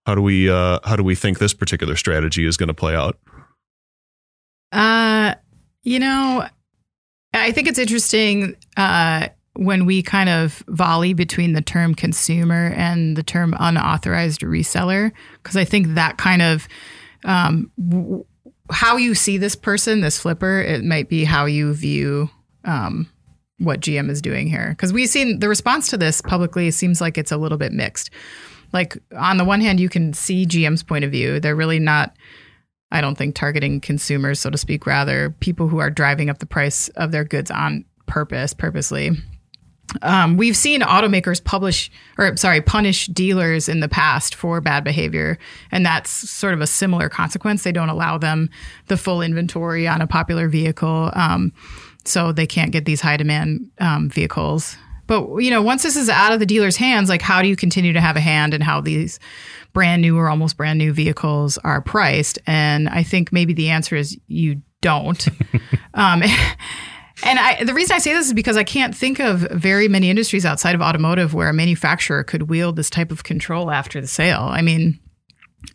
How 0.05 0.17
do 0.17 0.21
we 0.21 0.51
uh, 0.51 0.81
how 0.85 0.97
do 0.97 1.05
we 1.05 1.15
think 1.15 1.39
this 1.39 1.55
particular 1.55 1.97
strategy 1.97 2.45
is 2.45 2.57
going 2.57 2.67
to 2.67 2.75
play 2.75 2.97
out? 2.97 3.19
Uh, 4.73 5.35
you 5.85 6.01
know, 6.01 6.47
I 7.33 7.53
think 7.53 7.69
it's 7.69 7.79
interesting 7.79 8.57
uh, 8.77 9.29
when 9.55 9.85
we 9.85 10.03
kind 10.03 10.29
of 10.29 10.63
volley 10.69 11.13
between 11.13 11.53
the 11.53 11.61
term 11.61 11.95
consumer 11.95 12.73
and 12.77 13.17
the 13.17 13.23
term 13.23 13.55
unauthorized 13.59 14.41
reseller, 14.41 15.13
because 15.43 15.57
I 15.57 15.65
think 15.65 15.89
that 15.89 16.17
kind 16.19 16.43
of 16.43 16.69
um, 17.25 17.71
w- 17.89 18.25
how 18.71 18.97
you 18.97 19.15
see 19.15 19.39
this 19.39 19.55
person, 19.55 20.01
this 20.01 20.19
flipper, 20.19 20.61
it 20.61 20.85
might 20.85 21.09
be 21.09 21.25
how 21.25 21.45
you 21.45 21.75
view 21.75 22.31
um, 22.65 23.09
what 23.59 23.81
GM 23.81 24.11
is 24.11 24.23
doing 24.23 24.49
here. 24.49 24.71
Because 24.71 24.93
we've 24.93 25.09
seen 25.09 25.41
the 25.41 25.49
response 25.49 25.91
to 25.91 25.97
this 25.97 26.23
publicly 26.23 26.71
seems 26.71 27.01
like 27.01 27.19
it's 27.19 27.33
a 27.33 27.37
little 27.37 27.59
bit 27.59 27.73
mixed. 27.73 28.11
Like 28.73 28.97
on 29.17 29.37
the 29.37 29.45
one 29.45 29.61
hand, 29.61 29.81
you 29.81 29.91
can 29.91 30.15
see 30.15 30.47
GM's 30.47 30.83
point 30.83 31.05
of 31.05 31.11
view; 31.11 31.41
they're 31.41 31.57
really 31.57 31.79
not 31.79 32.17
I 32.93 33.01
don't 33.01 33.17
think 33.17 33.35
targeting 33.35 33.81
consumers, 33.81 34.39
so 34.39 34.51
to 34.51 34.59
speak, 34.59 34.87
rather 34.87 35.31
people 35.41 35.67
who 35.67 35.79
are 35.79 35.91
driving 35.91 36.29
up 36.29 36.39
the 36.39 36.47
price 36.47 36.89
of 36.91 37.11
their 37.11 37.25
goods 37.25 37.51
on 37.51 37.87
purpose, 38.07 38.53
purposely. 38.53 39.13
Um, 40.01 40.37
we've 40.37 40.57
seen 40.57 40.81
automakers 40.81 41.43
publish 41.43 41.91
or 42.17 42.37
sorry 42.37 42.63
punish 42.63 43.07
dealers 43.09 43.69
in 43.69 43.81
the 43.81 43.89
past 43.89 44.35
for 44.35 44.61
bad 44.61 44.85
behavior, 44.85 45.39
and 45.71 45.85
that's 45.85 46.11
sort 46.11 46.55
of 46.55 46.61
a 46.61 46.67
similar 46.67 47.09
consequence. 47.09 47.63
They 47.63 47.73
don't 47.73 47.91
allow 47.91 48.17
them 48.17 48.49
the 48.89 48.97
full 48.97 49.21
inventory 49.21 49.87
on 49.87 50.01
a 50.01 50.07
popular 50.07 50.49
vehicle, 50.49 51.11
um, 51.15 51.53
so 52.05 52.33
they 52.33 52.47
can't 52.47 52.73
get 52.73 52.85
these 52.85 53.01
high 53.01 53.17
demand 53.17 53.71
um, 53.81 54.09
vehicles. 54.09 54.77
But 55.07 55.39
you 55.39 55.51
know, 55.51 55.63
once 55.63 55.83
this 55.83 55.97
is 55.97 56.09
out 56.09 56.33
of 56.33 56.41
the 56.41 56.47
dealer's 56.47 56.77
hands, 56.77 57.09
like 57.09 57.23
how 57.23 57.43
do 57.43 57.49
you 57.49 57.57
continue 57.57 57.93
to 57.93 58.01
have 58.01 58.17
a 58.17 58.21
hand 58.21 58.55
in 58.55 58.61
how 58.61 58.81
these 58.81 59.21
brand 59.73 60.01
new 60.01 60.17
or 60.17 60.29
almost 60.29 60.57
brand 60.57 60.79
new 60.79 60.93
vehicles 60.93 61.59
are 61.59 61.83
priced? 61.83 62.39
And 62.47 62.89
I 62.89 63.03
think 63.03 63.33
maybe 63.33 63.53
the 63.53 63.69
answer 63.71 63.97
is 63.97 64.19
you 64.27 64.63
don't. 64.81 65.29
um, 65.95 66.23
and 67.25 67.39
I, 67.39 67.65
the 67.65 67.75
reason 67.75 67.95
I 67.95 67.99
say 67.99 68.13
this 68.13 68.27
is 68.27 68.33
because 68.33 68.57
I 68.57 68.65
can't 68.65 68.95
think 68.95 69.21
of 69.21 69.41
very 69.51 69.89
many 69.89 70.11
industries 70.11 70.45
outside 70.45 70.75
of 70.75 70.81
automotive 70.81 71.35
where 71.35 71.49
a 71.49 71.53
manufacturer 71.55 72.25
could 72.25 72.49
wield 72.49 72.77
this 72.77 72.91
type 72.91 73.11
of 73.11 73.25
control 73.25 73.71
after 73.71 74.01
the 74.01 74.07
sale. 74.07 74.43
I 74.43 74.63
mean, 74.63 74.99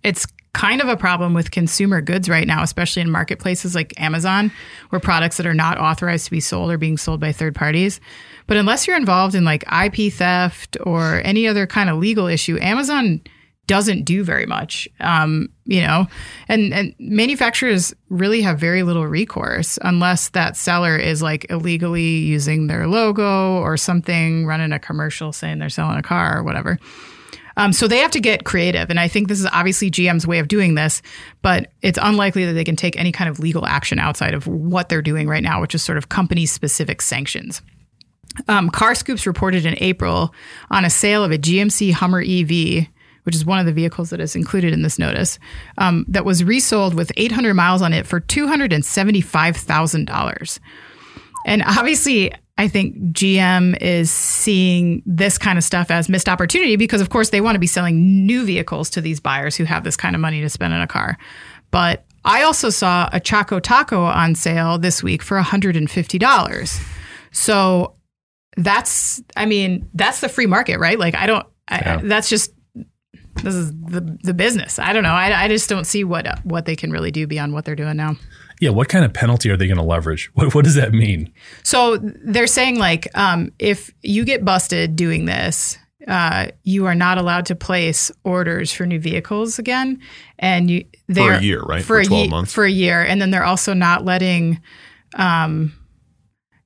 it's 0.03 0.25
kind 0.53 0.81
of 0.81 0.87
a 0.87 0.97
problem 0.97 1.33
with 1.33 1.51
consumer 1.51 2.01
goods 2.01 2.27
right 2.27 2.47
now, 2.47 2.63
especially 2.63 3.01
in 3.03 3.11
marketplaces 3.11 3.75
like 3.75 3.93
Amazon, 4.01 4.51
where 4.89 4.99
products 4.99 5.37
that 5.37 5.45
are 5.45 5.53
not 5.53 5.77
authorized 5.77 6.25
to 6.25 6.31
be 6.31 6.39
sold 6.39 6.71
are 6.71 6.79
being 6.79 6.97
sold 6.97 7.19
by 7.19 7.31
third 7.31 7.53
parties. 7.53 8.01
But 8.47 8.57
unless 8.57 8.87
you're 8.87 8.97
involved 8.97 9.35
in 9.35 9.45
like 9.45 9.63
IP 9.71 10.11
theft 10.11 10.75
or 10.81 11.21
any 11.23 11.47
other 11.47 11.67
kind 11.67 11.89
of 11.89 11.97
legal 11.97 12.25
issue, 12.27 12.57
Amazon 12.59 13.21
doesn't 13.67 14.03
do 14.03 14.23
very 14.23 14.45
much. 14.45 14.87
Um, 14.99 15.49
you 15.65 15.81
know, 15.81 16.07
and 16.47 16.73
and 16.73 16.95
manufacturers 16.99 17.93
really 18.09 18.41
have 18.41 18.59
very 18.59 18.83
little 18.83 19.05
recourse 19.05 19.77
unless 19.83 20.29
that 20.29 20.57
seller 20.57 20.97
is 20.97 21.21
like 21.21 21.45
illegally 21.49 22.17
using 22.19 22.67
their 22.67 22.87
logo 22.87 23.57
or 23.57 23.77
something, 23.77 24.45
running 24.45 24.71
a 24.71 24.79
commercial 24.79 25.31
saying 25.31 25.59
they're 25.59 25.69
selling 25.69 25.97
a 25.97 26.03
car 26.03 26.39
or 26.39 26.43
whatever. 26.43 26.79
Um, 27.57 27.73
so 27.73 27.87
they 27.87 27.97
have 27.97 28.11
to 28.11 28.19
get 28.19 28.45
creative. 28.45 28.89
And 28.91 28.99
I 28.99 29.07
think 29.07 29.27
this 29.27 29.39
is 29.39 29.47
obviously 29.51 29.89
GM's 29.89 30.27
way 30.27 30.37
of 30.37 30.47
doing 30.47 30.75
this, 30.75 31.01
but 31.41 31.71
it's 31.81 31.97
unlikely 32.01 32.45
that 32.45 32.53
they 32.53 32.63
can 32.63 32.75
take 32.75 32.95
any 32.95 33.11
kind 33.11 33.29
of 33.29 33.39
legal 33.39 33.65
action 33.65 33.97
outside 33.97 34.35
of 34.35 34.45
what 34.45 34.89
they're 34.89 35.01
doing 35.01 35.27
right 35.27 35.41
now, 35.41 35.59
which 35.59 35.73
is 35.73 35.81
sort 35.83 35.97
of 35.97 36.09
company 36.09 36.45
specific 36.45 37.01
sanctions. 37.01 37.63
Um, 38.47 38.69
Carscoops 38.69 39.25
reported 39.25 39.65
in 39.65 39.75
April 39.79 40.33
on 40.69 40.85
a 40.85 40.89
sale 40.89 41.23
of 41.23 41.31
a 41.31 41.37
GMC 41.39 41.91
Hummer 41.93 42.21
EV, 42.21 42.87
which 43.27 43.35
is 43.35 43.45
one 43.45 43.59
of 43.59 43.65
the 43.65 43.73
vehicles 43.73 44.09
that 44.09 44.21
is 44.21 44.37
included 44.37 44.71
in 44.71 44.83
this 44.83 44.97
notice, 44.97 45.37
um, 45.77 46.05
that 46.07 46.23
was 46.23 46.45
resold 46.45 46.93
with 46.93 47.11
800 47.17 47.53
miles 47.53 47.81
on 47.81 47.91
it 47.91 48.07
for 48.07 48.21
$275,000. 48.21 50.59
And 51.45 51.61
obviously, 51.63 52.31
I 52.57 52.69
think 52.69 52.95
GM 53.11 53.77
is 53.81 54.09
seeing 54.09 55.03
this 55.05 55.37
kind 55.37 55.57
of 55.57 55.65
stuff 55.65 55.91
as 55.91 56.07
missed 56.07 56.29
opportunity 56.29 56.77
because, 56.77 57.01
of 57.01 57.09
course, 57.09 57.31
they 57.31 57.41
want 57.41 57.55
to 57.55 57.59
be 57.59 57.67
selling 57.67 58.25
new 58.25 58.45
vehicles 58.45 58.89
to 58.91 59.01
these 59.01 59.19
buyers 59.19 59.57
who 59.57 59.65
have 59.65 59.83
this 59.83 59.97
kind 59.97 60.15
of 60.15 60.21
money 60.21 60.39
to 60.39 60.49
spend 60.49 60.73
on 60.73 60.81
a 60.81 60.87
car. 60.87 61.17
But 61.69 62.05
I 62.23 62.43
also 62.43 62.69
saw 62.69 63.09
a 63.11 63.19
Choco 63.19 63.59
Taco 63.59 64.05
on 64.05 64.35
sale 64.35 64.77
this 64.77 65.03
week 65.03 65.21
for 65.21 65.37
$150. 65.37 66.87
So 67.31 67.95
that's, 68.55 69.21
I 69.35 69.45
mean, 69.45 69.89
that's 69.93 70.21
the 70.21 70.29
free 70.29 70.47
market, 70.47 70.79
right? 70.79 70.97
Like, 70.97 71.15
I 71.15 71.27
don't, 71.27 71.45
Yeah. 71.69 71.99
I, 72.01 72.07
that's 72.07 72.29
just, 72.29 72.53
this 73.43 73.55
is 73.55 73.71
the, 73.71 74.17
the 74.23 74.33
business. 74.33 74.79
I 74.79 74.93
don't 74.93 75.03
know. 75.03 75.13
I, 75.13 75.43
I 75.43 75.47
just 75.47 75.69
don't 75.69 75.85
see 75.85 76.03
what, 76.03 76.27
what 76.43 76.65
they 76.65 76.75
can 76.75 76.91
really 76.91 77.11
do 77.11 77.27
beyond 77.27 77.53
what 77.53 77.65
they're 77.65 77.75
doing 77.75 77.97
now. 77.97 78.15
Yeah, 78.59 78.71
what 78.71 78.89
kind 78.89 79.05
of 79.05 79.13
penalty 79.13 79.49
are 79.51 79.57
they 79.57 79.67
going 79.67 79.77
to 79.77 79.83
leverage? 79.83 80.31
What, 80.33 80.55
what 80.55 80.65
does 80.65 80.75
that 80.75 80.91
mean? 80.91 81.31
So 81.63 81.97
they're 82.01 82.47
saying 82.47 82.79
like, 82.79 83.07
um, 83.15 83.51
if 83.59 83.91
you 84.01 84.25
get 84.25 84.43
busted 84.43 84.95
doing 84.95 85.25
this, 85.25 85.77
uh, 86.07 86.47
you 86.63 86.85
are 86.85 86.95
not 86.95 87.17
allowed 87.17 87.45
to 87.47 87.55
place 87.55 88.11
orders 88.23 88.71
for 88.71 88.85
new 88.85 88.99
vehicles 88.99 89.59
again, 89.59 89.99
and 90.39 90.71
you 90.71 90.85
they're 91.07 91.33
a 91.33 91.41
year, 91.41 91.61
right? 91.61 91.81
For, 91.81 91.87
For 91.95 91.99
a 91.99 92.05
12 92.05 92.23
ye- 92.23 92.29
months. 92.29 92.53
For 92.53 92.63
a 92.63 92.71
year, 92.71 93.01
and 93.03 93.21
then 93.21 93.29
they're 93.29 93.43
also 93.43 93.73
not 93.73 94.05
letting 94.05 94.61
um, 95.15 95.73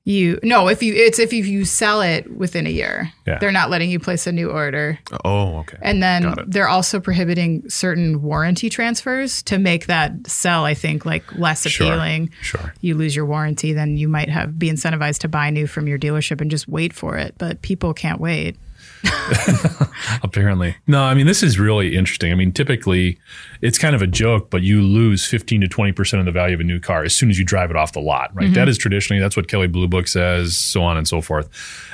you. 0.04 0.38
No, 0.42 0.68
if 0.68 0.82
you 0.82 0.94
it's 0.94 1.18
if 1.18 1.32
you, 1.32 1.44
you 1.44 1.64
sell 1.64 2.00
it 2.02 2.30
within 2.36 2.66
a 2.66 2.70
year, 2.70 3.12
Yeah. 3.26 3.38
they're 3.38 3.52
not 3.52 3.70
letting 3.70 3.90
you 3.90 3.98
place 4.00 4.26
a 4.26 4.32
new 4.32 4.50
order. 4.50 4.98
Oh, 5.24 5.58
okay. 5.58 5.78
And 5.80 6.02
then 6.02 6.34
they're 6.46 6.68
also 6.68 6.98
prohibiting 6.98 7.68
certain 7.70 8.20
warranty 8.22 8.68
transfers 8.68 9.42
to 9.44 9.58
make 9.58 9.86
that 9.86 10.26
sell, 10.26 10.64
I 10.64 10.74
think, 10.74 11.06
like 11.06 11.24
less 11.38 11.64
appealing 11.66 11.70
Sure. 11.70 11.92
appealing 11.92 12.30
Sure. 12.42 12.74
you 12.80 12.94
lose 12.96 13.14
your 13.14 13.26
warranty, 13.26 13.72
then 13.72 13.96
you 13.96 14.08
might 14.08 14.28
have 14.28 14.58
be 14.58 14.68
incentivized 14.70 15.18
to 15.20 15.28
buy 15.28 15.50
new 15.50 15.66
from 15.66 15.86
your 15.86 15.98
dealership 15.98 16.40
and 16.40 16.50
just 16.50 16.66
wait 16.68 16.92
for 16.92 17.16
it. 17.16 17.34
But 17.38 17.62
people 17.62 17.94
can't 17.94 18.20
wait. 18.20 18.56
Apparently. 20.22 20.76
No, 20.86 21.02
I 21.02 21.14
mean, 21.14 21.26
this 21.26 21.42
is 21.42 21.58
really 21.58 21.96
interesting. 21.96 22.32
I 22.32 22.34
mean, 22.34 22.52
typically 22.52 23.18
it's 23.60 23.78
kind 23.78 23.94
of 23.94 24.02
a 24.02 24.06
joke, 24.06 24.50
but 24.50 24.62
you 24.62 24.82
lose 24.82 25.26
15 25.26 25.62
to 25.62 25.68
20% 25.68 26.18
of 26.18 26.24
the 26.24 26.32
value 26.32 26.54
of 26.54 26.60
a 26.60 26.64
new 26.64 26.80
car 26.80 27.04
as 27.04 27.14
soon 27.14 27.30
as 27.30 27.38
you 27.38 27.44
drive 27.44 27.70
it 27.70 27.76
off 27.76 27.92
the 27.92 28.00
lot, 28.00 28.34
right? 28.34 28.46
Mm-hmm. 28.46 28.54
That 28.54 28.68
is 28.68 28.78
traditionally, 28.78 29.20
that's 29.20 29.36
what 29.36 29.48
Kelley 29.48 29.66
Blue 29.66 29.88
Book 29.88 30.08
says, 30.08 30.56
so 30.56 30.82
on 30.82 30.96
and 30.96 31.06
so 31.06 31.20
forth. 31.20 31.48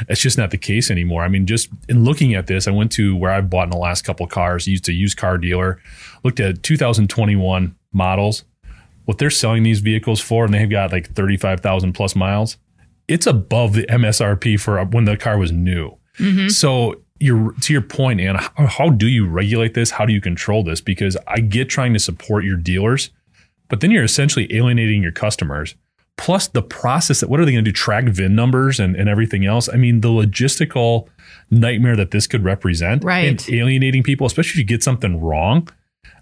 It's 0.09 0.21
just 0.21 0.39
not 0.39 0.51
the 0.51 0.59
case 0.59 0.91
anymore. 0.91 1.23
I 1.23 1.29
mean, 1.29 1.47
just 1.47 1.69
in 1.89 2.05
looking 2.05 2.35
at 2.35 2.47
this, 2.47 2.69
I 2.69 2.71
went 2.71 2.93
to 2.93 3.17
where 3.17 3.31
I've 3.31 3.51
bought 3.51 3.65
in 3.65 3.71
the 3.71 3.79
last 3.79 4.03
couple 4.03 4.25
of 4.25 4.31
cars, 4.31 4.67
used 4.67 4.89
a 4.89 4.93
used 4.93 5.17
car 5.17 5.39
dealer, 5.39 5.81
looked 6.25 6.41
at 6.41 6.63
2021 6.63 7.77
models, 7.93 8.45
what 9.05 9.19
they're 9.19 9.31
selling 9.31 9.63
these 9.63 9.81
vehicles 9.81 10.21
for, 10.21 10.45
and 10.45 10.53
they've 10.53 10.69
got 10.69 10.93
like 10.93 11.15
35,000 11.15 11.93
plus 11.93 12.15
miles. 12.15 12.59
It's 13.09 13.27
above 13.27 13.73
the 13.73 13.87
MSRP 13.87 14.61
for 14.61 14.79
uh, 14.79 14.85
when 14.85 15.07
the 15.07 15.17
car 15.17 15.39
was 15.39 15.51
new. 15.51 15.97
Mm-hmm. 16.19 16.49
So 16.49 16.97
you're 17.21 17.53
to 17.63 17.73
your 17.73 17.83
point, 17.83 18.21
Anna. 18.21 18.41
How, 18.57 18.67
how 18.67 18.91
do 18.91 19.07
you 19.09 19.27
regulate 19.27 19.75
this? 19.75 19.91
How 19.93 20.07
do 20.07 20.13
you 20.13 20.21
control 20.21 20.63
this? 20.63 20.81
Because 20.81 21.17
I 21.27 21.41
get 21.41 21.69
trying 21.69 21.93
to 21.95 21.99
support 21.99 22.45
your 22.45 22.57
dealers, 22.57 23.11
but 23.69 23.81
then 23.81 23.91
you're 23.91 24.05
essentially 24.05 24.53
alienating 24.55 25.03
your 25.03 25.13
customers. 25.13 25.75
Plus 26.17 26.49
the 26.49 26.63
process 26.63 27.21
that 27.21 27.29
what 27.31 27.39
are 27.39 27.45
they 27.45 27.53
going 27.53 27.65
to 27.65 27.71
do? 27.71 27.75
Track 27.75 28.05
VIN 28.07 28.35
numbers 28.35 28.81
and, 28.81 28.97
and 28.97 29.09
everything 29.09 29.47
else. 29.47 29.69
I 29.69 29.77
mean, 29.77 30.01
the 30.01 30.09
logistical 30.09 31.07
nightmare 31.51 31.95
that 31.97 32.11
this 32.11 32.27
could 32.27 32.43
represent 32.45 33.05
Right. 33.05 33.29
and 33.29 33.55
alienating 33.55 34.03
people, 34.03 34.27
especially 34.27 34.51
if 34.51 34.57
you 34.59 34.65
get 34.65 34.83
something 34.83 35.21
wrong. 35.21 35.69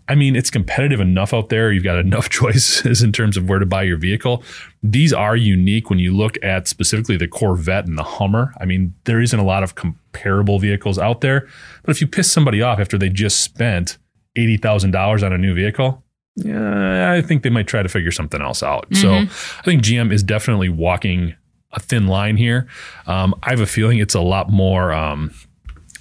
I 0.08 0.14
mean, 0.14 0.36
it's 0.36 0.50
competitive 0.50 1.00
enough 1.00 1.34
out 1.34 1.48
there. 1.48 1.72
You've 1.72 1.84
got 1.84 1.98
enough 2.06 2.28
choices 2.28 3.02
in 3.02 3.12
terms 3.12 3.36
of 3.36 3.48
where 3.48 3.58
to 3.58 3.66
buy 3.66 3.82
your 3.82 3.96
vehicle. 3.96 4.42
These 4.82 5.12
are 5.12 5.36
unique 5.36 5.90
when 5.90 5.98
you 5.98 6.16
look 6.16 6.42
at 6.42 6.68
specifically 6.68 7.16
the 7.16 7.28
Corvette 7.28 7.86
and 7.86 7.98
the 7.98 8.04
Hummer. 8.04 8.52
I 8.60 8.64
mean, 8.64 8.94
there 9.04 9.20
isn't 9.20 9.38
a 9.38 9.44
lot 9.44 9.62
of 9.62 9.74
comparable 9.74 10.58
vehicles 10.58 10.98
out 10.98 11.20
there. 11.20 11.48
But 11.82 11.90
if 11.90 12.00
you 12.00 12.06
piss 12.06 12.30
somebody 12.30 12.62
off 12.62 12.78
after 12.78 12.96
they 12.98 13.08
just 13.08 13.40
spent 13.40 13.98
$80,000 14.36 15.24
on 15.24 15.32
a 15.32 15.38
new 15.38 15.54
vehicle, 15.54 16.02
yeah, 16.36 17.12
I 17.12 17.22
think 17.22 17.42
they 17.42 17.50
might 17.50 17.66
try 17.66 17.82
to 17.82 17.88
figure 17.88 18.10
something 18.10 18.42
else 18.42 18.62
out. 18.62 18.86
So 18.94 19.10
I 19.58 19.62
think 19.62 19.82
GM 19.82 20.12
is 20.12 20.22
definitely 20.22 20.68
walking 20.68 21.34
a 21.72 21.80
thin 21.80 22.06
line 22.06 22.36
here. 22.36 22.66
Um, 23.06 23.34
I 23.42 23.50
have 23.50 23.60
a 23.60 23.66
feeling 23.66 23.98
it's 23.98 24.14
a 24.14 24.20
lot 24.20 24.50
more 24.50 24.92
um, 24.92 25.32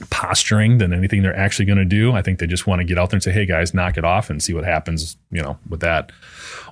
posturing 0.09 0.77
than 0.77 0.93
anything 0.93 1.21
they're 1.21 1.35
actually 1.35 1.65
going 1.65 1.77
to 1.77 1.85
do. 1.85 2.13
I 2.13 2.21
think 2.21 2.39
they 2.39 2.47
just 2.47 2.67
want 2.67 2.79
to 2.79 2.85
get 2.85 2.97
out 2.97 3.09
there 3.09 3.17
and 3.17 3.23
say, 3.23 3.31
"Hey 3.31 3.45
guys, 3.45 3.73
knock 3.73 3.97
it 3.97 4.05
off 4.05 4.29
and 4.29 4.41
see 4.41 4.53
what 4.53 4.65
happens." 4.65 5.17
You 5.31 5.41
know, 5.41 5.57
with 5.69 5.81
that. 5.81 6.11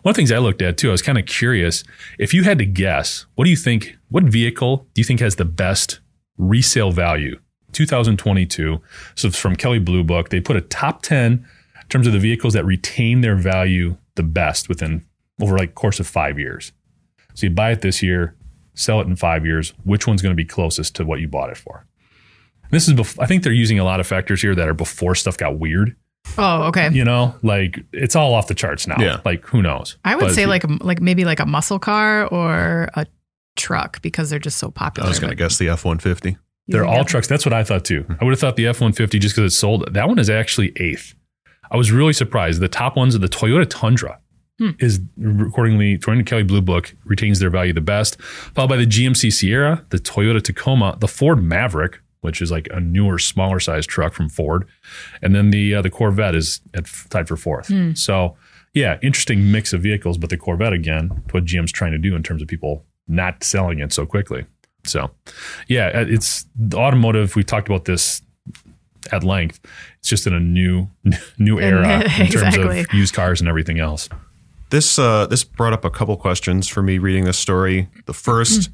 One 0.02 0.12
of 0.12 0.16
the 0.16 0.20
things 0.20 0.32
I 0.32 0.38
looked 0.40 0.62
at 0.62 0.78
too, 0.78 0.90
I 0.90 0.92
was 0.92 1.02
kind 1.02 1.18
of 1.18 1.26
curious. 1.26 1.84
If 2.20 2.34
you 2.34 2.44
had 2.44 2.58
to 2.60 2.66
guess, 2.66 3.26
what 3.36 3.46
do 3.46 3.50
you 3.52 3.58
think? 3.58 3.98
What 4.10 4.24
vehicle 4.24 4.88
do 4.94 5.02
you 5.02 5.06
think 5.06 5.20
has 5.20 5.36
the 5.36 5.46
best 5.46 6.00
resale 6.38 6.92
value? 6.92 7.40
2022. 7.74 8.80
So 9.16 9.28
it's 9.28 9.38
from 9.38 9.56
Kelley 9.56 9.80
Blue 9.80 10.04
Book. 10.04 10.30
They 10.30 10.40
put 10.40 10.56
a 10.56 10.62
top 10.62 11.02
10 11.02 11.32
in 11.32 11.88
terms 11.90 12.08
of 12.08 12.14
the 12.14 12.20
vehicles 12.20 12.54
that 12.54 12.66
retain 12.66 13.22
their 13.22 13.36
value 13.36 13.98
the 14.16 14.24
best 14.24 14.70
within 14.70 15.06
over 15.42 15.58
like 15.58 15.76
course 15.76 16.00
of 16.00 16.08
five 16.08 16.40
years. 16.40 16.72
So 17.34 17.48
you 17.48 17.50
buy 17.50 17.72
it 17.72 17.82
this 17.82 18.04
year, 18.04 18.36
sell 18.76 19.02
it 19.02 19.08
in 19.08 19.16
five 19.16 19.46
years. 19.46 19.74
Which 19.84 20.08
one's 20.08 20.22
going 20.22 20.36
to 20.36 20.42
be 20.42 20.46
closest 20.46 20.96
to 20.96 21.06
what 21.06 21.20
you 21.20 21.28
bought 21.28 21.50
it 21.50 21.58
for? 21.58 21.86
This 22.74 22.88
is, 22.88 22.94
bef- 22.96 23.18
I 23.22 23.26
think 23.26 23.44
they're 23.44 23.54
using 23.54 23.80
a 23.80 23.84
lot 23.84 24.00
of 24.00 24.08
factors 24.08 24.42
here 24.42 24.54
that 24.56 24.68
are 24.68 24.74
before 24.74 25.16
stuff 25.16 25.38
got 25.38 25.58
weird. 25.60 25.96
Oh, 26.38 26.64
okay. 26.64 26.90
You 26.92 27.04
know, 27.06 27.36
like 27.44 27.80
it's 27.92 28.16
all 28.16 28.34
off 28.34 28.48
the 28.48 28.56
charts 28.56 28.88
now. 28.88 28.96
Yeah. 29.00 29.22
Like 29.26 29.46
who 29.46 29.62
knows? 29.62 29.98
I 30.04 30.16
would 30.16 30.22
But 30.28 30.34
say 30.34 30.46
like 30.46 30.64
like 30.82 31.02
maybe 31.02 31.26
like 31.26 31.40
a 31.40 31.46
muscle 31.46 31.80
car 31.80 32.26
or 32.28 32.90
a 32.96 33.06
truck 33.56 34.02
because 34.02 34.30
they're 34.30 34.40
just 34.40 34.58
so 34.58 34.72
popular. 34.72 35.08
I 35.08 35.10
was 35.10 35.20
going 35.20 35.32
to 35.32 35.36
guess 35.36 35.58
the 35.58 35.70
F 35.70 35.86
one 35.86 36.00
fifty. 36.00 36.38
They're 36.68 36.86
all 36.86 37.04
trucks. 37.04 37.28
That's 37.28 37.46
what 37.46 37.52
I 37.54 37.64
thought 37.66 37.84
too. 37.84 38.06
I 38.22 38.24
would 38.24 38.32
have 38.32 38.40
thought 38.40 38.56
the 38.56 38.68
F 38.68 38.80
one 38.82 38.94
fifty 38.94 39.20
just 39.20 39.36
because 39.36 39.52
it's 39.52 39.58
sold. 39.60 39.94
That 39.94 40.08
one 40.08 40.18
is 40.18 40.30
actually 40.30 40.72
eighth. 40.78 41.14
I 41.70 41.76
was 41.78 41.92
really 41.92 42.14
surprised. 42.14 42.62
The 42.62 42.70
top 42.70 42.96
ones 42.96 43.16
are 43.16 43.20
the 43.20 43.28
Toyota 43.28 43.68
Tundra. 43.70 44.20
Hmm. 44.60 44.70
Is 44.80 45.00
accordingly, 45.48 45.94
according 45.96 46.24
to 46.24 46.30
Kelley 46.30 46.44
Blue 46.44 46.62
Book, 46.62 46.94
retains 47.06 47.40
their 47.40 47.50
value 47.50 47.74
the 47.74 47.82
best, 47.82 48.22
followed 48.22 48.68
by 48.68 48.78
the 48.78 48.86
GMC 48.86 49.34
Sierra, 49.34 49.84
the 49.90 49.98
Toyota 49.98 50.42
Tacoma, 50.42 50.96
the 51.00 51.08
Ford 51.08 51.44
Maverick, 51.44 52.00
which 52.24 52.42
is 52.42 52.52
like 52.52 52.68
a 52.72 52.80
newer, 52.80 53.20
smaller 53.20 53.60
size 53.60 53.86
truck 53.86 54.14
from 54.14 54.30
Ford, 54.30 54.68
and 55.22 55.36
then 55.36 55.52
the 55.52 55.76
uh, 55.76 55.82
the 55.82 55.90
Corvette 55.90 56.36
is 56.36 56.62
at 56.74 56.86
tied 57.10 57.28
for 57.28 57.38
fourth. 57.38 57.68
Hmm. 57.68 57.94
So, 57.94 58.36
yeah, 58.74 58.98
interesting 59.02 59.52
mix 59.52 59.74
of 59.74 59.82
vehicles, 59.82 60.18
but 60.18 60.30
the 60.30 60.38
Corvette 60.38 60.74
again, 60.74 61.24
what 61.32 61.46
GM's 61.46 61.72
trying 61.72 61.92
to 61.92 61.98
do 61.98 62.16
in 62.16 62.24
terms 62.24 62.42
of 62.42 62.48
people 62.48 62.86
not 63.08 63.44
selling 63.44 63.80
it 63.80 63.92
so 63.92 64.06
quickly. 64.06 64.46
So, 64.86 65.12
yeah, 65.68 65.88
uh, 65.88 66.06
it's 66.08 66.46
the 66.56 66.78
automotive. 66.78 67.36
We 67.36 67.44
talked 67.44 67.68
about 67.68 67.86
this 67.86 68.22
at 69.12 69.24
length. 69.24 69.60
It's 70.00 70.10
just 70.10 70.28
in 70.28 70.34
a 70.34 70.40
new 70.40 70.90
new 71.38 71.60
era 71.60 72.04
in 72.20 72.28
terms 72.28 72.58
of 72.58 72.94
used 72.94 73.14
cars 73.14 73.42
and 73.42 73.50
everything 73.50 73.80
else. 73.80 74.10
This 74.70 74.98
uh, 74.98 75.28
this 75.28 75.44
brought 75.44 75.74
up 75.74 75.86
a 75.86 75.90
couple 75.90 76.16
questions 76.18 76.68
for 76.68 76.82
me 76.82 76.98
reading 76.98 77.26
this 77.26 77.38
story. 77.38 77.90
The 78.06 78.14
first 78.14 78.70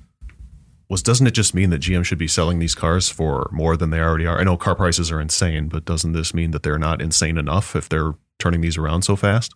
was, 0.89 1.03
doesn't 1.03 1.27
it 1.27 1.35
just 1.35 1.53
mean 1.53 1.69
that 1.69 1.81
GM 1.81 2.03
should 2.03 2.17
be 2.17 2.27
selling 2.27 2.57
these 2.57 2.73
cars 2.73 3.09
for 3.09 3.47
more 3.51 3.77
than 3.77 3.91
they 3.91 3.99
already 3.99 4.25
are? 4.25 4.39
I 4.39 4.43
know 4.43 4.57
car 4.57 4.75
prices 4.75 5.11
are 5.11 5.21
insane, 5.21 5.67
but 5.67 5.85
doesn't 5.85 6.13
this 6.13 6.33
mean 6.33 6.51
that 6.51 6.63
they're 6.63 6.79
not 6.79 7.01
insane 7.01 7.37
enough 7.37 7.75
if 7.75 7.87
they're 7.87 8.15
turning 8.39 8.61
these 8.61 8.77
around 8.77 9.03
so 9.03 9.15
fast? 9.15 9.53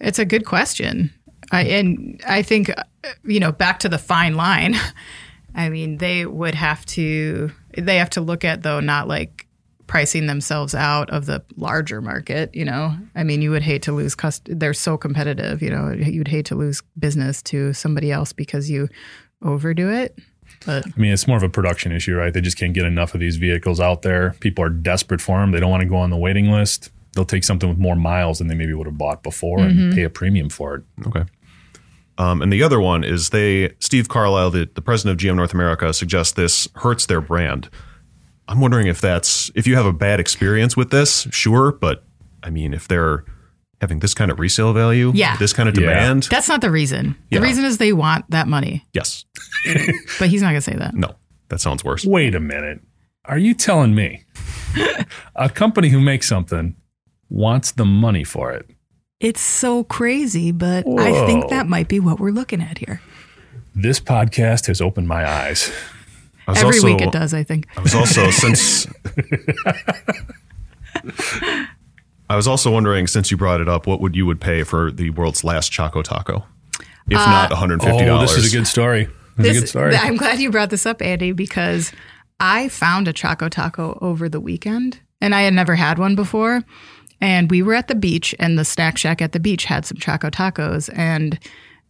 It's 0.00 0.18
a 0.18 0.24
good 0.24 0.46
question. 0.46 1.12
I, 1.52 1.64
and 1.64 2.20
I 2.26 2.42
think, 2.42 2.70
uh, 2.70 2.82
you 3.24 3.38
know, 3.38 3.52
back 3.52 3.80
to 3.80 3.88
the 3.88 3.98
fine 3.98 4.34
line. 4.34 4.76
I 5.54 5.68
mean, 5.68 5.98
they 5.98 6.24
would 6.24 6.54
have 6.54 6.86
to, 6.86 7.50
they 7.76 7.96
have 7.96 8.10
to 8.10 8.20
look 8.20 8.44
at, 8.44 8.62
though, 8.62 8.80
not 8.80 9.08
like 9.08 9.46
pricing 9.86 10.26
themselves 10.26 10.74
out 10.74 11.10
of 11.10 11.26
the 11.26 11.42
larger 11.56 12.00
market, 12.00 12.54
you 12.54 12.64
know? 12.64 12.94
I 13.14 13.24
mean, 13.24 13.42
you 13.42 13.50
would 13.50 13.62
hate 13.62 13.82
to 13.82 13.92
lose, 13.92 14.14
cust- 14.14 14.48
they're 14.50 14.74
so 14.74 14.96
competitive, 14.96 15.62
you 15.62 15.70
know, 15.70 15.90
you'd 15.90 16.28
hate 16.28 16.44
to 16.46 16.54
lose 16.54 16.82
business 16.98 17.42
to 17.44 17.72
somebody 17.72 18.12
else 18.12 18.32
because 18.32 18.70
you 18.70 18.88
overdo 19.42 19.90
it. 19.90 20.18
But 20.66 20.86
I 20.86 21.00
mean, 21.00 21.12
it's 21.12 21.28
more 21.28 21.36
of 21.36 21.42
a 21.42 21.48
production 21.48 21.92
issue, 21.92 22.14
right? 22.16 22.32
They 22.32 22.40
just 22.40 22.58
can't 22.58 22.74
get 22.74 22.84
enough 22.84 23.14
of 23.14 23.20
these 23.20 23.36
vehicles 23.36 23.80
out 23.80 24.02
there. 24.02 24.34
People 24.40 24.64
are 24.64 24.70
desperate 24.70 25.20
for 25.20 25.38
them. 25.38 25.52
They 25.52 25.60
don't 25.60 25.70
want 25.70 25.82
to 25.82 25.88
go 25.88 25.96
on 25.96 26.10
the 26.10 26.16
waiting 26.16 26.50
list. 26.50 26.90
They'll 27.12 27.24
take 27.24 27.44
something 27.44 27.68
with 27.68 27.78
more 27.78 27.96
miles 27.96 28.38
than 28.38 28.48
they 28.48 28.54
maybe 28.54 28.74
would 28.74 28.86
have 28.86 28.98
bought 28.98 29.22
before 29.22 29.60
and 29.60 29.94
pay 29.94 30.02
a 30.02 30.10
premium 30.10 30.48
for 30.48 30.76
it. 30.76 30.84
Okay. 31.06 31.24
Um, 32.18 32.42
and 32.42 32.52
the 32.52 32.62
other 32.62 32.80
one 32.80 33.04
is 33.04 33.30
they 33.30 33.74
Steve 33.78 34.08
Carlisle, 34.08 34.50
the, 34.50 34.68
the 34.74 34.82
president 34.82 35.20
of 35.20 35.24
GM 35.24 35.36
North 35.36 35.54
America, 35.54 35.92
suggests 35.94 36.32
this 36.34 36.68
hurts 36.76 37.06
their 37.06 37.20
brand. 37.20 37.70
I'm 38.48 38.60
wondering 38.60 38.86
if 38.86 39.00
that's 39.00 39.50
if 39.54 39.66
you 39.66 39.76
have 39.76 39.86
a 39.86 39.92
bad 39.92 40.18
experience 40.18 40.76
with 40.76 40.90
this, 40.90 41.28
sure, 41.30 41.72
but 41.72 42.04
I 42.42 42.50
mean, 42.50 42.74
if 42.74 42.88
they're 42.88 43.24
having 43.80 44.00
this 44.00 44.14
kind 44.14 44.30
of 44.30 44.38
resale 44.40 44.72
value, 44.72 45.12
Yeah. 45.14 45.36
this 45.36 45.52
kind 45.52 45.68
of 45.68 45.76
Yeah. 45.76 45.88
demand, 45.88 46.24
that's 46.30 46.48
not 46.48 46.60
the 46.60 46.70
reason. 46.70 47.14
The 47.30 47.36
Yeah. 47.36 47.42
reason 47.42 47.64
is 47.64 47.78
they 47.78 47.92
want 47.92 48.28
that 48.30 48.48
money. 48.48 48.84
yes, 48.92 49.24
But 50.18 50.28
he's 50.28 50.42
not 50.42 50.48
going 50.48 50.56
to 50.56 50.70
say 50.70 50.76
that. 50.76 50.94
no, 50.94 51.14
that 51.48 51.60
sounds 51.60 51.84
worse. 51.84 52.04
Wait 52.04 52.34
a 52.34 52.40
minute. 52.40 52.80
Are 53.24 53.38
you 53.38 53.54
telling 53.54 53.94
me 53.94 54.24
a 55.36 55.48
company 55.48 55.88
who 55.90 56.00
makes 56.00 56.26
something 56.28 56.74
wants 57.28 57.72
the 57.72 57.84
money 57.84 58.24
for 58.24 58.52
it? 58.52 58.68
It's 59.20 59.40
so 59.40 59.84
crazy, 59.84 60.50
but 60.52 60.86
I 60.98 61.26
think 61.26 61.48
that 61.50 61.66
might 61.68 61.88
be 61.88 61.98
what 62.00 62.18
we're 62.20 62.30
looking 62.30 62.62
at 62.62 62.78
here. 62.78 63.00
This 63.74 64.00
podcast 64.00 64.66
has 64.68 64.80
opened 64.80 65.08
my 65.08 65.28
eyes. 65.28 65.70
Every 66.48 66.64
also, 66.78 66.86
week 66.86 67.00
it 67.02 67.12
does, 67.12 67.34
I 67.34 67.42
think. 67.44 67.66
I 67.76 67.80
was 67.82 67.94
also 67.94 68.30
since 68.30 68.86
I 72.30 72.36
was 72.36 72.46
also 72.46 72.70
wondering 72.70 73.06
since 73.06 73.30
you 73.30 73.36
brought 73.36 73.60
it 73.60 73.68
up, 73.68 73.86
what 73.86 74.00
would 74.00 74.14
you 74.14 74.26
would 74.26 74.40
pay 74.40 74.62
for 74.62 74.90
the 74.90 75.10
world's 75.10 75.44
last 75.44 75.70
Choco 75.72 76.02
Taco, 76.02 76.44
if 77.06 77.14
not 77.14 77.50
150 77.50 78.02
Oh, 78.02 78.06
dollars? 78.06 78.34
this 78.34 78.44
is 78.44 78.52
a 78.52 78.56
good 78.56 78.66
story. 78.66 79.08
This, 79.36 79.52
is 79.52 79.56
a 79.56 79.60
good 79.60 79.68
story. 79.68 79.96
I'm 79.96 80.16
glad 80.16 80.38
you 80.40 80.50
brought 80.50 80.70
this 80.70 80.84
up, 80.84 81.00
Andy, 81.00 81.32
because 81.32 81.92
I 82.40 82.68
found 82.68 83.08
a 83.08 83.12
Choco 83.12 83.48
Taco 83.48 83.98
over 84.02 84.28
the 84.28 84.40
weekend 84.40 85.00
and 85.20 85.34
I 85.34 85.42
had 85.42 85.54
never 85.54 85.74
had 85.74 85.98
one 85.98 86.14
before. 86.14 86.62
And 87.20 87.50
we 87.50 87.62
were 87.62 87.74
at 87.74 87.88
the 87.88 87.96
beach, 87.96 88.32
and 88.38 88.56
the 88.56 88.64
snack 88.64 88.96
shack 88.96 89.20
at 89.20 89.32
the 89.32 89.40
beach 89.40 89.64
had 89.64 89.84
some 89.84 89.96
Choco 89.98 90.30
Tacos, 90.30 90.88
and 90.96 91.36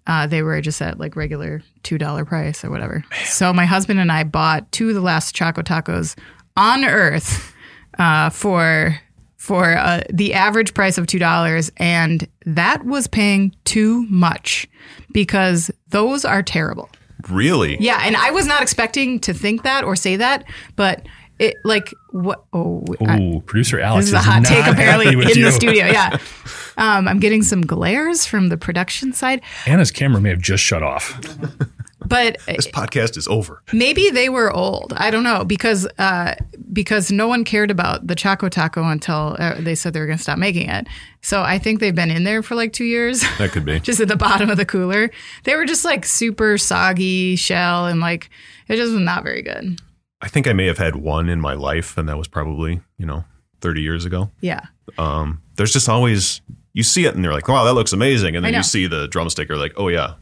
uh, 0.06 0.26
they 0.26 0.42
were 0.42 0.58
just 0.62 0.80
at 0.80 0.98
like 0.98 1.16
regular 1.16 1.62
$2 1.82 2.26
price 2.26 2.64
or 2.64 2.70
whatever. 2.70 3.04
So 3.26 3.52
my 3.52 3.66
husband 3.66 4.00
and 4.00 4.10
I 4.10 4.24
bought 4.24 4.72
two 4.72 4.88
of 4.88 4.94
the 4.94 5.02
last 5.02 5.34
Choco 5.34 5.60
Tacos 5.60 6.16
on 6.56 6.82
earth 6.82 7.54
uh, 7.98 8.30
for 8.30 8.98
for 9.38 9.76
uh, 9.76 10.02
the 10.12 10.34
average 10.34 10.74
price 10.74 10.98
of 10.98 11.06
two 11.06 11.18
dollars, 11.18 11.70
and 11.78 12.28
that 12.44 12.84
was 12.84 13.06
paying 13.06 13.54
too 13.64 14.04
much 14.10 14.68
because 15.12 15.70
those 15.88 16.24
are 16.24 16.42
terrible. 16.42 16.90
really 17.30 17.76
Yeah, 17.80 18.00
and 18.04 18.16
I 18.16 18.30
was 18.32 18.46
not 18.46 18.60
expecting 18.62 19.20
to 19.20 19.32
think 19.32 19.62
that 19.62 19.84
or 19.84 19.96
say 19.96 20.16
that, 20.16 20.44
but 20.76 21.06
it 21.38 21.54
like 21.64 21.94
what? 22.10 22.44
Oh, 22.52 22.84
I- 23.06 23.40
producer 23.46 23.78
Alex 23.80 24.06
this 24.06 24.08
is 24.08 24.14
a 24.14 24.18
hot 24.18 24.42
not 24.42 24.48
take 24.48 24.66
apparently 24.66 25.08
in 25.12 25.18
with 25.18 25.32
the 25.34 25.50
studio. 25.52 25.86
Yeah, 25.86 26.18
um, 26.76 27.06
I'm 27.06 27.20
getting 27.20 27.42
some 27.42 27.60
glares 27.62 28.26
from 28.26 28.48
the 28.48 28.56
production 28.56 29.12
side. 29.12 29.40
Anna's 29.66 29.92
camera 29.92 30.20
may 30.20 30.30
have 30.30 30.40
just 30.40 30.64
shut 30.64 30.82
off. 30.82 31.18
But 32.08 32.38
This 32.46 32.66
podcast 32.66 33.16
is 33.16 33.28
over. 33.28 33.62
maybe 33.72 34.08
they 34.10 34.28
were 34.28 34.50
old. 34.52 34.94
I 34.96 35.10
don't 35.10 35.24
know 35.24 35.44
because 35.44 35.86
uh, 35.98 36.34
because 36.72 37.12
no 37.12 37.28
one 37.28 37.44
cared 37.44 37.70
about 37.70 38.06
the 38.06 38.14
Choco 38.14 38.48
Taco 38.48 38.82
until 38.88 39.36
uh, 39.38 39.60
they 39.60 39.74
said 39.74 39.92
they 39.92 40.00
were 40.00 40.06
going 40.06 40.16
to 40.18 40.22
stop 40.22 40.38
making 40.38 40.68
it. 40.70 40.86
So 41.20 41.42
I 41.42 41.58
think 41.58 41.80
they've 41.80 41.94
been 41.94 42.10
in 42.10 42.24
there 42.24 42.42
for 42.42 42.54
like 42.54 42.72
two 42.72 42.84
years, 42.84 43.20
That 43.38 43.50
could 43.52 43.64
be. 43.64 43.78
just 43.88 44.00
at 44.00 44.08
the 44.08 44.16
bottom 44.16 44.48
of 44.50 44.56
the 44.56 44.64
cooler. 44.64 45.10
They 45.44 45.54
were 45.56 45.66
just 45.66 45.84
like 45.84 46.04
super 46.06 46.56
soggy 46.56 47.36
shell 47.36 47.86
and 47.86 48.00
like 48.00 48.30
it 48.68 48.76
just 48.76 48.92
was 48.92 49.00
not 49.02 49.22
very 49.24 49.42
good. 49.42 49.80
I 50.20 50.28
think 50.28 50.46
I 50.48 50.52
may 50.52 50.66
have 50.66 50.78
had 50.78 50.96
one 50.96 51.28
in 51.28 51.40
my 51.40 51.54
life, 51.54 51.96
and 51.96 52.08
that 52.08 52.16
was 52.18 52.26
probably 52.28 52.80
you 52.96 53.06
know 53.06 53.24
30 53.60 53.82
years 53.82 54.04
ago. 54.04 54.30
Yeah. 54.40 54.62
Um, 54.96 55.42
there's 55.56 55.72
just 55.72 55.88
always 55.88 56.40
you 56.72 56.82
see 56.84 57.06
it 57.06 57.14
and 57.14 57.24
they're 57.24 57.32
like, 57.32 57.48
wow, 57.48 57.64
that 57.64 57.74
looks 57.74 57.92
amazing, 57.92 58.36
and 58.36 58.44
then 58.44 58.54
you 58.54 58.62
see 58.62 58.86
the 58.86 59.08
drumstick, 59.08 59.48
you're 59.48 59.58
like, 59.58 59.74
oh 59.76 59.88
yeah, 59.88 60.14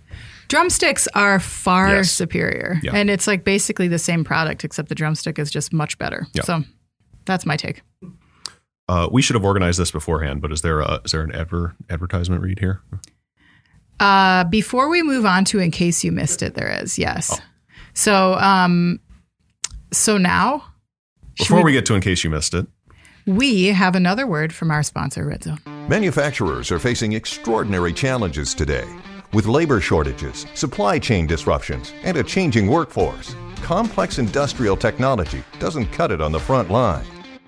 Drumsticks 0.48 1.08
are 1.14 1.40
far 1.40 1.88
Yes. 1.96 2.12
superior. 2.12 2.78
Yeah. 2.82 2.92
And 2.94 3.10
it's 3.10 3.26
like 3.26 3.44
basically 3.44 3.88
the 3.88 3.98
same 3.98 4.24
product, 4.24 4.64
except 4.64 4.88
the 4.88 4.94
drumstick 4.94 5.38
is 5.38 5.50
just 5.50 5.72
much 5.72 5.98
better. 5.98 6.26
Yeah. 6.34 6.42
So 6.42 6.62
that's 7.24 7.44
my 7.46 7.56
take. 7.56 7.82
Uh, 8.88 9.08
we 9.10 9.20
should 9.22 9.34
have 9.34 9.44
organized 9.44 9.78
this 9.80 9.90
beforehand, 9.90 10.40
but 10.40 10.52
is 10.52 10.62
there 10.62 10.80
a, 10.80 11.00
is 11.04 11.10
there 11.12 11.22
an 11.22 11.32
adver, 11.32 11.74
advertisement 11.90 12.42
read 12.42 12.60
here? 12.60 12.80
Uh, 13.98 14.44
before 14.44 14.88
we 14.88 15.02
move 15.02 15.26
on 15.26 15.44
to 15.46 15.58
in 15.58 15.70
case 15.70 16.04
you 16.04 16.12
missed 16.12 16.42
it, 16.42 16.54
there 16.54 16.68
is, 16.82 16.98
yes. 16.98 17.40
So 17.94 18.34
um 18.34 19.00
so 19.92 20.18
now 20.18 20.64
should 21.34 21.44
Before 21.48 21.64
we 21.64 21.72
get 21.72 21.86
to 21.86 21.94
in 21.94 22.00
case 22.02 22.22
you 22.22 22.30
missed 22.30 22.52
it, 22.54 22.66
we 23.26 23.66
have 23.68 23.96
another 23.96 24.26
word 24.26 24.52
from 24.52 24.70
our 24.70 24.82
sponsor, 24.82 25.26
Red 25.26 25.44
Zone. 25.44 25.58
Manufacturers 25.88 26.70
are 26.70 26.78
facing 26.78 27.12
extraordinary 27.14 27.92
challenges 27.92 28.54
today. 28.54 28.84
With 29.36 29.44
labor 29.44 29.82
shortages, 29.82 30.46
supply 30.54 30.98
chain 30.98 31.26
disruptions, 31.26 31.92
and 32.04 32.16
a 32.16 32.22
changing 32.22 32.68
workforce, 32.68 33.36
complex 33.56 34.18
industrial 34.18 34.78
technology 34.78 35.44
doesn't 35.58 35.92
cut 35.92 36.10
it 36.10 36.22
on 36.22 36.32
the 36.32 36.40
front 36.40 36.70
line. 36.70 37.04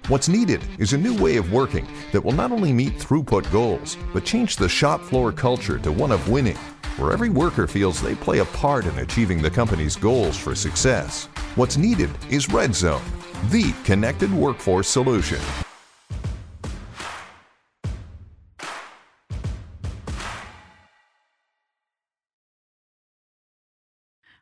What's 0.09 0.28
needed 0.28 0.62
is 0.78 0.93
a 0.93 0.99
new 0.99 1.16
way 1.16 1.39
of 1.39 1.51
working 1.51 1.89
that 2.12 2.22
will 2.22 2.32
not 2.32 2.53
only 2.53 2.74
meet 2.74 2.99
throughput 2.99 3.51
goals, 3.51 3.97
but 4.12 4.26
change 4.26 4.57
the 4.57 4.68
shop 4.68 5.01
floor 5.01 5.32
culture 5.32 5.78
to 5.78 5.91
one 5.91 6.12
of 6.12 6.28
winning, 6.28 6.59
where 6.99 7.11
every 7.11 7.30
worker 7.30 7.66
feels 7.66 8.03
they 8.03 8.14
play 8.14 8.41
a 8.41 8.45
part 8.45 8.84
in 8.84 8.99
achieving 8.99 9.41
the 9.41 9.51
company's 9.51 9.97
goals 9.97 10.36
for 10.36 10.55
success. 10.55 11.24
What's 11.55 11.78
needed 11.78 12.11
is 12.28 12.51
Red 12.51 12.74
Zone, 12.74 13.01
the 13.49 13.74
connected 13.84 14.30
workforce 14.30 14.89
solution. 14.89 15.41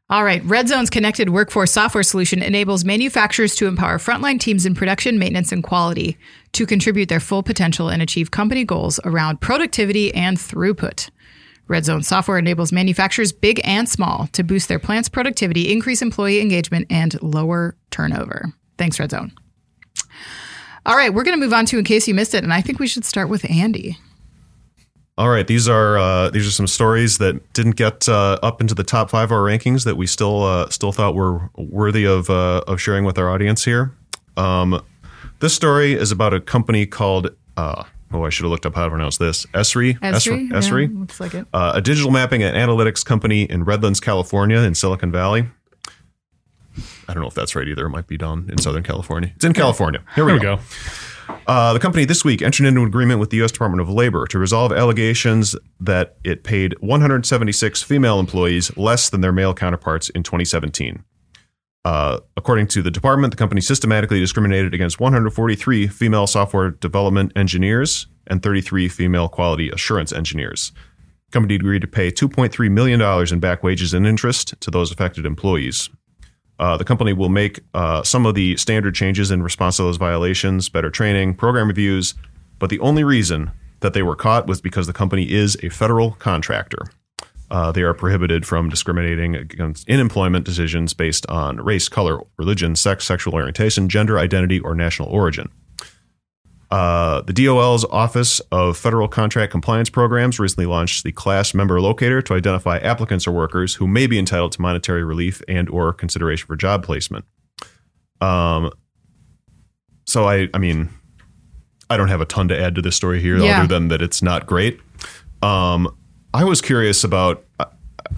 All 0.08 0.22
right. 0.22 0.44
Red 0.44 0.68
Zone's 0.68 0.88
connected 0.88 1.30
workforce 1.30 1.72
software 1.72 2.04
solution 2.04 2.40
enables 2.40 2.84
manufacturers 2.84 3.56
to 3.56 3.66
empower 3.66 3.98
frontline 3.98 4.38
teams 4.38 4.64
in 4.64 4.76
production, 4.76 5.18
maintenance, 5.18 5.50
and 5.50 5.64
quality 5.64 6.16
to 6.52 6.64
contribute 6.64 7.08
their 7.08 7.18
full 7.18 7.42
potential 7.42 7.88
and 7.88 8.00
achieve 8.00 8.30
company 8.30 8.64
goals 8.64 9.00
around 9.04 9.40
productivity 9.40 10.14
and 10.14 10.36
throughput. 10.36 11.10
Red 11.66 11.84
Zone 11.84 12.04
software 12.04 12.38
enables 12.38 12.70
manufacturers, 12.70 13.32
big 13.32 13.60
and 13.64 13.88
small, 13.88 14.28
to 14.28 14.44
boost 14.44 14.68
their 14.68 14.78
plant's 14.78 15.08
productivity, 15.08 15.72
increase 15.72 16.00
employee 16.00 16.40
engagement, 16.40 16.86
and 16.88 17.20
lower 17.20 17.76
turnover. 17.90 18.52
Thanks, 18.78 19.00
Red 19.00 19.10
Zone. 19.10 19.32
All 20.84 20.94
right, 20.94 21.12
we're 21.12 21.24
going 21.24 21.36
to 21.36 21.44
move 21.44 21.52
on 21.52 21.66
to 21.66 21.78
in 21.78 21.84
case 21.84 22.06
you 22.06 22.14
missed 22.14 22.34
it, 22.34 22.44
and 22.44 22.52
I 22.52 22.60
think 22.60 22.78
we 22.78 22.86
should 22.86 23.04
start 23.04 23.28
with 23.28 23.50
Andy. 23.50 23.98
All 25.18 25.30
right, 25.30 25.46
these 25.46 25.66
are 25.66 25.96
uh, 25.96 26.28
these 26.30 26.46
are 26.46 26.50
some 26.50 26.66
stories 26.66 27.16
that 27.18 27.52
didn't 27.54 27.76
get 27.76 28.06
uh, 28.06 28.38
up 28.42 28.60
into 28.60 28.74
the 28.74 28.84
top 28.84 29.08
five 29.08 29.28
of 29.28 29.32
our 29.32 29.40
rankings 29.40 29.84
that 29.84 29.96
we 29.96 30.06
still 30.06 30.42
uh, 30.42 30.68
still 30.68 30.92
thought 30.92 31.14
were 31.14 31.48
worthy 31.56 32.04
of 32.06 32.28
uh, 32.28 32.62
of 32.66 32.80
sharing 32.82 33.04
with 33.04 33.18
our 33.18 33.30
audience 33.30 33.64
here. 33.64 33.94
Um, 34.36 34.82
this 35.40 35.54
story 35.54 35.94
is 35.94 36.12
about 36.12 36.34
a 36.34 36.40
company 36.40 36.84
called 36.84 37.30
uh, 37.56 37.84
oh 38.12 38.24
I 38.24 38.28
should 38.28 38.42
have 38.44 38.50
looked 38.50 38.66
up 38.66 38.74
how 38.74 38.84
to 38.84 38.90
pronounce 38.90 39.16
this 39.16 39.46
Esri 39.54 39.98
Esri? 40.00 40.50
Esri, 40.50 40.92
Yeah, 40.92 41.00
looks 41.00 41.18
like 41.18 41.32
it. 41.32 41.46
uh, 41.54 41.72
a 41.74 41.80
digital 41.80 42.10
mapping 42.10 42.42
and 42.42 42.54
analytics 42.54 43.02
company 43.02 43.44
in 43.44 43.64
Redlands, 43.64 44.00
California, 44.00 44.58
in 44.58 44.74
Silicon 44.74 45.10
Valley. 45.10 45.48
I 47.08 47.14
don't 47.14 47.22
know 47.22 47.28
if 47.28 47.34
that's 47.34 47.56
right 47.56 47.66
either. 47.66 47.86
It 47.86 47.90
might 47.90 48.06
be 48.06 48.18
down 48.18 48.50
in 48.50 48.58
Southern 48.58 48.82
California. 48.82 49.32
It's 49.36 49.44
in 49.46 49.54
California. 49.54 50.02
Here 50.14 50.26
we, 50.26 50.32
There 50.32 50.38
we 50.38 50.42
go. 50.56 50.60
Uh, 51.46 51.72
the 51.72 51.78
company 51.78 52.04
this 52.04 52.24
week 52.24 52.42
entered 52.42 52.66
into 52.66 52.80
an 52.80 52.86
agreement 52.86 53.20
with 53.20 53.30
the 53.30 53.36
U.S. 53.38 53.52
Department 53.52 53.80
of 53.80 53.88
Labor 53.88 54.26
to 54.26 54.38
resolve 54.38 54.72
allegations 54.72 55.54
that 55.80 56.16
it 56.24 56.44
paid 56.44 56.74
176 56.80 57.82
female 57.82 58.18
employees 58.18 58.76
less 58.76 59.10
than 59.10 59.20
their 59.20 59.32
male 59.32 59.54
counterparts 59.54 60.08
in 60.10 60.22
2017. 60.22 61.04
Uh, 61.84 62.18
according 62.36 62.66
to 62.66 62.82
the 62.82 62.90
department, 62.90 63.30
the 63.30 63.36
company 63.36 63.60
systematically 63.60 64.18
discriminated 64.18 64.74
against 64.74 64.98
143 64.98 65.86
female 65.86 66.26
software 66.26 66.70
development 66.70 67.30
engineers 67.36 68.08
and 68.26 68.42
33 68.42 68.88
female 68.88 69.28
quality 69.28 69.70
assurance 69.70 70.12
engineers. 70.12 70.72
The 71.26 71.32
company 71.32 71.54
agreed 71.54 71.82
to 71.82 71.86
pay 71.86 72.10
$2.3 72.10 72.70
million 72.72 73.00
in 73.32 73.38
back 73.38 73.62
wages 73.62 73.94
and 73.94 74.04
interest 74.04 74.60
to 74.60 74.70
those 74.70 74.90
affected 74.90 75.26
employees. 75.26 75.88
Uh, 76.58 76.76
the 76.76 76.84
company 76.84 77.12
will 77.12 77.28
make 77.28 77.60
uh, 77.74 78.02
some 78.02 78.24
of 78.24 78.34
the 78.34 78.56
standard 78.56 78.94
changes 78.94 79.30
in 79.30 79.42
response 79.42 79.76
to 79.76 79.82
those 79.82 79.98
violations, 79.98 80.68
better 80.68 80.90
training, 80.90 81.34
program 81.34 81.68
reviews, 81.68 82.14
but 82.58 82.70
the 82.70 82.80
only 82.80 83.04
reason 83.04 83.50
that 83.80 83.92
they 83.92 84.02
were 84.02 84.16
caught 84.16 84.46
was 84.46 84.60
because 84.60 84.86
the 84.86 84.92
company 84.92 85.30
is 85.30 85.56
a 85.62 85.68
federal 85.68 86.12
contractor. 86.12 86.86
Uh, 87.50 87.70
they 87.70 87.82
are 87.82 87.94
prohibited 87.94 88.44
from 88.44 88.68
discriminating 88.68 89.36
against 89.36 89.88
in 89.88 90.00
employment 90.00 90.44
decisions 90.44 90.94
based 90.94 91.26
on 91.28 91.58
race, 91.58 91.88
color, 91.88 92.20
religion, 92.38 92.74
sex, 92.74 93.04
sexual 93.04 93.34
orientation, 93.34 93.88
gender 93.88 94.18
identity, 94.18 94.58
or 94.58 94.74
national 94.74 95.08
origin. 95.08 95.48
Uh, 96.70 97.20
the 97.22 97.32
DOL's 97.32 97.84
Office 97.86 98.40
of 98.50 98.76
Federal 98.76 99.06
Contract 99.06 99.52
Compliance 99.52 99.88
Programs 99.88 100.40
recently 100.40 100.66
launched 100.66 101.04
the 101.04 101.12
class 101.12 101.54
member 101.54 101.80
locator 101.80 102.20
to 102.22 102.34
identify 102.34 102.78
applicants 102.78 103.26
or 103.26 103.32
workers 103.32 103.74
who 103.76 103.86
may 103.86 104.06
be 104.08 104.18
entitled 104.18 104.52
to 104.52 104.60
monetary 104.60 105.04
relief 105.04 105.40
and 105.46 105.68
or 105.70 105.92
consideration 105.92 106.46
for 106.46 106.56
job 106.56 106.82
placement. 106.82 107.24
Um, 108.20 108.70
so 110.06 110.26
I, 110.28 110.48
I 110.54 110.58
mean, 110.58 110.88
I 111.88 111.96
don't 111.96 112.08
have 112.08 112.20
a 112.20 112.24
ton 112.24 112.48
to 112.48 112.58
add 112.60 112.74
to 112.74 112.82
this 112.82 112.96
story 112.96 113.20
here, 113.20 113.36
Yeah. 113.38 113.58
other 113.60 113.68
than 113.68 113.88
that 113.88 114.02
it's 114.02 114.20
not 114.22 114.46
great. 114.46 114.80
Um, 115.42 115.88
I 116.34 116.44
was 116.44 116.60
curious 116.60 117.04
about. 117.04 117.44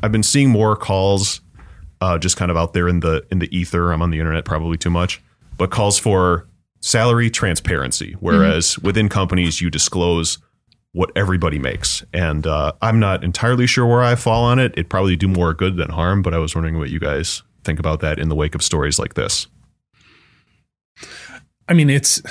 I've 0.02 0.12
been 0.12 0.22
seeing 0.22 0.48
more 0.50 0.74
calls, 0.76 1.40
uh, 2.00 2.18
just 2.18 2.36
kind 2.36 2.50
of 2.50 2.56
out 2.56 2.72
there 2.72 2.88
in 2.88 3.00
the 3.00 3.24
in 3.30 3.38
the 3.40 3.54
ether. 3.56 3.92
I'm 3.92 4.00
on 4.02 4.10
the 4.10 4.18
internet 4.18 4.44
probably 4.44 4.76
too 4.78 4.90
much, 4.90 5.20
but 5.56 5.70
calls 5.70 5.98
for 5.98 6.47
salary 6.80 7.30
transparency, 7.30 8.16
whereas 8.20 8.78
within 8.78 9.08
companies 9.08 9.60
you 9.60 9.70
disclose 9.70 10.38
what 10.92 11.10
everybody 11.14 11.58
makes. 11.58 12.02
And 12.12 12.46
uh, 12.46 12.72
I'm 12.80 12.98
not 12.98 13.22
entirely 13.22 13.66
sure 13.66 13.86
where 13.86 14.02
I 14.02 14.14
fall 14.14 14.44
on 14.44 14.58
it. 14.58 14.72
It'd 14.72 14.90
probably 14.90 15.16
do 15.16 15.28
more 15.28 15.54
good 15.54 15.76
than 15.76 15.90
harm, 15.90 16.22
but 16.22 16.34
I 16.34 16.38
was 16.38 16.54
wondering 16.54 16.78
what 16.78 16.90
you 16.90 16.98
guys 16.98 17.42
think 17.64 17.78
about 17.78 18.00
that 18.00 18.18
in 18.18 18.28
the 18.28 18.34
wake 18.34 18.54
of 18.54 18.62
stories 18.62 18.98
like 18.98 19.14
this. 19.14 19.46
I 21.68 21.74
mean, 21.74 21.90
it's 21.90 22.22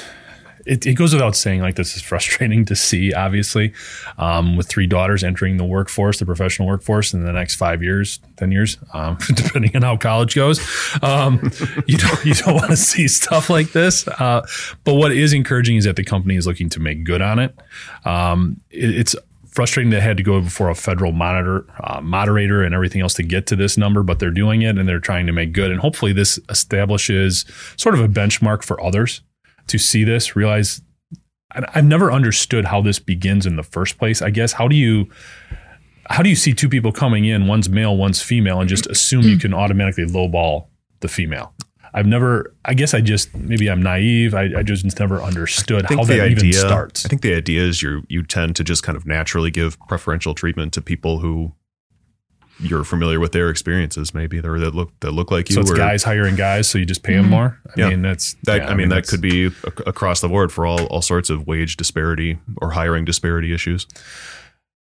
it, 0.68 0.86
it 0.86 0.94
goes 0.94 1.14
without 1.14 1.36
saying. 1.36 1.62
Like 1.62 1.76
this 1.76 1.96
is 1.96 2.02
frustrating 2.02 2.66
to 2.66 2.76
see. 2.76 3.14
Obviously, 3.14 3.74
um, 4.18 4.56
with 4.56 4.68
three 4.68 4.88
daughters 4.88 5.24
entering 5.24 5.58
the 5.58 5.66
workforce, 5.66 6.20
the 6.20 6.26
professional 6.26 6.68
workforce, 6.68 7.14
in 7.14 7.24
the 7.24 7.32
next 7.32 7.56
five 7.56 7.82
years, 7.82 8.20
ten 8.36 8.52
years, 8.52 8.78
um, 8.94 9.18
depending 9.34 9.76
on 9.76 9.82
how 9.82 9.98
college 9.98 10.36
goes, 10.36 10.60
um, 11.02 11.52
you 11.88 11.98
don't 11.98 12.26
you 12.26 12.34
don't 12.34 12.56
want 12.56 12.70
to 12.70 12.78
see 12.78 13.08
stuff 13.08 13.50
like 13.50 13.72
this. 13.72 14.08
Uh, 14.08 14.46
but 14.84 14.96
what 14.96 15.12
is 15.12 15.34
encouraging 15.34 15.78
is 15.78 15.86
that 15.86 15.96
the 15.96 16.04
company 16.04 16.36
is 16.36 16.46
looking 16.46 16.70
to 16.70 16.80
make 16.80 17.04
good 17.04 17.22
on 17.22 17.40
it. 17.40 17.58
Um, 18.06 18.62
it 18.70 18.96
it's 18.96 19.16
frustrating 19.58 19.92
it 19.92 20.04
had 20.04 20.18
to 20.18 20.24
go 20.24 20.40
before 20.40 20.70
a 20.70 20.76
federal 20.76 21.12
monitor 21.12 21.66
uh, 21.84 22.00
moderator 22.00 22.62
and 22.62 22.76
everything 22.76 23.02
else 23.02 23.16
to 23.16 23.24
get 23.24 23.48
to 23.48 23.56
this 23.56 23.76
number, 23.76 24.04
but 24.04 24.20
they're 24.20 24.30
doing 24.30 24.62
it 24.62 24.78
and 24.78 24.88
they're 24.88 25.00
trying 25.00 25.26
to 25.26 25.34
make 25.34 25.52
good. 25.52 25.72
And 25.72 25.80
hopefully, 25.80 26.14
this 26.14 26.40
establishes 26.50 27.44
sort 27.76 27.96
of 27.96 28.02
a 28.02 28.08
benchmark 28.08 28.64
for 28.64 28.80
others 28.84 29.22
to 29.68 29.78
see 29.78 30.04
this, 30.04 30.36
realize 30.36 30.82
I- 31.52 31.66
I've 31.76 31.86
never 31.86 32.12
understood 32.12 32.66
how 32.66 32.82
this 32.82 33.00
begins 33.00 33.46
in 33.46 33.56
the 33.56 33.64
first 33.64 33.98
place. 33.98 34.22
I 34.22 34.30
guess 34.30 34.54
how 34.54 34.68
do 34.68 34.76
you 34.76 35.08
how 36.10 36.24
do 36.24 36.30
you 36.30 36.36
see 36.36 36.54
two 36.54 36.70
people 36.70 36.92
coming 36.92 37.26
in, 37.26 37.48
one's 37.48 37.70
male, 37.70 37.98
one's 37.98 38.22
female, 38.22 38.62
and 38.62 38.70
just 38.70 38.88
assume 38.88 39.24
you 39.24 39.34
hmm. 39.34 39.40
can 39.40 39.54
automatically 39.54 40.06
lowball 40.06 40.68
the 41.02 41.08
female? 41.08 41.54
I've 41.94 42.06
never. 42.06 42.54
I 42.66 42.74
guess 42.74 42.94
I 42.94 43.02
just 43.02 43.34
maybe 43.36 43.70
I'm 43.70 43.82
naive. 43.82 44.36
I, 44.36 44.50
I 44.58 44.64
just 44.64 45.00
never 45.00 45.22
understood 45.22 45.86
how 45.90 46.04
the 46.04 46.18
that 46.18 46.22
idea 46.22 46.50
even 46.50 46.54
starts. 46.54 47.06
I 47.06 47.10
think 47.10 47.22
the 47.22 47.34
idea 47.34 47.62
is 47.62 47.82
you 47.82 48.04
you 48.08 48.24
tend 48.24 48.56
to 48.58 48.64
just 48.64 48.84
kind 48.84 48.96
of 48.96 49.06
naturally 49.06 49.52
give 49.52 49.80
preferential 49.88 50.36
treatment 50.36 50.74
to 50.74 50.82
people 50.82 51.20
who 51.20 51.54
you're 52.60 52.84
familiar 52.84 53.20
with 53.20 53.32
their 53.32 53.50
experiences, 53.50 54.14
maybe 54.14 54.40
or 54.40 54.60
that 54.60 54.74
look 54.74 54.98
that 55.02 55.12
look 55.12 55.32
like 55.32 55.50
you. 55.50 55.56
so 55.56 55.62
it's 55.62 55.72
or- 55.72 55.76
guys 55.76 56.04
hiring 56.04 56.36
guys, 56.36 56.70
so 56.70 56.78
you 56.78 56.86
just 56.86 57.04
pay 57.04 57.14
them 57.14 57.24
mm-hmm. 57.24 57.32
more. 57.32 57.60
I 57.68 57.80
Yeah. 57.80 57.90
mean, 57.90 58.02
that's 58.02 58.36
That, 58.44 58.64
yeah, 58.64 58.70
I 58.70 58.74
mean, 58.76 58.90
that 58.90 59.08
could 59.08 59.22
be 59.22 59.46
across 59.86 60.22
the 60.22 60.28
board 60.28 60.52
for 60.52 60.66
all, 60.66 60.86
all 60.88 61.02
sorts 61.02 61.30
of 61.30 61.48
wage 61.48 61.78
disparity 61.78 62.40
or 62.62 62.72
hiring 62.72 63.06
disparity 63.06 63.54
issues. 63.54 63.88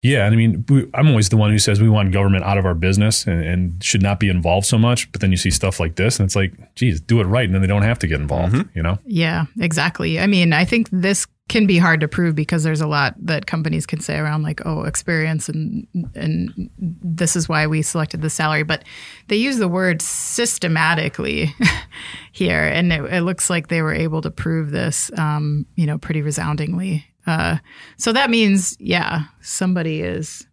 Yeah, 0.03 0.25
and 0.25 0.33
I 0.33 0.37
mean, 0.37 0.63
we, 0.69 0.87
I'm 0.93 1.07
always 1.07 1.29
the 1.29 1.37
one 1.37 1.49
who 1.49 1.57
says 1.57 1.81
we 1.81 1.89
want 1.89 2.11
government 2.11 2.43
out 2.43 2.57
of 2.57 2.65
our 2.65 2.75
business 2.75 3.25
and, 3.25 3.43
and 3.43 3.83
should 3.83 4.03
not 4.03 4.19
be 4.19 4.29
involved 4.29 4.67
so 4.67 4.77
much. 4.77 5.11
But 5.11 5.21
then 5.21 5.31
you 5.31 5.37
see 5.37 5.49
stuff 5.49 5.79
like 5.79 5.95
this, 5.95 6.19
and 6.19 6.25
it's 6.25 6.35
like, 6.35 6.53
geez, 6.75 7.01
do 7.01 7.19
it 7.19 7.23
right, 7.25 7.45
and 7.45 7.53
then 7.53 7.61
they 7.61 7.67
don't 7.67 7.81
have 7.81 7.97
to 7.99 8.07
get 8.07 8.21
involved. 8.21 8.53
Mm-hmm. 8.53 8.77
You 8.77 8.83
know? 8.83 8.99
Yeah, 9.05 9.45
exactly. 9.59 10.19
I 10.19 10.27
mean, 10.27 10.53
I 10.53 10.65
think 10.65 10.87
this 10.91 11.25
can 11.49 11.65
be 11.65 11.77
hard 11.77 12.01
to 12.01 12.07
prove 12.09 12.35
because 12.35 12.63
there's 12.63 12.81
a 12.81 12.87
lot 12.87 13.15
that 13.19 13.45
companies 13.45 13.85
can 13.85 14.01
say 14.01 14.17
around 14.17 14.43
like, 14.43 14.61
oh, 14.65 14.83
experience 14.83 15.47
and 15.47 15.87
and 16.13 16.69
this 16.77 17.35
is 17.35 17.47
why 17.47 17.67
we 17.67 17.81
selected 17.81 18.21
the 18.21 18.29
salary. 18.29 18.63
But 18.63 18.83
they 19.29 19.37
use 19.37 19.57
the 19.57 19.67
word 19.69 20.01
systematically 20.01 21.53
here, 22.31 22.63
and 22.63 22.91
it, 22.91 23.01
it 23.13 23.21
looks 23.21 23.49
like 23.49 23.67
they 23.67 23.81
were 23.81 23.93
able 23.93 24.21
to 24.21 24.31
prove 24.31 24.71
this, 24.71 25.09
um, 25.17 25.65
you 25.75 25.85
know, 25.85 25.97
pretty 25.97 26.21
resoundingly. 26.21 27.05
Uh, 27.25 27.57
so 27.97 28.11
that 28.13 28.29
means, 28.29 28.75
yeah, 28.79 29.23
somebody 29.41 30.01
is 30.01 30.45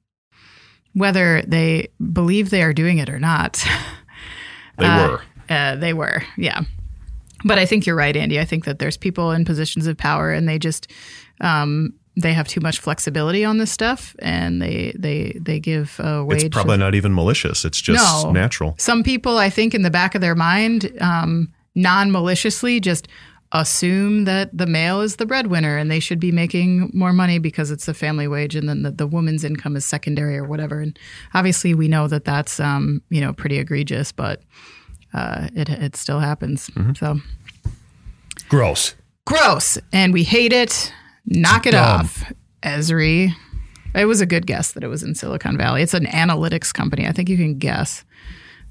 whether 0.93 1.43
they 1.43 1.89
believe 2.13 2.51
they 2.51 2.63
are 2.63 2.73
doing 2.73 2.99
it 2.99 3.09
or 3.09 3.19
not. 3.19 3.65
They 4.77 4.87
Uh, 4.87 5.09
were. 5.09 5.23
Uh, 5.49 5.77
they 5.77 5.93
were, 5.93 6.23
yeah. 6.37 6.63
But 7.45 7.59
I 7.59 7.67
think 7.67 7.87
you're 7.87 7.97
right, 7.97 8.17
Andy. 8.17 8.41
I 8.41 8.45
think 8.45 8.65
that 8.65 8.79
there's 8.79 8.97
people 8.97 9.31
in 9.31 9.45
positions 9.45 9.87
of 9.87 9.97
power, 9.97 10.33
and 10.33 10.49
they 10.49 10.59
just 10.59 10.91
um, 11.41 11.93
they 12.17 12.33
have 12.33 12.49
too 12.49 12.61
much 12.61 12.79
flexibility 12.79 13.45
on 13.45 13.59
this 13.59 13.71
stuff, 13.71 14.15
and 14.21 14.63
they 14.63 14.95
they 14.99 15.37
they 15.41 15.61
give 15.61 15.99
a 16.01 16.25
wage. 16.25 16.45
It's 16.45 16.55
probably 16.55 16.79
not 16.79 16.95
even 16.95 17.15
malicious. 17.15 17.65
It's 17.65 17.81
just 17.81 18.25
No. 18.25 18.33
natural. 18.33 18.75
Some 18.79 19.03
people, 19.03 19.39
I 19.39 19.51
think, 19.51 19.75
in 19.75 19.83
the 19.83 19.91
back 19.91 20.15
of 20.15 20.21
their 20.21 20.35
mind, 20.35 20.91
um, 21.01 21.53
non 21.75 22.11
maliciously, 22.11 22.81
just 22.81 23.09
assume 23.53 24.25
that 24.25 24.57
the 24.57 24.67
male 24.67 25.01
is 25.01 25.17
the 25.17 25.27
breadwinner 25.27 25.77
and 25.77 25.89
they 25.89 26.01
should 26.01 26.19
be 26.19 26.33
making 26.33 26.91
more 26.93 27.13
money 27.13 27.39
because 27.39 27.71
it's 27.71 27.87
the 27.87 27.95
family 27.95 28.27
wage 28.27 28.57
and 28.57 28.69
then 28.69 28.83
the, 28.83 28.91
the 28.91 29.07
woman's 29.07 29.45
income 29.45 29.77
is 29.77 29.85
secondary 29.85 30.37
or 30.37 30.43
whatever. 30.45 30.81
And 30.81 30.99
obviously, 31.35 31.73
we 31.73 31.87
know 31.87 32.09
that 32.09 32.25
that's 32.25 32.59
um, 32.59 33.03
you 33.11 33.21
know 33.21 33.33
pretty 33.33 33.59
egregious, 33.59 34.13
but 34.13 34.43
uh, 35.15 35.49
it 35.55 35.69
it 35.71 35.97
still 35.97 36.21
happens. 36.21 36.69
So 36.99 37.21
Gross. 38.49 38.95
gross, 39.25 39.79
and 39.93 40.13
we 40.13 40.23
hate 40.23 40.53
it. 40.53 40.93
Knock 41.27 41.67
it 41.67 41.71
dumb. 41.73 42.01
off, 42.01 42.33
Esri. 42.63 43.31
It 43.95 44.05
was 44.07 44.21
a 44.21 44.27
good 44.27 44.47
guess 44.47 44.73
that 44.73 44.83
it 44.85 44.89
was 44.89 45.03
in 45.03 45.15
Silicon 45.15 45.57
Valley. 45.57 45.81
It's 45.83 45.95
an 45.95 46.05
analytics 46.07 46.75
company. 46.75 47.07
I 47.07 47.13
think 47.13 47.29
you 47.29 47.37
can 47.37 47.59
guess 47.59 48.05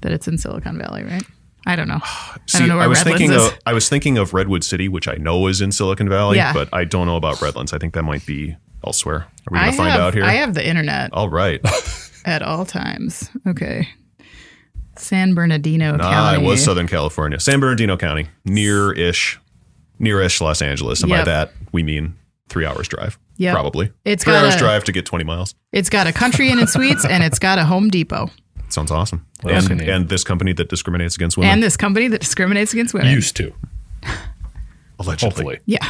that 0.02 0.12
it's 0.12 0.28
in 0.28 0.36
Silicon 0.38 0.78
Valley, 0.78 1.02
right? 1.02 1.24
I 1.66 1.76
don't 1.76 1.88
know. 1.88 2.00
I 2.02 2.36
See, 2.46 2.58
don't 2.58 2.68
know 2.68 2.76
where 2.76 2.88
was 2.90 2.98
Redlands 2.98 3.18
thinking 3.20 3.36
is. 3.36 3.46
of 3.46 3.58
I 3.64 3.72
was 3.72 3.88
thinking 3.88 4.18
of 4.18 4.34
Redwood 4.34 4.62
City, 4.64 4.86
which 4.88 5.08
I 5.08 5.14
know 5.14 5.46
is 5.46 5.62
in 5.62 5.72
Silicon 5.72 6.08
Valley, 6.10 6.36
Yeah. 6.36 6.52
but 6.52 6.68
I 6.74 6.84
don't 6.84 7.06
know 7.06 7.16
about 7.16 7.40
Redlands. 7.40 7.72
I 7.72 7.78
think 7.78 7.94
that 7.94 8.02
might 8.02 8.24
be 8.26 8.54
elsewhere. 8.86 9.20
Are 9.20 9.28
we 9.50 9.58
going 9.58 9.70
to 9.70 9.76
find 9.76 9.90
have, 9.92 10.00
out 10.00 10.14
here? 10.14 10.24
I 10.24 10.32
have 10.34 10.52
the 10.54 10.66
internet 10.66 11.10
All 11.14 11.30
right. 11.30 11.60
at 12.26 12.42
all 12.42 12.66
times. 12.66 13.30
Okay. 13.46 13.88
San 14.98 15.34
Bernardino 15.34 15.96
Ah, 16.00 16.10
County. 16.32 16.42
it 16.44 16.46
was 16.46 16.62
Southern 16.64 16.86
California, 16.88 17.38
San 17.40 17.60
Bernardino 17.60 17.96
County, 17.96 18.28
near-ish, 18.44 19.38
near-ish 19.98 20.40
Los 20.40 20.62
Angeles, 20.62 21.02
and 21.02 21.10
by 21.10 21.16
Yep. 21.18 21.24
that 21.26 21.52
we 21.72 21.82
mean 21.82 22.14
three 22.48 22.66
hours 22.66 22.88
drive, 22.88 23.18
Yep. 23.38 23.54
probably. 23.54 23.90
It's 24.04 24.24
three 24.24 24.32
got 24.34 24.44
hours 24.44 24.54
a- 24.54 24.58
drive 24.58 24.84
to 24.84 24.92
get 24.92 25.04
twenty 25.06 25.24
miles. 25.24 25.54
It's 25.72 25.88
got 25.90 26.06
a 26.06 26.12
country 26.12 26.50
inn 26.50 26.58
and 26.58 26.68
suites, 26.68 27.04
and 27.04 27.22
it's 27.24 27.38
got 27.38 27.58
a 27.58 27.64
Home 27.64 27.88
Depot, 27.90 28.30
Sounds 28.70 28.90
awesome. 28.90 29.24
What 29.42 29.54
and, 29.70 29.80
you 29.80 29.92
and 29.92 30.08
this 30.08 30.24
company 30.24 30.52
that 30.54 30.68
discriminates 30.68 31.14
against 31.16 31.36
women, 31.36 31.52
and 31.52 31.62
this 31.62 31.76
company 31.76 32.08
that 32.08 32.20
discriminates 32.20 32.72
against 32.72 32.92
women. 32.94 33.12
Used 33.12 33.36
to, 33.36 33.52
allegedly. 34.98 35.28
hopefully. 35.28 35.58
Yeah. 35.66 35.86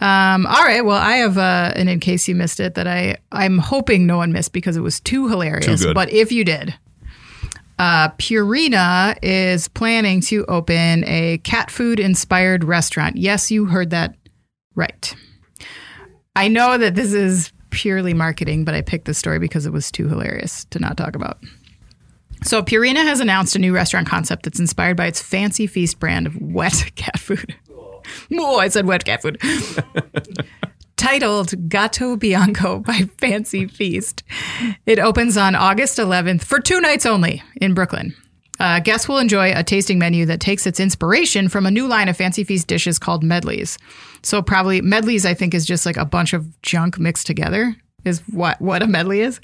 Um, 0.00 0.44
all 0.46 0.64
right. 0.64 0.84
Well, 0.84 0.96
I 0.98 1.16
have, 1.16 1.38
uh, 1.38 1.72
and 1.76 1.88
in 1.88 2.00
case 2.00 2.26
you 2.26 2.34
missed 2.34 2.58
it, 2.58 2.74
that 2.74 2.86
I 2.88 3.16
I'm 3.30 3.58
hoping 3.58 4.06
no 4.06 4.16
one 4.16 4.32
missed 4.32 4.52
because 4.52 4.76
it 4.76 4.80
was 4.80 4.98
too 5.00 5.28
hilarious. 5.28 5.66
Too 5.66 5.76
good. 5.86 5.94
But 5.94 6.10
if 6.12 6.32
you 6.32 6.44
did, 6.44 6.74
uh, 7.78 8.08
Purina 8.10 9.16
is 9.22 9.68
planning 9.68 10.20
to 10.22 10.44
open 10.46 11.04
a 11.06 11.38
cat 11.38 11.70
food 11.70 11.98
inspired 11.98 12.64
restaurant. 12.64 13.16
Yes, 13.16 13.50
you 13.50 13.66
heard 13.66 13.90
that 13.90 14.14
right. 14.74 15.14
I 16.36 16.48
know 16.48 16.78
that 16.78 16.94
this 16.94 17.12
is 17.12 17.52
purely 17.70 18.14
marketing, 18.14 18.64
but 18.64 18.74
I 18.74 18.82
picked 18.82 19.06
this 19.06 19.18
story 19.18 19.38
because 19.38 19.66
it 19.66 19.72
was 19.72 19.90
too 19.90 20.08
hilarious 20.08 20.64
to 20.66 20.78
not 20.78 20.96
talk 20.96 21.16
about. 21.16 21.38
So, 22.42 22.62
Purina 22.62 23.02
has 23.02 23.20
announced 23.20 23.56
a 23.56 23.58
new 23.58 23.74
restaurant 23.74 24.06
concept 24.06 24.42
that's 24.44 24.60
inspired 24.60 24.96
by 24.96 25.06
its 25.06 25.22
Fancy 25.22 25.66
Feast 25.66 25.98
brand 25.98 26.26
of 26.26 26.36
wet 26.40 26.90
cat 26.94 27.18
food. 27.18 27.56
Oh, 28.38 28.58
I 28.58 28.68
said 28.68 28.84
wet 28.84 29.06
cat 29.06 29.22
food. 29.22 29.40
Titled 31.04 31.68
Gatto 31.68 32.16
Bianco 32.16 32.78
by 32.86 33.10
Fancy 33.18 33.66
Feast. 33.66 34.24
It 34.86 34.98
opens 34.98 35.36
on 35.36 35.54
August 35.54 35.98
11th 35.98 36.44
for 36.44 36.60
two 36.60 36.80
nights 36.80 37.04
only 37.04 37.42
in 37.56 37.74
Brooklyn. 37.74 38.14
Uh, 38.58 38.80
guests 38.80 39.06
will 39.06 39.18
enjoy 39.18 39.52
a 39.54 39.62
tasting 39.62 39.98
menu 39.98 40.24
that 40.24 40.40
takes 40.40 40.66
its 40.66 40.80
inspiration 40.80 41.50
from 41.50 41.66
a 41.66 41.70
new 41.70 41.86
line 41.86 42.08
of 42.08 42.16
Fancy 42.16 42.42
Feast 42.42 42.68
dishes 42.68 42.98
called 42.98 43.22
medleys. 43.22 43.76
So 44.22 44.40
probably 44.40 44.80
medleys, 44.80 45.26
I 45.26 45.34
think, 45.34 45.52
is 45.52 45.66
just 45.66 45.84
like 45.84 45.98
a 45.98 46.06
bunch 46.06 46.32
of 46.32 46.62
junk 46.62 46.98
mixed 46.98 47.26
together. 47.26 47.76
Is 48.06 48.22
what 48.32 48.58
what 48.62 48.82
a 48.82 48.86
medley 48.86 49.20
is. 49.20 49.42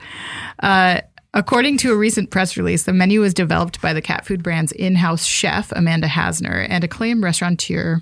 Uh, 0.63 1.03
according 1.35 1.77
to 1.79 1.93
a 1.93 1.97
recent 1.97 2.31
press 2.31 2.57
release, 2.57 2.85
the 2.85 2.95
menu 2.95 3.21
was 3.21 3.35
developed 3.35 3.83
by 3.83 3.93
the 3.93 4.01
cat 4.01 4.25
food 4.25 4.43
brand's 4.43 4.73
in-house 4.73 5.27
chef 5.27 5.73
Amanda 5.73 6.09
Hassner 6.09 6.67
and 6.71 6.85
acclaimed 6.85 7.23
restaurateur 7.23 8.01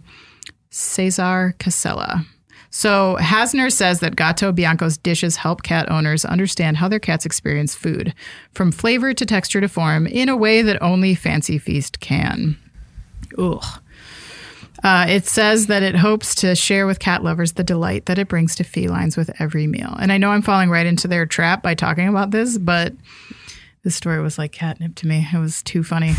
Cesar 0.71 1.57
Casella. 1.59 2.25
So 2.71 3.17
Hassner 3.21 3.73
says 3.73 4.01
that 4.01 4.17
Gatto 4.17 4.53
Bianco's 4.53 4.99
dishes 4.99 5.37
help 5.37 5.63
cat 5.63 5.91
owners 5.91 6.25
understand 6.25 6.77
how 6.77 6.89
their 6.89 6.99
cats 6.99 7.25
experience 7.25 7.75
food, 7.75 8.15
from 8.53 8.73
flavor 8.73 9.15
to 9.15 9.27
texture 9.27 9.61
to 9.61 9.69
form, 9.69 10.07
in 10.07 10.29
a 10.29 10.37
way 10.37 10.63
that 10.63 10.83
only 10.83 11.15
Fancy 11.15 11.59
Feast 11.59 12.01
can. 12.01 12.59
Ugh. 13.39 13.65
Uh, 14.85 15.07
it 15.09 15.27
says 15.27 15.67
that 15.67 15.83
it 15.83 15.97
hopes 15.97 16.37
to 16.37 16.55
share 16.55 16.87
with 16.87 17.01
cat 17.01 17.25
lovers 17.25 17.53
the 17.53 17.65
delight 17.65 18.07
that 18.07 18.19
it 18.19 18.29
brings 18.29 18.55
to 18.55 18.65
felines 18.65 19.17
with 19.17 19.31
every 19.41 19.67
meal. 19.67 19.97
And 19.99 20.13
I 20.13 20.19
know 20.19 20.31
I'm 20.31 20.43
falling 20.43 20.71
right 20.71 20.87
into 20.87 21.09
their 21.09 21.27
trap 21.27 21.63
by 21.63 21.75
talking 21.75 22.07
about 22.07 22.31
this, 22.31 22.59
but 22.59 22.93
this 23.83 23.97
story 23.97 24.21
was 24.23 24.39
like 24.39 24.53
catnip 24.53 24.95
to 24.97 25.09
me. 25.09 25.27
It 25.33 25.39
was 25.39 25.65
too 25.65 25.83
funny. 25.83 26.15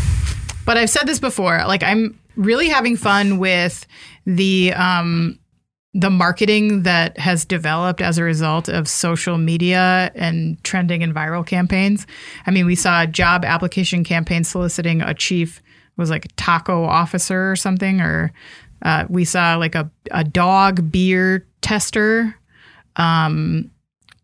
But 0.66 0.76
I've 0.76 0.90
said 0.90 1.06
this 1.06 1.18
before. 1.18 1.64
Like 1.66 1.82
I'm 1.82 2.18
really 2.36 2.68
having 2.68 2.96
fun 2.96 3.38
with 3.38 3.86
the 4.26 4.74
um, 4.74 5.38
the 5.92 6.10
marketing 6.10 6.84
that 6.84 7.18
has 7.18 7.44
developed 7.44 8.00
as 8.00 8.16
a 8.16 8.22
result 8.22 8.68
of 8.68 8.86
social 8.86 9.38
media 9.38 10.12
and 10.14 10.62
trending 10.62 11.02
and 11.02 11.12
viral 11.14 11.44
campaigns. 11.44 12.06
I 12.46 12.52
mean, 12.52 12.64
we 12.64 12.76
saw 12.76 13.02
a 13.02 13.06
job 13.06 13.44
application 13.44 14.04
campaign 14.04 14.44
soliciting 14.44 15.02
a 15.02 15.14
chief 15.14 15.60
was 15.96 16.08
like 16.10 16.28
taco 16.36 16.84
officer 16.84 17.50
or 17.50 17.56
something, 17.56 18.00
or 18.00 18.32
uh, 18.82 19.04
we 19.08 19.24
saw 19.24 19.56
like 19.56 19.74
a, 19.74 19.90
a 20.10 20.24
dog 20.24 20.90
beer 20.90 21.46
tester, 21.60 22.34
um, 22.96 23.70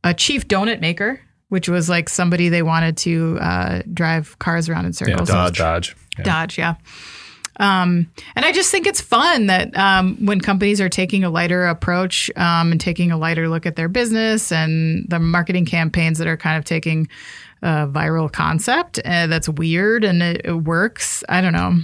a 0.03 0.15
chief 0.15 0.49
donut 0.49 0.81
maker, 0.81 1.21
which 1.49 1.69
was 1.69 1.89
like 1.89 2.09
somebody 2.09 2.49
they 2.49 2.63
wanted 2.63 2.97
to 2.97 3.39
uh, 3.41 3.83
drive 3.93 4.39
cars 4.39 4.69
around 4.69 4.87
in 4.87 4.93
Yeah, 4.93 5.07
circles. 5.07 5.29
Dodge. 5.29 5.59
Dodge. 5.59 5.97
Yeah. 6.19 6.25
Dodge, 6.25 6.59
yeah. 6.59 6.75
Um, 7.59 8.11
and 8.35 8.45
I 8.45 8.53
just 8.53 8.71
think 8.71 8.87
it's 8.87 9.01
fun 9.01 9.47
that 9.47 9.77
um, 9.77 10.17
when 10.25 10.41
companies 10.41 10.81
are 10.81 10.89
taking 10.89 11.25
a 11.25 11.31
lighter 11.31 11.67
approach 11.67 12.31
um, 12.37 12.73
and 12.73 12.81
taking 12.81 13.11
a 13.11 13.17
lighter 13.17 13.49
look 13.49 13.67
at 13.67 13.77
their 13.77 13.89
business 13.89 14.53
and 14.53 15.07
the 15.09 15.19
marketing 15.19 15.65
campaigns 15.65 16.19
that 16.19 16.27
are 16.27 16.37
kind 16.37 16.59
of 16.59 16.65
taking 16.65 17.09
a 17.63 17.87
viral 17.87 18.31
concept 18.31 18.99
uh, 19.05 19.27
that's 19.27 19.49
weird 19.49 20.05
and 20.05 20.23
it, 20.23 20.43
it 20.45 20.53
works. 20.53 21.25
I 21.29 21.41
don't 21.41 21.55
know. 21.55 21.79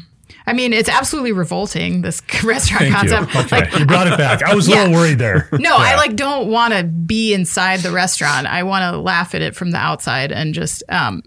I 0.46 0.52
mean, 0.54 0.72
it's 0.72 0.88
absolutely 0.88 1.32
revolting, 1.32 2.02
this 2.02 2.20
restaurant 2.44 2.90
Thank 2.90 3.04
you. 3.04 3.10
concept. 3.16 3.52
Okay, 3.52 3.78
you 3.78 3.86
brought 3.86 4.08
it 4.08 4.18
back. 4.18 4.42
I 4.42 4.54
was 4.54 4.66
a 4.66 4.70
little 4.70 4.92
worried 4.92 5.18
there. 5.18 5.48
No, 5.52 5.76
I 5.76 5.96
like 5.96 6.16
don't 6.16 6.48
want 6.48 6.74
to 6.74 6.82
be 6.84 7.32
inside 7.32 7.80
the 7.80 7.92
restaurant. 7.92 8.46
I 8.46 8.62
want 8.64 8.82
to 8.92 8.98
laugh 8.98 9.34
at 9.34 9.42
it 9.42 9.54
from 9.54 9.70
the 9.70 9.78
outside 9.78 10.32
and 10.32 10.52
just, 10.52 10.82
um, 10.88 11.22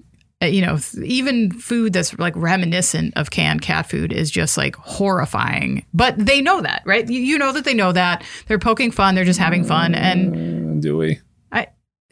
Uh, 0.45 0.49
you 0.49 0.61
know, 0.61 0.77
even 1.03 1.51
food 1.51 1.93
that's 1.93 2.17
like 2.19 2.35
reminiscent 2.35 3.13
of 3.17 3.31
canned 3.31 3.61
cat 3.61 3.89
food 3.89 4.13
is 4.13 4.29
just 4.29 4.57
like 4.57 4.75
horrifying. 4.75 5.85
But 5.93 6.17
they 6.17 6.41
know 6.41 6.61
that, 6.61 6.83
right? 6.85 7.09
You, 7.09 7.19
you 7.19 7.37
know 7.37 7.51
that 7.51 7.65
they 7.65 7.73
know 7.73 7.91
that 7.91 8.23
they're 8.47 8.59
poking 8.59 8.91
fun. 8.91 9.15
They're 9.15 9.25
just 9.25 9.39
having 9.39 9.63
fun, 9.63 9.93
mm, 9.93 9.97
and 9.97 10.81
Do 10.81 10.97
we? 10.97 11.19
I, 11.51 11.67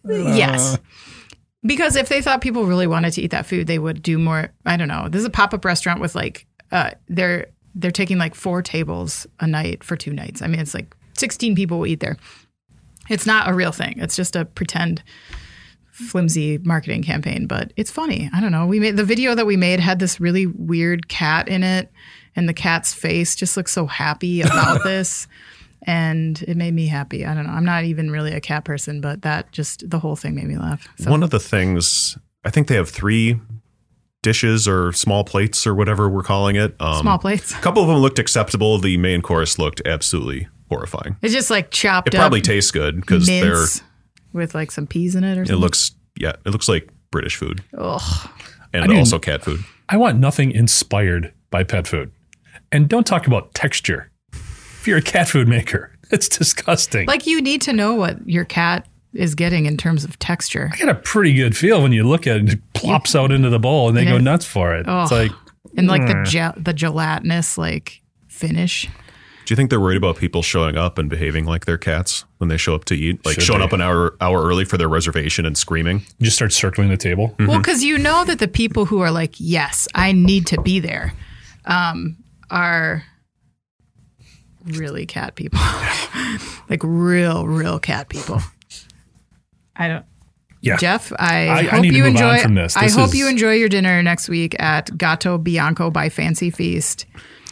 yes. 0.06 0.76
Uh. 0.76 0.78
Because 1.66 1.96
if 1.96 2.10
they 2.10 2.22
thought 2.22 2.42
people 2.42 2.66
really 2.66 2.88
wanted 2.88 3.14
to 3.14 3.22
eat 3.22 3.32
that 3.32 3.46
food, 3.46 3.68
they 3.68 3.80
would 3.80 4.02
do 4.02 4.18
more. 4.18 4.52
I 4.66 4.76
don't 4.76 4.90
know. 4.90 5.08
This 5.10 5.20
is 5.20 5.26
a 5.26 5.30
pop 5.30 5.54
up 5.54 5.64
restaurant 5.64 6.02
with 6.02 6.16
like, 6.16 6.46
uh, 6.72 6.92
they're 7.08 7.48
they're 7.76 7.92
taking 7.92 8.18
like 8.18 8.36
four 8.36 8.62
tables 8.62 9.26
a 9.40 9.48
night 9.48 9.84
for 9.84 9.96
two 9.96 10.12
nights. 10.12 10.42
I 10.42 10.48
mean, 10.48 10.60
it's 10.60 10.74
like 10.74 10.96
sixteen 11.18 11.56
people 11.56 11.80
will 11.80 11.88
eat 11.88 12.00
there. 12.00 12.18
It's 13.10 13.26
not 13.26 13.50
a 13.50 13.54
real 13.54 13.72
thing. 13.72 14.00
It's 14.00 14.16
just 14.16 14.36
a 14.36 14.46
pretend 14.46 15.04
flimsy 15.94 16.58
marketing 16.58 17.04
campaign, 17.04 17.46
but 17.48 17.72
it's 17.78 17.92
funny. 17.92 18.30
I 18.34 18.42
don't 18.42 18.52
know. 18.52 18.66
We 18.66 18.80
made 18.80 18.98
the 18.98 19.04
video 19.06 19.36
that 19.36 19.46
we 19.46 19.56
made 19.56 19.80
had 19.80 20.00
this 20.00 20.20
really 20.20 20.46
weird 20.48 21.08
cat 21.08 21.48
in 21.48 21.64
it, 21.64 21.92
and 22.36 22.50
the 22.50 22.54
cat's 22.54 22.94
face 22.94 23.36
just 23.36 23.56
looks 23.56 23.72
so 23.72 23.86
happy 23.86 24.42
about 24.50 24.84
this. 24.84 25.28
and 25.86 26.42
it 26.44 26.58
made 26.58 26.74
me 26.74 26.88
happy. 26.88 27.26
I 27.26 27.34
don't 27.34 27.46
know. 27.46 27.54
I'm 27.54 27.66
not 27.66 27.84
even 27.84 28.10
really 28.10 28.32
a 28.32 28.42
cat 28.42 28.66
person, 28.66 29.02
but 29.02 29.22
that 29.22 29.52
just 29.52 29.90
the 29.90 30.00
whole 30.00 30.16
thing 30.16 30.34
made 30.36 30.48
me 30.48 30.58
laugh. 30.58 30.88
So 30.98 31.12
One 31.12 31.24
of 31.24 31.30
the 31.30 31.40
things 31.40 32.18
I 32.44 32.50
think 32.50 32.68
they 32.68 32.76
have 32.76 32.90
three 32.90 33.40
dishes 34.22 34.68
or 34.68 34.94
small 34.94 35.24
plates 35.26 35.68
or 35.68 35.76
whatever 35.76 36.10
we're 36.10 36.24
calling 36.24 36.56
it. 36.56 36.76
Um, 36.80 37.02
small 37.02 37.20
plates. 37.20 37.52
A 37.52 37.56
couple 37.60 37.82
of 37.82 37.90
them 37.90 37.98
looked 37.98 38.18
acceptable. 38.20 38.78
The 38.80 38.98
main 38.98 39.22
course 39.22 39.60
looked 39.60 39.82
absolutely 39.86 40.48
horrifying. 40.70 41.18
It's 41.22 41.34
just 41.34 41.50
like 41.52 41.70
chopped 41.72 42.08
It 42.08 42.18
probably 42.18 42.42
tastes 42.42 42.72
good 42.72 42.96
because 43.02 43.28
they're. 43.28 43.66
Mince 44.34 44.44
with 44.44 44.56
like 44.56 44.72
some 44.72 44.88
peas 44.88 45.16
in 45.16 45.24
it 45.24 45.38
or 45.38 45.42
It 45.44 45.48
something. 45.48 45.62
looks 45.62 45.92
yeah, 46.20 46.34
it 46.46 46.50
looks 46.50 46.68
like 46.70 46.90
British 47.12 47.36
food 47.36 47.64
Ugh. 47.78 48.30
and 48.74 48.84
didn't- 48.84 48.98
also 48.98 49.20
cat 49.20 49.44
food. 49.44 49.64
I 49.90 49.98
want 49.98 50.18
nothing 50.20 50.52
inspired 50.52 51.34
by 51.52 51.64
pet 51.64 51.88
food. 51.88 52.12
And 52.72 52.88
don't 52.90 53.06
talk 53.06 53.28
about 53.28 53.54
texture. 53.54 54.10
If 54.32 54.88
you're 54.88 54.98
a 54.98 55.02
cat 55.02 55.28
food 55.30 55.48
maker, 55.48 55.92
it's 56.12 56.28
disgusting. 56.30 57.08
Like 57.08 57.28
you 57.28 57.42
need 57.42 57.62
to 57.64 57.74
know 57.74 57.94
what 57.96 58.28
your 58.28 58.46
cat 58.46 58.88
is 59.14 59.36
getting 59.36 59.66
in 59.68 59.78
terms 59.78 60.04
of 60.04 60.18
texture. 60.20 60.70
I 60.74 60.78
get 60.78 60.90
a 60.90 60.96
pretty 60.96 61.34
good 61.36 61.56
feel 61.56 61.84
when 61.84 61.92
you 61.92 62.04
look 62.04 62.26
at 62.26 62.38
it, 62.38 62.54
it 62.54 62.74
plops 62.74 63.16
out 63.16 63.32
into 63.32 63.50
the 63.52 63.60
bowl 63.60 63.88
and 63.90 63.96
they 63.98 64.06
go 64.06 64.14
Yeah. 64.14 64.22
nuts 64.22 64.46
for 64.46 64.74
it. 64.76 64.88
It's 64.88 65.12
Oh. 65.12 65.16
like, 65.16 65.32
And 65.78 65.88
like 65.88 66.08
the 66.08 66.14
mm. 66.14 66.26
gel, 66.26 66.54
the 66.58 66.74
gelatinous 66.74 67.58
like 67.58 68.02
finish. 68.28 68.88
Do 69.46 69.52
you 69.52 69.56
think 69.56 69.70
they're 69.70 69.80
worried 69.80 69.98
about 69.98 70.16
people 70.18 70.42
showing 70.42 70.78
up 70.78 70.98
and 70.98 71.10
behaving 71.10 71.46
like 71.46 71.66
their 71.66 71.78
cats 71.78 72.24
when 72.38 72.48
they 72.50 72.58
show 72.58 72.76
up 72.76 72.86
to 72.86 72.96
eat? 72.96 73.26
Like 73.26 73.36
Should 73.36 73.44
showing 73.44 73.60
be. 73.60 73.66
up 73.66 73.74
an 73.74 73.82
hour 73.82 74.16
hour 74.22 74.42
early 74.48 74.64
for 74.66 74.78
their 74.78 74.88
reservation 74.88 75.46
and 75.46 75.58
screaming? 75.58 76.00
You 76.20 76.26
just 76.26 76.36
start 76.38 76.54
circling 76.54 76.90
the 76.90 76.98
table. 76.98 77.36
Well, 77.40 77.58
because 77.60 77.84
you 77.84 77.98
know 77.98 78.24
that 78.26 78.40
the 78.40 78.48
people 78.48 78.86
who 78.86 79.00
are 79.02 79.12
like, 79.12 79.36
yes, 79.38 79.88
I 79.96 80.12
need 80.14 80.48
to 80.48 80.62
be 80.62 80.80
there, 80.80 81.14
um, 81.66 82.18
are 82.50 83.04
really 84.66 85.06
cat 85.06 85.36
people, 85.36 85.60
like 86.70 86.82
real, 86.84 87.46
real 87.48 87.80
cat 87.80 88.10
people. 88.10 88.40
I 89.76 89.88
don't. 89.88 90.06
Yeah. 90.62 90.78
Jeff, 90.78 91.12
I, 91.20 91.50
I 91.50 91.64
hope 91.64 91.82
need 91.82 91.90
to 91.90 91.96
you 91.98 92.04
move 92.04 92.16
on 92.16 92.24
enjoy. 92.36 92.42
from 92.42 92.56
this. 92.56 92.78
I 92.78 92.90
hope 92.90 93.10
is- 93.10 93.16
you 93.16 93.28
enjoy 93.28 93.54
your 93.56 93.68
dinner 93.68 94.02
next 94.02 94.30
week 94.30 94.56
at 94.60 94.98
Gatto 94.98 95.38
Bianco 95.38 95.92
by 95.92 96.08
Fancy 96.08 96.50
Feast. 96.50 97.06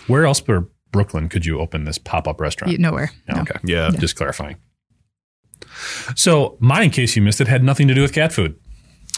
Where 0.08 0.26
else 0.26 0.39
for 0.39 0.70
Brooklyn 0.92 1.30
could 1.30 1.46
you 1.46 1.60
open 1.60 1.86
this 1.86 1.98
pop 1.98 2.28
up 2.28 2.42
restaurant? 2.42 2.78
Nowhere. 2.80 3.12
No. 3.28 3.42
Okay. 3.42 3.60
Yeah. 3.64 3.92
Just 3.98 4.16
clarifying. 4.16 4.58
So, 6.16 6.58
mine, 6.60 6.84
in 6.84 6.89
case 6.89 7.16
you 7.16 7.22
missed 7.22 7.42
it, 7.42 7.48
had 7.48 7.64
nothing 7.64 7.88
to 7.88 7.94
do 7.94 8.02
with 8.02 8.14
cat 8.14 8.34
food. 8.34 8.60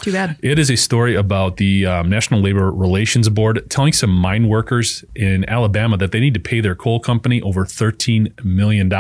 Too 0.02 0.12
bad. 0.12 0.38
It 0.42 0.60
is 0.60 0.70
a 0.70 0.76
story 0.76 1.16
about 1.16 1.58
the 1.58 1.86
um, 1.86 2.10
National 2.10 2.42
Labor 2.42 2.72
Relations 2.72 3.30
Board 3.30 3.70
telling 3.70 3.94
some 3.94 4.10
mine 4.10 4.48
workers 4.48 5.06
in 5.16 5.48
Alabama 5.48 5.98
that 5.98 6.12
they 6.12 6.20
need 6.20 6.34
to 6.34 6.40
pay 6.40 6.62
their 6.62 6.76
coal 6.76 7.00
company 7.00 7.42
over 7.42 7.64
$13 7.64 8.44
million 8.44 8.92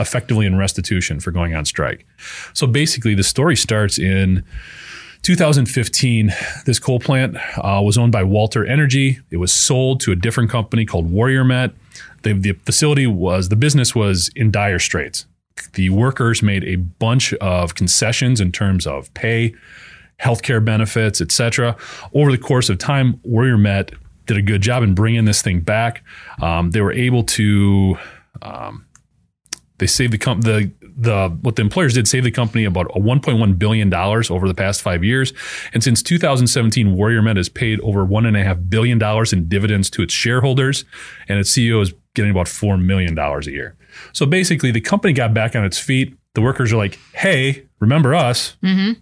effectively 0.00 0.46
in 0.46 0.56
restitution 0.56 1.20
for 1.20 1.30
going 1.30 1.54
on 1.54 1.64
strike. 1.64 2.06
So 2.54 2.66
basically, 2.66 3.14
the 3.14 3.22
story 3.22 3.56
starts 3.56 3.98
in 3.98 4.42
2015. 5.22 6.32
This 6.64 6.78
coal 6.78 6.98
plant 6.98 7.36
uh, 7.58 7.82
was 7.84 7.98
owned 7.98 8.12
by 8.12 8.24
Walter 8.24 8.64
Energy. 8.64 9.20
It 9.30 9.36
was 9.36 9.52
sold 9.52 10.00
to 10.00 10.12
a 10.12 10.16
different 10.16 10.50
company 10.50 10.86
called 10.86 11.10
Warrior 11.10 11.44
Met. 11.44 11.72
The, 12.26 12.32
the 12.32 12.52
facility 12.64 13.06
was, 13.06 13.48
the 13.48 13.56
business 13.56 13.94
was 13.94 14.30
in 14.34 14.50
dire 14.50 14.80
straits. 14.80 15.26
The 15.74 15.90
workers 15.90 16.42
made 16.42 16.64
a 16.64 16.76
bunch 16.76 17.32
of 17.34 17.74
concessions 17.74 18.40
in 18.40 18.50
terms 18.52 18.86
of 18.86 19.12
pay, 19.14 19.54
healthcare 20.20 20.64
benefits, 20.64 21.20
etc. 21.20 21.76
Over 22.12 22.32
the 22.32 22.38
course 22.38 22.68
of 22.68 22.78
time, 22.78 23.20
Warrior 23.22 23.58
Met 23.58 23.92
did 24.26 24.36
a 24.36 24.42
good 24.42 24.60
job 24.60 24.82
in 24.82 24.94
bringing 24.94 25.24
this 25.24 25.40
thing 25.40 25.60
back. 25.60 26.02
Um, 26.42 26.72
they 26.72 26.80
were 26.80 26.92
able 26.92 27.22
to, 27.22 27.96
um, 28.42 28.86
they 29.78 29.86
saved 29.86 30.12
the 30.12 30.18
com- 30.18 30.40
the 30.40 30.72
the 30.96 31.28
what 31.42 31.56
the 31.56 31.62
employers 31.62 31.94
did 31.94 32.08
save 32.08 32.24
the 32.24 32.30
company 32.30 32.64
about 32.64 32.86
a 32.96 33.00
1.1 33.00 33.58
billion 33.58 33.90
dollars 33.90 34.30
over 34.30 34.48
the 34.48 34.54
past 34.54 34.82
five 34.82 35.04
years, 35.04 35.32
and 35.74 35.82
since 35.82 36.02
2017, 36.02 36.94
Warrior 36.94 37.22
Met 37.22 37.36
has 37.36 37.48
paid 37.48 37.80
over 37.80 38.04
one 38.04 38.26
and 38.26 38.36
a 38.36 38.42
half 38.42 38.58
billion 38.68 38.98
dollars 38.98 39.32
in 39.32 39.48
dividends 39.48 39.90
to 39.90 40.02
its 40.02 40.14
shareholders, 40.14 40.84
and 41.28 41.38
its 41.38 41.50
CEO 41.50 41.82
is 41.82 41.92
getting 42.14 42.30
about 42.30 42.48
four 42.48 42.76
million 42.76 43.14
dollars 43.14 43.46
a 43.46 43.52
year. 43.52 43.76
So 44.12 44.26
basically, 44.26 44.70
the 44.70 44.80
company 44.80 45.12
got 45.12 45.34
back 45.34 45.54
on 45.54 45.64
its 45.64 45.78
feet. 45.78 46.16
The 46.34 46.42
workers 46.42 46.72
are 46.72 46.76
like, 46.76 46.98
"Hey, 47.12 47.66
remember 47.80 48.14
us?" 48.14 48.56
Mm-hmm. 48.62 49.00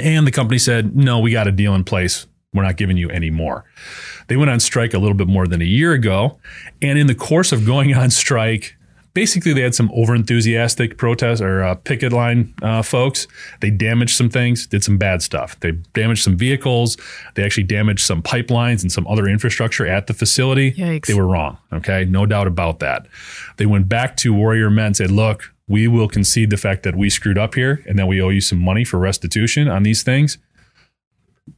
And 0.00 0.26
the 0.26 0.32
company 0.32 0.58
said, 0.58 0.96
no, 0.96 1.20
we 1.20 1.30
got 1.30 1.46
a 1.46 1.52
deal 1.52 1.74
in 1.74 1.84
place. 1.84 2.26
We're 2.52 2.62
not 2.62 2.76
giving 2.76 2.96
you 2.96 3.10
any 3.10 3.30
more. 3.30 3.64
They 4.28 4.36
went 4.36 4.50
on 4.50 4.60
strike 4.60 4.94
a 4.94 4.98
little 4.98 5.16
bit 5.16 5.26
more 5.26 5.46
than 5.46 5.60
a 5.60 5.66
year 5.66 5.92
ago. 5.92 6.38
And 6.80 6.98
in 6.98 7.06
the 7.06 7.14
course 7.14 7.52
of 7.52 7.66
going 7.66 7.94
on 7.94 8.10
strike, 8.10 8.76
basically 9.14 9.52
they 9.52 9.62
had 9.62 9.74
some 9.74 9.88
overenthusiastic 9.90 10.98
protest 10.98 11.40
or 11.40 11.62
uh, 11.62 11.74
picket 11.76 12.12
line 12.12 12.52
uh, 12.62 12.82
folks. 12.82 13.26
They 13.60 13.70
damaged 13.70 14.16
some 14.16 14.28
things, 14.28 14.66
did 14.66 14.84
some 14.84 14.98
bad 14.98 15.22
stuff. 15.22 15.58
They 15.60 15.72
damaged 15.72 16.22
some 16.22 16.36
vehicles. 16.36 16.96
They 17.34 17.44
actually 17.44 17.64
damaged 17.64 18.04
some 18.04 18.22
pipelines 18.22 18.82
and 18.82 18.92
some 18.92 19.06
other 19.06 19.26
infrastructure 19.26 19.86
at 19.86 20.08
the 20.08 20.14
facility. 20.14 20.72
Yikes. 20.72 21.06
They 21.06 21.14
were 21.14 21.26
wrong. 21.26 21.58
Okay. 21.72 22.04
No 22.04 22.26
doubt 22.26 22.46
about 22.46 22.80
that. 22.80 23.06
They 23.56 23.66
went 23.66 23.88
back 23.88 24.16
to 24.18 24.34
Warrior 24.34 24.68
Met 24.68 24.86
and 24.86 24.96
said, 24.96 25.10
look, 25.10 25.54
we 25.66 25.88
will 25.88 26.08
concede 26.08 26.50
the 26.50 26.56
fact 26.56 26.82
that 26.82 26.94
we 26.94 27.08
screwed 27.08 27.38
up 27.38 27.54
here 27.54 27.82
and 27.86 27.98
that 27.98 28.06
we 28.06 28.20
owe 28.20 28.28
you 28.28 28.40
some 28.40 28.58
money 28.58 28.84
for 28.84 28.98
restitution 28.98 29.68
on 29.68 29.82
these 29.82 30.02
things. 30.02 30.36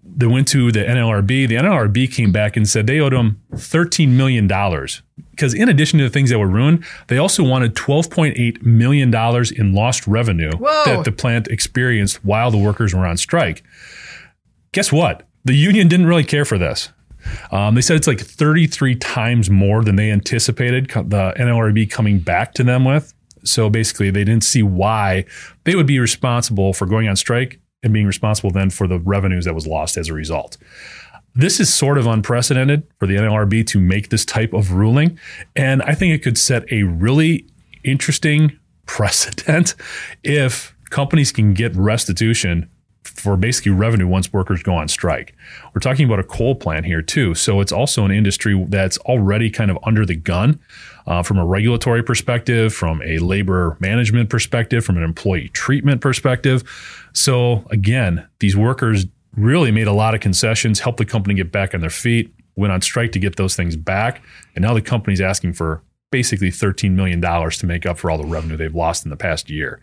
They 0.04 0.26
went 0.26 0.48
to 0.48 0.72
the 0.72 0.80
NLRB. 0.80 1.48
The 1.48 1.56
NLRB 1.56 2.12
came 2.12 2.32
back 2.32 2.56
and 2.56 2.68
said 2.68 2.86
they 2.86 3.00
owed 3.00 3.12
them 3.12 3.42
$13 3.52 4.08
million. 4.10 4.48
Because 5.36 5.52
in 5.52 5.68
addition 5.68 5.98
to 5.98 6.04
the 6.04 6.10
things 6.10 6.30
that 6.30 6.38
were 6.38 6.48
ruined, 6.48 6.84
they 7.08 7.18
also 7.18 7.44
wanted 7.44 7.74
$12.8 7.74 8.62
million 8.62 9.14
in 9.54 9.74
lost 9.74 10.06
revenue 10.06 10.52
Whoa. 10.56 10.84
that 10.86 11.04
the 11.04 11.12
plant 11.12 11.48
experienced 11.48 12.24
while 12.24 12.50
the 12.50 12.56
workers 12.56 12.94
were 12.94 13.06
on 13.06 13.18
strike. 13.18 13.62
Guess 14.72 14.90
what? 14.90 15.28
The 15.44 15.54
union 15.54 15.88
didn't 15.88 16.06
really 16.06 16.24
care 16.24 16.46
for 16.46 16.56
this. 16.56 16.90
Um, 17.50 17.74
they 17.74 17.80
said 17.80 17.96
it's 17.96 18.06
like 18.06 18.20
33 18.20 18.96
times 18.96 19.50
more 19.50 19.84
than 19.84 19.96
they 19.96 20.10
anticipated 20.10 20.88
the 20.88 21.34
NLRB 21.36 21.90
coming 21.90 22.18
back 22.18 22.54
to 22.54 22.64
them 22.64 22.84
with. 22.84 23.12
So 23.44 23.68
basically, 23.68 24.10
they 24.10 24.24
didn't 24.24 24.44
see 24.44 24.62
why 24.62 25.24
they 25.64 25.76
would 25.76 25.86
be 25.86 25.98
responsible 25.98 26.72
for 26.72 26.86
going 26.86 27.08
on 27.08 27.16
strike 27.16 27.60
and 27.82 27.92
being 27.92 28.06
responsible 28.06 28.50
then 28.50 28.70
for 28.70 28.86
the 28.86 28.98
revenues 28.98 29.44
that 29.44 29.54
was 29.54 29.66
lost 29.66 29.96
as 29.96 30.08
a 30.08 30.14
result. 30.14 30.56
This 31.36 31.60
is 31.60 31.72
sort 31.72 31.98
of 31.98 32.06
unprecedented 32.06 32.84
for 32.98 33.06
the 33.06 33.16
NLRB 33.16 33.66
to 33.66 33.78
make 33.78 34.08
this 34.08 34.24
type 34.24 34.54
of 34.54 34.72
ruling. 34.72 35.18
And 35.54 35.82
I 35.82 35.94
think 35.94 36.14
it 36.14 36.22
could 36.22 36.38
set 36.38 36.64
a 36.72 36.84
really 36.84 37.46
interesting 37.84 38.58
precedent 38.86 39.74
if 40.24 40.74
companies 40.88 41.32
can 41.32 41.52
get 41.52 41.76
restitution 41.76 42.70
for 43.04 43.36
basically 43.36 43.72
revenue 43.72 44.06
once 44.06 44.32
workers 44.32 44.62
go 44.62 44.74
on 44.74 44.88
strike. 44.88 45.34
We're 45.74 45.80
talking 45.80 46.06
about 46.06 46.18
a 46.18 46.24
coal 46.24 46.54
plant 46.54 46.86
here 46.86 47.02
too, 47.02 47.34
so 47.34 47.60
it's 47.60 47.72
also 47.72 48.04
an 48.04 48.10
industry 48.10 48.64
that's 48.68 48.98
already 48.98 49.50
kind 49.50 49.70
of 49.70 49.78
under 49.84 50.04
the 50.04 50.16
gun 50.16 50.58
uh, 51.06 51.22
from 51.22 51.38
a 51.38 51.46
regulatory 51.46 52.02
perspective, 52.02 52.74
from 52.74 53.02
a 53.02 53.18
labor 53.18 53.76
management 53.80 54.28
perspective, 54.28 54.84
from 54.84 54.96
an 54.96 55.02
employee 55.02 55.48
treatment 55.50 56.00
perspective. 56.00 56.64
So 57.12 57.66
again, 57.70 58.26
these 58.40 58.56
workers 58.56 59.06
really 59.36 59.70
made 59.70 59.86
a 59.86 59.92
lot 59.92 60.14
of 60.14 60.20
concessions, 60.20 60.80
helped 60.80 60.98
the 60.98 61.04
company 61.04 61.34
get 61.34 61.52
back 61.52 61.74
on 61.74 61.80
their 61.80 61.90
feet, 61.90 62.34
went 62.56 62.72
on 62.72 62.80
strike 62.80 63.12
to 63.12 63.18
get 63.18 63.36
those 63.36 63.54
things 63.54 63.76
back, 63.76 64.22
and 64.54 64.62
now 64.62 64.74
the 64.74 64.82
company's 64.82 65.20
asking 65.20 65.52
for 65.52 65.82
basically 66.10 66.50
$13 66.50 66.92
million 66.92 67.20
to 67.20 67.66
make 67.66 67.84
up 67.84 67.98
for 67.98 68.10
all 68.10 68.18
the 68.18 68.26
revenue 68.26 68.56
they've 68.56 68.74
lost 68.74 69.04
in 69.04 69.10
the 69.10 69.16
past 69.16 69.50
year. 69.50 69.80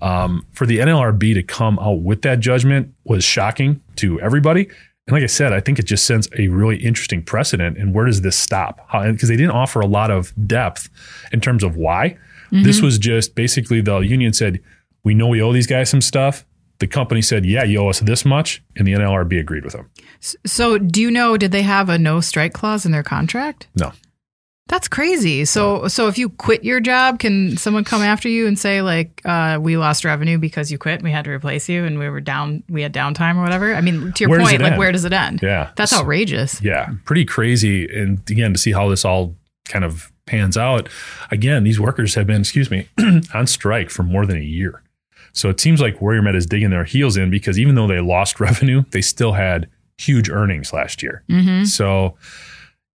Um, 0.00 0.46
for 0.52 0.66
the 0.66 0.78
NLRB 0.78 1.34
to 1.34 1.42
come 1.42 1.78
out 1.78 2.00
with 2.00 2.22
that 2.22 2.40
judgment 2.40 2.94
was 3.04 3.22
shocking 3.22 3.80
to 3.96 4.20
everybody. 4.20 4.68
And 5.06 5.12
like 5.14 5.22
I 5.22 5.26
said, 5.26 5.52
I 5.52 5.60
think 5.60 5.78
it 5.78 5.84
just 5.84 6.06
sends 6.06 6.28
a 6.38 6.48
really 6.48 6.76
interesting 6.76 7.22
precedent. 7.22 7.76
And 7.78 7.94
where 7.94 8.06
does 8.06 8.22
this 8.22 8.36
stop? 8.36 8.86
Because 8.92 9.28
they 9.28 9.36
didn't 9.36 9.52
offer 9.52 9.80
a 9.80 9.86
lot 9.86 10.10
of 10.10 10.32
depth 10.46 10.88
in 11.32 11.40
terms 11.40 11.62
of 11.62 11.76
why. 11.76 12.16
This 12.50 12.80
was 12.80 12.98
just 12.98 13.34
basically 13.34 13.80
the 13.80 13.98
union 13.98 14.32
said, 14.32 14.60
We 15.04 15.14
know 15.14 15.28
we 15.28 15.42
owe 15.42 15.52
these 15.52 15.66
guys 15.66 15.90
some 15.90 16.00
stuff. 16.00 16.46
The 16.80 16.86
company 16.86 17.22
said, 17.22 17.44
Yeah, 17.44 17.64
you 17.64 17.78
owe 17.78 17.88
us 17.88 18.00
this 18.00 18.24
much. 18.24 18.62
And 18.76 18.86
the 18.86 18.92
NLRB 18.92 19.38
agreed 19.40 19.64
with 19.64 19.72
them. 19.74 19.90
So, 20.20 20.78
do 20.78 21.00
you 21.00 21.10
know? 21.10 21.36
Did 21.36 21.52
they 21.52 21.62
have 21.62 21.88
a 21.88 21.98
no 21.98 22.20
strike 22.20 22.52
clause 22.52 22.86
in 22.86 22.92
their 22.92 23.02
contract? 23.02 23.68
No. 23.74 23.92
That's 24.68 24.86
crazy. 24.86 25.46
So, 25.46 25.88
so 25.88 26.08
if 26.08 26.18
you 26.18 26.28
quit 26.28 26.62
your 26.62 26.78
job, 26.78 27.20
can 27.20 27.56
someone 27.56 27.84
come 27.84 28.02
after 28.02 28.28
you 28.28 28.46
and 28.46 28.58
say 28.58 28.82
like, 28.82 29.22
uh, 29.24 29.58
"We 29.58 29.78
lost 29.78 30.04
revenue 30.04 30.36
because 30.36 30.70
you 30.70 30.76
quit. 30.76 31.02
We 31.02 31.10
had 31.10 31.24
to 31.24 31.30
replace 31.30 31.70
you, 31.70 31.84
and 31.84 31.98
we 31.98 32.06
were 32.10 32.20
down. 32.20 32.62
We 32.68 32.82
had 32.82 32.92
downtime 32.92 33.36
or 33.36 33.42
whatever." 33.42 33.74
I 33.74 33.80
mean, 33.80 34.12
to 34.12 34.24
your 34.24 34.28
Where 34.28 34.40
point, 34.40 34.60
like, 34.60 34.72
end? 34.72 34.78
where 34.78 34.92
does 34.92 35.06
it 35.06 35.12
end? 35.14 35.40
Yeah. 35.42 35.70
That's 35.76 35.94
outrageous. 35.94 36.60
Yeah, 36.60 36.90
pretty 37.06 37.24
crazy. 37.24 37.88
And 37.88 38.18
again, 38.30 38.52
to 38.52 38.58
see 38.58 38.72
how 38.72 38.90
this 38.90 39.06
all 39.06 39.34
kind 39.64 39.86
of 39.86 40.12
pans 40.26 40.58
out, 40.58 40.90
again, 41.30 41.64
these 41.64 41.80
workers 41.80 42.14
have 42.14 42.26
been, 42.26 42.42
excuse 42.42 42.70
me, 42.70 42.88
on 43.34 43.46
strike 43.46 43.88
for 43.88 44.02
more 44.02 44.26
than 44.26 44.36
a 44.36 44.42
year. 44.44 44.82
So 45.32 45.48
it 45.50 45.60
seems 45.60 45.80
like 45.80 46.00
Warrior 46.00 46.22
Met 46.22 46.34
is 46.34 46.46
digging 46.46 46.70
their 46.70 46.84
heels 46.84 47.16
in 47.16 47.30
because 47.30 47.58
even 47.58 47.74
though 47.74 47.86
they 47.86 48.00
lost 48.00 48.40
revenue, 48.40 48.84
they 48.90 49.00
still 49.00 49.32
had 49.32 49.68
huge 49.98 50.28
earnings 50.30 50.72
last 50.72 51.02
year. 51.02 51.24
So 51.64 52.16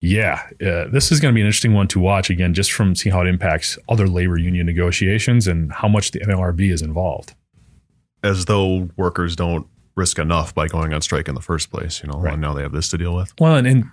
Yeah, 0.04 0.42
uh, 0.66 0.88
this 0.92 1.12
is 1.12 1.20
going 1.20 1.32
to 1.32 1.36
be 1.36 1.42
an 1.42 1.48
interesting 1.48 1.74
one 1.74 1.88
to 1.90 2.00
watch 2.00 2.30
again, 2.32 2.54
just 2.56 2.72
from 2.72 2.96
seeing 2.96 3.14
how 3.14 3.22
it 3.22 3.28
impacts 3.28 3.78
other 3.88 4.08
labor 4.08 4.38
union 4.38 4.66
negotiations 4.66 5.48
and 5.48 5.72
how 5.72 5.88
much 5.88 6.10
the 6.12 6.20
NLRB 6.22 6.72
is 6.72 6.82
involved. 6.82 7.36
As 8.24 8.46
though 8.46 8.90
workers 8.98 9.36
don't 9.36 9.68
risk 9.96 10.18
enough 10.18 10.56
by 10.56 10.68
going 10.68 10.94
on 10.94 11.02
strike 11.02 11.28
in 11.28 11.36
the 11.36 11.42
first 11.42 11.70
place, 11.70 12.02
you 12.02 12.10
know, 12.10 12.20
Right. 12.20 12.34
and 12.34 12.42
now 12.42 12.54
they 12.54 12.62
have 12.64 12.72
this 12.72 12.90
to 12.90 12.98
deal 12.98 13.16
with. 13.16 13.34
Well, 13.40 13.56
and, 13.58 13.68
and 13.68 13.84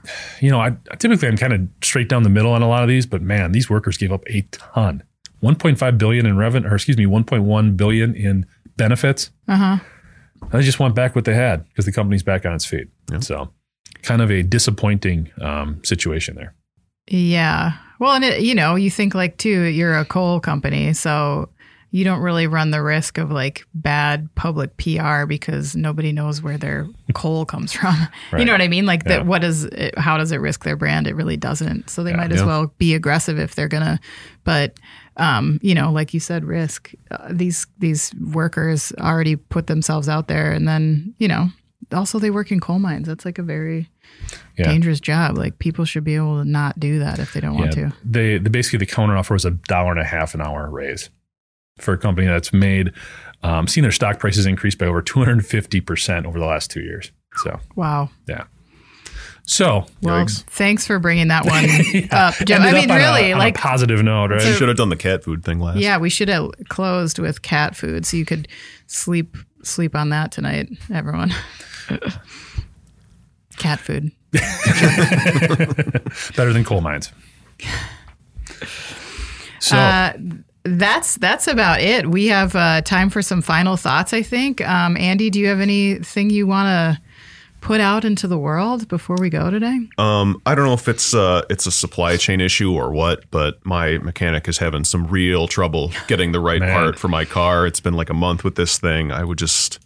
you 0.41 0.51
know, 0.51 0.61
I 0.61 0.77
typically 0.99 1.29
I'm 1.29 1.37
kind 1.37 1.53
of 1.53 1.61
straight 1.83 2.09
down 2.09 2.23
the 2.23 2.29
middle 2.31 2.53
on 2.53 2.63
a 2.63 2.69
lot 2.69 2.83
of 2.83 2.89
these, 2.89 3.05
but 3.05 3.21
man, 3.21 3.53
these 3.53 3.69
workers 3.69 3.97
gave 3.99 4.13
up 4.13 4.23
a 4.29 4.43
ton, 4.51 5.03
1.5 5.43 5.99
billion 5.99 6.27
in 6.27 6.37
revenue, 6.37 6.69
or 6.69 6.75
excuse 6.75 6.97
me, 6.97 7.07
1.1 7.07 7.77
billion 7.77 8.15
in 8.15 8.47
benefits. 8.77 9.31
Uh 9.47 9.57
huh. 9.57 9.79
They 10.53 10.63
just 10.63 10.79
want 10.79 10.95
back 10.95 11.15
what 11.17 11.25
they 11.25 11.35
had 11.35 11.67
because 11.69 11.85
the 11.85 11.93
company's 11.93 12.23
back 12.23 12.47
on 12.47 12.53
its 12.55 12.65
feet. 12.65 12.89
Yeah. 13.11 13.21
So, 13.21 13.53
kind 14.03 14.23
of 14.23 14.31
a 14.31 14.43
disappointing 14.43 15.31
um, 15.41 15.83
situation 15.85 16.37
there. 16.37 16.55
Yeah. 17.09 17.73
Well, 17.99 18.15
and 18.15 18.25
it, 18.25 18.43
you 18.43 18.55
know, 18.55 18.77
you 18.77 18.91
think 18.91 19.15
like 19.15 19.37
too, 19.39 19.63
you're 19.65 19.99
a 19.99 20.05
coal 20.05 20.39
company, 20.41 20.93
so 20.93 21.49
you 21.91 22.05
don't 22.05 22.21
really 22.21 22.47
run 22.47 22.71
the 22.71 22.83
risk 22.83 23.17
of 23.19 23.31
like 23.31 23.67
bad 23.75 24.29
public 24.35 24.77
PR 24.77 25.25
because 25.25 25.75
nobody 25.75 26.13
knows 26.13 26.43
where 26.43 26.59
their 26.59 26.87
coal 27.15 27.45
comes 27.47 27.73
from. 27.73 27.97
You 28.37 28.45
know 28.45 28.53
what 28.53 28.61
I 28.61 28.69
mean? 28.69 28.85
Like 28.87 29.03
Yeah. 29.07 29.17
that. 29.19 29.27
What 29.27 29.41
does 29.41 29.65
it, 29.65 29.99
how 29.99 30.19
does 30.19 30.31
it 30.31 30.37
risk 30.37 30.65
their 30.65 30.77
brand? 30.77 31.07
It 31.07 31.17
really 31.17 31.39
doesn't. 31.39 31.89
So 31.91 32.05
they 32.05 32.11
Yeah. 32.11 32.17
might 32.19 32.31
as 32.33 32.41
Yeah. 32.41 32.47
well 32.47 32.75
be 32.79 32.95
aggressive 32.95 33.39
if 33.39 33.55
they're 33.55 33.69
gonna. 33.69 33.99
But 34.45 34.79
um, 35.19 35.59
you 35.63 35.75
know, 35.75 35.91
like 35.93 36.15
you 36.15 36.21
said, 36.21 36.45
risk. 36.45 36.93
Uh, 37.11 37.29
these 37.31 37.67
these 37.79 38.13
workers 38.15 38.93
already 38.99 39.37
put 39.37 39.67
themselves 39.67 40.09
out 40.09 40.29
there, 40.29 40.53
and 40.53 40.67
then 40.67 41.15
you 41.19 41.29
know, 41.29 41.49
also 41.93 42.19
they 42.19 42.31
work 42.31 42.51
in 42.53 42.61
coal 42.61 42.79
mines. 42.79 43.07
That's 43.09 43.25
like 43.25 43.39
a 43.39 43.43
very 43.43 43.89
Yeah. 44.57 44.67
dangerous 44.67 45.01
job. 45.01 45.37
Like 45.37 45.59
people 45.59 45.85
should 45.85 46.05
be 46.05 46.15
able 46.17 46.43
to 46.43 46.49
not 46.49 46.79
do 46.81 46.99
that 47.01 47.19
if 47.19 47.33
they 47.33 47.41
don't 47.41 47.55
want 47.57 47.73
to. 47.73 47.93
they, 48.05 48.39
basically 48.39 48.79
the 48.79 48.87
counter 48.87 49.17
offer 49.17 49.35
was 49.35 49.45
a 49.45 49.51
dollar 49.53 49.91
and 49.93 50.01
a 50.01 50.05
half 50.05 50.35
an 50.35 50.41
hour 50.41 50.69
raise 50.71 51.11
for 51.79 51.95
a 51.95 51.99
company 51.99 52.27
that's 52.27 52.53
made 52.53 52.93
um, 53.45 53.69
seen 53.69 53.83
their 53.83 53.93
stock 53.93 54.19
prices 54.19 54.47
increase 54.47 54.75
by 54.75 54.87
over 54.87 55.01
250 55.01 55.81
percent 55.81 56.27
over 56.27 56.39
the 56.41 56.47
last 56.47 56.71
two 56.71 56.81
years. 56.81 57.13
So 57.37 57.61
Wow. 57.77 58.11
yeah. 58.27 58.45
So 59.51 59.87
Well, 60.03 60.27
Yikes. 60.27 60.43
thanks 60.45 60.87
for 60.87 60.99
bringing 60.99 61.29
that 61.29 61.47
one 61.47 61.65
up, 62.13 62.35
Joe. 62.45 62.57
ended 62.57 62.69
I 62.69 62.73
mean, 62.73 62.91
up 62.91 62.91
on 62.91 62.97
a- 62.97 62.99
really, 63.01 63.33
on 63.33 63.39
a 63.39 63.43
like, 63.43 63.55
positive 63.57 64.03
note, 64.03 64.31
right? 64.31 64.45
You 64.45 64.53
should 64.53 64.69
have 64.69 64.77
done 64.77 64.91
the 64.91 64.97
cat 64.97 65.25
food 65.25 65.43
thing 65.43 65.59
last. 65.59 65.79
yeah, 65.79 65.97
we 65.97 66.11
should 66.11 66.29
have 66.29 66.51
closed 66.69 67.19
with 67.19 67.41
cat 67.41 67.75
food 67.75 68.05
so 68.05 68.19
you 68.19 68.27
could 68.27 68.47
sleep 68.89 69.39
sleep 69.63 69.95
on 69.97 70.11
that 70.11 70.33
tonight, 70.33 70.69
everyone. 70.93 71.33
cat 73.57 73.81
food. 73.81 74.13
Better 76.37 76.53
than 76.53 76.63
coal 76.65 76.83
mines. 76.83 77.11
So 79.61 79.77
Uh, 79.79 80.13
that's 80.65 81.17
that's 81.17 81.47
about 81.49 81.81
it. 81.81 82.07
We 82.11 82.27
have 82.27 82.55
uh, 82.55 82.83
time 82.83 83.09
for 83.11 83.23
some 83.23 83.41
final 83.41 83.77
thoughts. 83.79 84.13
I 84.13 84.21
think. 84.23 84.61
Um, 84.69 84.97
Andy, 84.99 85.31
do 85.31 85.41
you 85.41 85.47
have 85.49 85.61
anything 85.61 86.29
you 86.31 86.47
want 86.47 86.67
to 86.67 87.03
put 87.61 87.81
out 87.81 88.05
into 88.05 88.27
the 88.29 88.39
world 88.39 88.89
before 88.89 89.17
we 89.21 89.31
go 89.31 89.51
today? 89.51 89.79
Um, 89.99 90.41
I 90.47 90.55
don't 90.55 90.67
know 90.67 90.75
if 90.75 90.89
it's 90.89 91.15
uh, 91.15 91.43
it's 91.51 91.67
a 91.67 91.71
supply 91.71 92.17
chain 92.17 92.41
issue 92.41 92.73
or 92.73 92.91
what, 92.93 93.25
but 93.31 93.65
my 93.65 93.99
mechanic 93.99 94.49
is 94.49 94.59
having 94.59 94.85
some 94.85 95.07
real 95.07 95.49
trouble 95.49 95.91
getting 96.07 96.33
the 96.33 96.41
right 96.41 96.61
part 96.61 96.99
for 96.99 97.09
my 97.09 97.25
car. 97.25 97.67
It's 97.67 97.81
been 97.81 97.95
like 97.95 98.11
a 98.11 98.15
month 98.15 98.45
with 98.45 98.55
this 98.55 98.79
thing. 98.79 99.11
I 99.13 99.25
would 99.25 99.39
just, 99.39 99.79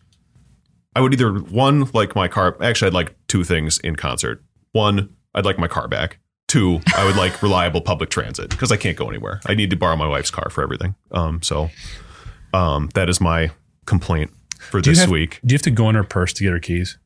I 0.95 1.01
would 1.01 1.13
either 1.13 1.33
one 1.33 1.89
like 1.95 2.15
my 2.15 2.29
car. 2.29 2.57
Actually, 2.63 2.89
I'd 2.89 2.95
like 2.95 3.15
two 3.29 3.45
things 3.45 3.79
in 3.79 3.97
concert. 3.97 4.43
One, 4.73 5.15
I'd 5.35 5.45
like 5.45 5.59
my 5.59 5.69
car 5.69 5.89
back. 5.89 6.19
Two, 6.49 6.81
I 6.95 7.05
would 7.07 7.17
like 7.17 7.43
reliable 7.43 7.81
public 7.81 8.11
transit 8.11 8.51
because 8.51 8.71
I 8.71 8.77
can't 8.77 8.97
go 8.97 9.09
anywhere. 9.09 9.41
I 9.47 9.55
need 9.55 9.71
to 9.71 9.77
borrow 9.77 9.97
my 9.97 10.07
wife's 10.07 10.31
car 10.31 10.51
for 10.51 10.63
everything. 10.63 10.95
Um, 11.11 11.41
so, 11.41 11.71
um, 12.53 12.91
that 12.95 13.09
is 13.09 13.21
my 13.23 13.51
complaint 13.87 14.31
for 14.61 14.81
do 14.83 14.91
this 14.91 15.01
have- 15.01 15.09
week. 15.11 15.41
do 15.47 15.55
you 15.55 15.57
have 15.57 15.63
to 15.63 15.71
go 15.71 15.89
in 15.89 15.95
her 15.95 16.05
purse 16.05 16.33
to 16.35 16.45
get 16.45 16.53
her 16.53 16.61
keys? 16.61 16.99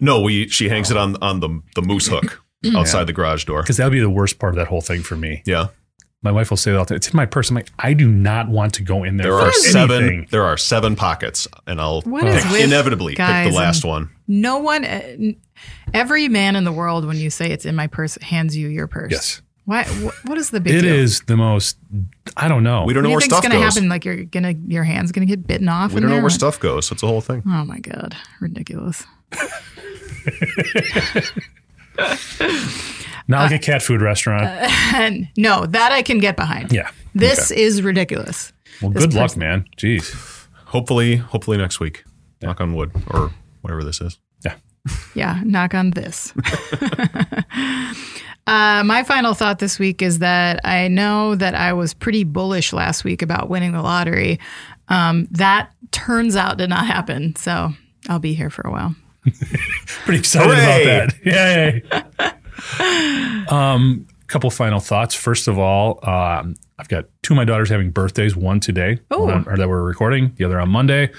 No, 0.00 0.20
we 0.20 0.48
she 0.48 0.68
hangs 0.68 0.90
it 0.90 0.96
on 0.96 1.16
on 1.22 1.40
the 1.40 1.60
the 1.74 1.82
moose 1.82 2.06
hook 2.08 2.42
outside 2.74 3.04
the 3.06 3.12
garage 3.12 3.44
door. 3.44 3.62
Because 3.62 3.76
that 3.78 3.84
would 3.84 3.92
be 3.92 4.00
the 4.00 4.10
worst 4.10 4.38
part 4.38 4.52
of 4.52 4.56
that 4.56 4.68
whole 4.68 4.80
thing 4.80 5.02
for 5.02 5.16
me. 5.16 5.42
Yeah. 5.46 5.68
My 6.22 6.32
wife 6.32 6.50
will 6.50 6.56
say 6.56 6.72
that 6.72 6.78
all 6.78 6.84
the 6.84 6.88
time. 6.90 6.96
It's 6.96 7.08
in 7.10 7.16
my 7.16 7.26
purse. 7.26 7.50
I'm 7.50 7.56
like, 7.56 7.70
I 7.78 7.92
do 7.92 8.08
not 8.10 8.48
want 8.48 8.74
to 8.74 8.82
go 8.82 9.04
in 9.04 9.16
there. 9.16 9.30
There 9.30 9.38
for 9.40 9.48
are 9.48 9.52
seven. 9.52 9.96
anything. 10.02 10.26
There 10.30 10.42
are 10.44 10.56
seven 10.56 10.96
pockets, 10.96 11.46
and 11.66 11.80
I'll 11.80 12.00
What 12.02 12.22
pick- 12.24 12.50
with 12.50 12.62
inevitably 12.64 13.14
guys 13.14 13.44
pick 13.46 13.52
the 13.52 13.58
last 13.58 13.84
and- 13.84 13.90
one. 13.90 14.10
No 14.26 14.58
one, 14.58 14.84
uh, 14.84 14.88
n- 14.88 15.36
every 15.94 16.26
man 16.28 16.56
in 16.56 16.64
the 16.64 16.72
world, 16.72 17.04
when 17.06 17.16
you 17.18 17.30
say 17.30 17.52
it's 17.52 17.64
in 17.64 17.76
my 17.76 17.86
purse, 17.86 18.18
hands 18.22 18.56
you 18.56 18.66
your 18.68 18.88
purse. 18.88 19.12
Yes. 19.12 19.42
Why? 19.66 19.84
Wh- 19.84 20.26
what 20.28 20.38
is 20.38 20.50
the 20.50 20.58
big 20.58 20.74
It 20.76 20.82
deal? 20.82 20.94
is 20.94 21.20
the 21.26 21.36
most. 21.36 21.76
I 22.36 22.48
don't 22.48 22.64
know. 22.64 22.84
We 22.84 22.92
don't 22.94 23.02
What 23.04 23.08
know 23.08 23.08
do 23.08 23.08
you 23.10 23.14
where 23.14 23.20
think's 23.20 23.34
stuff 23.36 23.42
gonna 23.42 23.62
goes. 23.62 23.74
happen? 23.74 23.88
Like 23.88 24.04
you're 24.04 24.24
gonna, 24.24 24.54
your 24.66 24.84
hand's 24.84 25.12
gonna 25.12 25.26
get 25.26 25.46
bitten 25.46 25.68
off. 25.68 25.90
We 25.92 25.98
in 25.98 26.02
don't 26.02 26.10
know 26.10 26.16
there? 26.16 26.22
where 26.24 26.30
stuff 26.30 26.58
goes. 26.58 26.88
That's 26.88 27.02
the 27.02 27.06
whole 27.08 27.20
thing. 27.20 27.42
Oh 27.46 27.64
my 27.64 27.78
god, 27.78 28.16
ridiculous. 28.40 29.04
Not 33.28 33.40
Uh, 33.40 33.42
like 33.44 33.52
a 33.52 33.58
cat 33.58 33.82
food 33.82 34.02
restaurant. 34.02 34.44
And 34.94 35.28
no, 35.36 35.66
that 35.66 35.92
I 35.92 36.02
can 36.02 36.18
get 36.18 36.36
behind. 36.36 36.72
yeah. 36.72 36.90
This 37.14 37.50
is 37.50 37.82
ridiculous. 37.82 38.52
Well, 38.82 38.90
this 38.92 39.04
good 39.04 39.14
luck, 39.14 39.36
man. 39.36 39.64
Jeez. 39.76 40.46
Hopefully, 40.66 41.16
hopefully 41.16 41.56
next 41.56 41.80
week. 41.80 42.04
Knock 42.42 42.60
on 42.60 42.74
wood, 42.74 42.92
or 43.10 43.30
whatever 43.62 43.82
this 43.82 44.00
is. 44.00 44.18
Yeah. 44.44 44.54
Yeah, 45.14 45.40
knock 45.44 45.74
on 45.74 45.90
this. 45.90 46.32
uh, 48.46 48.82
my 48.84 49.02
final 49.04 49.32
thought 49.34 49.58
this 49.58 49.78
week 49.78 50.02
is 50.02 50.18
that 50.20 50.60
I 50.64 50.88
know 50.88 51.34
that 51.34 51.54
I 51.54 51.72
was 51.72 51.94
pretty 51.94 52.24
bullish 52.24 52.72
last 52.74 53.02
week 53.02 53.22
about 53.22 53.48
winning 53.48 53.72
the 53.72 53.80
lottery. 53.82 54.38
Um, 54.88 55.26
that 55.32 55.72
turns 55.90 56.36
out 56.36 56.58
did 56.58 56.68
not 56.68 56.86
happen. 56.86 57.34
So 57.36 57.72
I'll 58.08 58.18
be 58.18 58.34
here 58.34 58.50
for 58.50 58.62
a 58.68 58.70
while. 58.70 58.94
Pretty 60.04 60.18
excited 60.18 60.56
Hooray! 60.56 60.96
about 60.96 61.12
that. 61.24 61.82
Yay. 63.48 63.48
um, 63.48 64.06
couple 64.26 64.50
final 64.50 64.80
thoughts. 64.80 65.14
First 65.14 65.48
of 65.48 65.58
all, 65.58 65.98
um, 66.08 66.56
I've 66.78 66.88
got 66.88 67.06
two 67.22 67.34
of 67.34 67.36
my 67.36 67.44
daughters 67.44 67.68
having 67.70 67.90
birthdays. 67.90 68.34
One 68.36 68.60
today, 68.60 68.98
Oh. 69.10 69.24
one, 69.24 69.46
or 69.48 69.56
that 69.56 69.68
we're 69.68 69.82
recording. 69.82 70.32
The 70.36 70.44
other 70.44 70.60
on 70.60 70.68
Monday. 70.68 71.10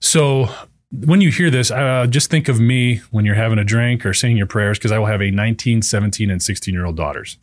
So 0.00 0.48
when 0.92 1.20
you 1.20 1.30
hear 1.30 1.50
this, 1.50 1.70
uh, 1.70 2.06
just 2.08 2.30
think 2.30 2.48
of 2.48 2.60
me 2.60 3.00
when 3.10 3.24
you're 3.24 3.34
having 3.34 3.58
a 3.58 3.64
drink 3.64 4.06
or 4.06 4.14
saying 4.14 4.36
your 4.36 4.46
prayers, 4.46 4.78
because 4.78 4.92
I 4.92 4.98
will 4.98 5.06
have 5.06 5.20
a 5.22 5.30
19, 5.30 5.82
17, 5.82 6.30
and 6.30 6.42
16 6.42 6.72
year 6.72 6.84
old 6.84 6.96
daughters. 6.96 7.36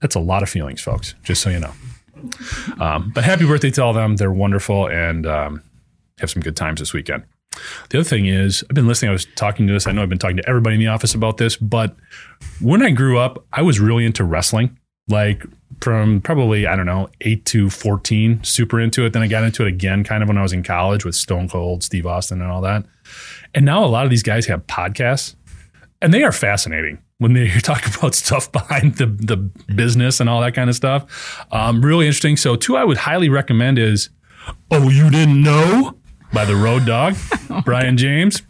That's 0.00 0.16
a 0.16 0.20
lot 0.20 0.42
of 0.42 0.48
feelings, 0.48 0.80
folks. 0.80 1.14
Just 1.22 1.42
so 1.42 1.50
you 1.50 1.60
know. 1.60 1.72
Um, 2.80 3.12
but 3.14 3.22
happy 3.24 3.46
birthday 3.46 3.70
to 3.70 3.82
all 3.82 3.90
of 3.90 3.96
them. 3.96 4.16
They're 4.16 4.32
wonderful 4.32 4.88
and 4.88 5.26
um, 5.26 5.62
have 6.18 6.30
some 6.30 6.42
good 6.42 6.56
times 6.56 6.80
this 6.80 6.92
weekend. 6.92 7.22
The 7.90 7.98
other 7.98 8.08
thing 8.08 8.26
is, 8.26 8.64
I've 8.68 8.74
been 8.74 8.86
listening. 8.86 9.10
I 9.10 9.12
was 9.12 9.26
talking 9.36 9.66
to 9.66 9.72
this. 9.72 9.86
I 9.86 9.92
know 9.92 10.02
I've 10.02 10.08
been 10.08 10.18
talking 10.18 10.38
to 10.38 10.48
everybody 10.48 10.74
in 10.74 10.80
the 10.80 10.88
office 10.88 11.14
about 11.14 11.36
this, 11.36 11.56
but 11.56 11.96
when 12.60 12.82
I 12.82 12.90
grew 12.90 13.18
up, 13.18 13.44
I 13.52 13.62
was 13.62 13.80
really 13.80 14.04
into 14.04 14.24
wrestling. 14.24 14.78
Like 15.08 15.44
from 15.80 16.20
probably, 16.20 16.66
I 16.66 16.76
don't 16.76 16.86
know, 16.86 17.08
eight 17.22 17.44
to 17.46 17.68
14, 17.68 18.44
super 18.44 18.80
into 18.80 19.04
it. 19.04 19.12
Then 19.12 19.22
I 19.22 19.26
got 19.26 19.42
into 19.44 19.62
it 19.62 19.68
again 19.68 20.04
kind 20.04 20.22
of 20.22 20.28
when 20.28 20.38
I 20.38 20.42
was 20.42 20.52
in 20.52 20.62
college 20.62 21.04
with 21.04 21.14
Stone 21.14 21.48
Cold, 21.48 21.82
Steve 21.82 22.06
Austin, 22.06 22.40
and 22.40 22.50
all 22.50 22.60
that. 22.62 22.84
And 23.54 23.64
now 23.64 23.84
a 23.84 23.86
lot 23.86 24.04
of 24.04 24.10
these 24.10 24.22
guys 24.22 24.46
have 24.46 24.66
podcasts 24.66 25.34
and 26.00 26.12
they 26.14 26.22
are 26.22 26.32
fascinating 26.32 26.98
when 27.18 27.32
they 27.32 27.48
talk 27.60 27.86
about 27.96 28.14
stuff 28.14 28.50
behind 28.52 28.96
the, 28.96 29.06
the 29.06 29.36
business 29.74 30.20
and 30.20 30.28
all 30.30 30.40
that 30.40 30.54
kind 30.54 30.70
of 30.70 30.76
stuff. 30.76 31.44
Um, 31.50 31.84
really 31.84 32.06
interesting. 32.06 32.36
So, 32.36 32.56
two 32.56 32.76
I 32.76 32.84
would 32.84 32.98
highly 32.98 33.28
recommend 33.28 33.78
is 33.78 34.10
Oh, 34.70 34.88
You 34.88 35.10
Didn't 35.10 35.42
Know 35.42 35.96
by 36.32 36.44
the 36.44 36.56
Road 36.56 36.86
Dogg, 36.86 37.14
Brian 37.64 37.96
James, 37.96 38.42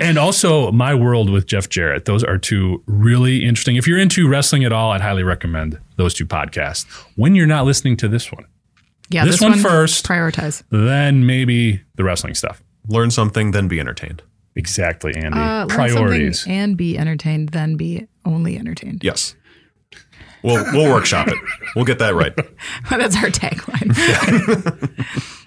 and 0.00 0.18
also 0.18 0.72
My 0.72 0.94
World 0.94 1.30
with 1.30 1.46
Jeff 1.46 1.68
Jarrett. 1.68 2.04
Those 2.06 2.24
are 2.24 2.38
two 2.38 2.82
really 2.86 3.44
interesting. 3.44 3.76
If 3.76 3.86
you're 3.86 3.98
into 3.98 4.28
wrestling 4.28 4.64
at 4.64 4.72
all, 4.72 4.92
I'd 4.92 5.00
highly 5.02 5.22
recommend 5.22 5.78
those 5.96 6.14
two 6.14 6.26
podcasts 6.26 6.86
when 7.16 7.34
you're 7.34 7.46
not 7.46 7.64
listening 7.66 7.96
to 7.98 8.08
this 8.08 8.32
one. 8.32 8.46
Yeah, 9.10 9.24
This 9.24 9.40
one 9.40 9.58
first. 9.58 10.06
Prioritize. 10.06 10.62
Then 10.70 11.26
maybe 11.26 11.82
the 11.96 12.04
wrestling 12.04 12.34
stuff. 12.34 12.62
Learn 12.88 13.10
something, 13.10 13.50
then 13.50 13.66
be 13.68 13.80
entertained. 13.80 14.22
Exactly, 14.56 15.14
Andy. 15.16 15.38
Uh, 15.38 15.66
Priorities. 15.66 16.40
something 16.40 16.58
and 16.58 16.76
be 16.76 16.96
entertained, 16.98 17.50
then 17.50 17.76
be 17.76 18.06
only 18.24 18.56
entertained. 18.56 19.02
Yes. 19.04 19.34
We'll 20.42 20.64
we'll 20.72 20.90
workshop 20.90 21.28
it. 21.28 21.34
We'll 21.76 21.84
get 21.84 21.98
that 21.98 22.14
right. 22.14 22.34
That's 22.90 23.16
our 23.16 23.28
tagline. 23.30 23.90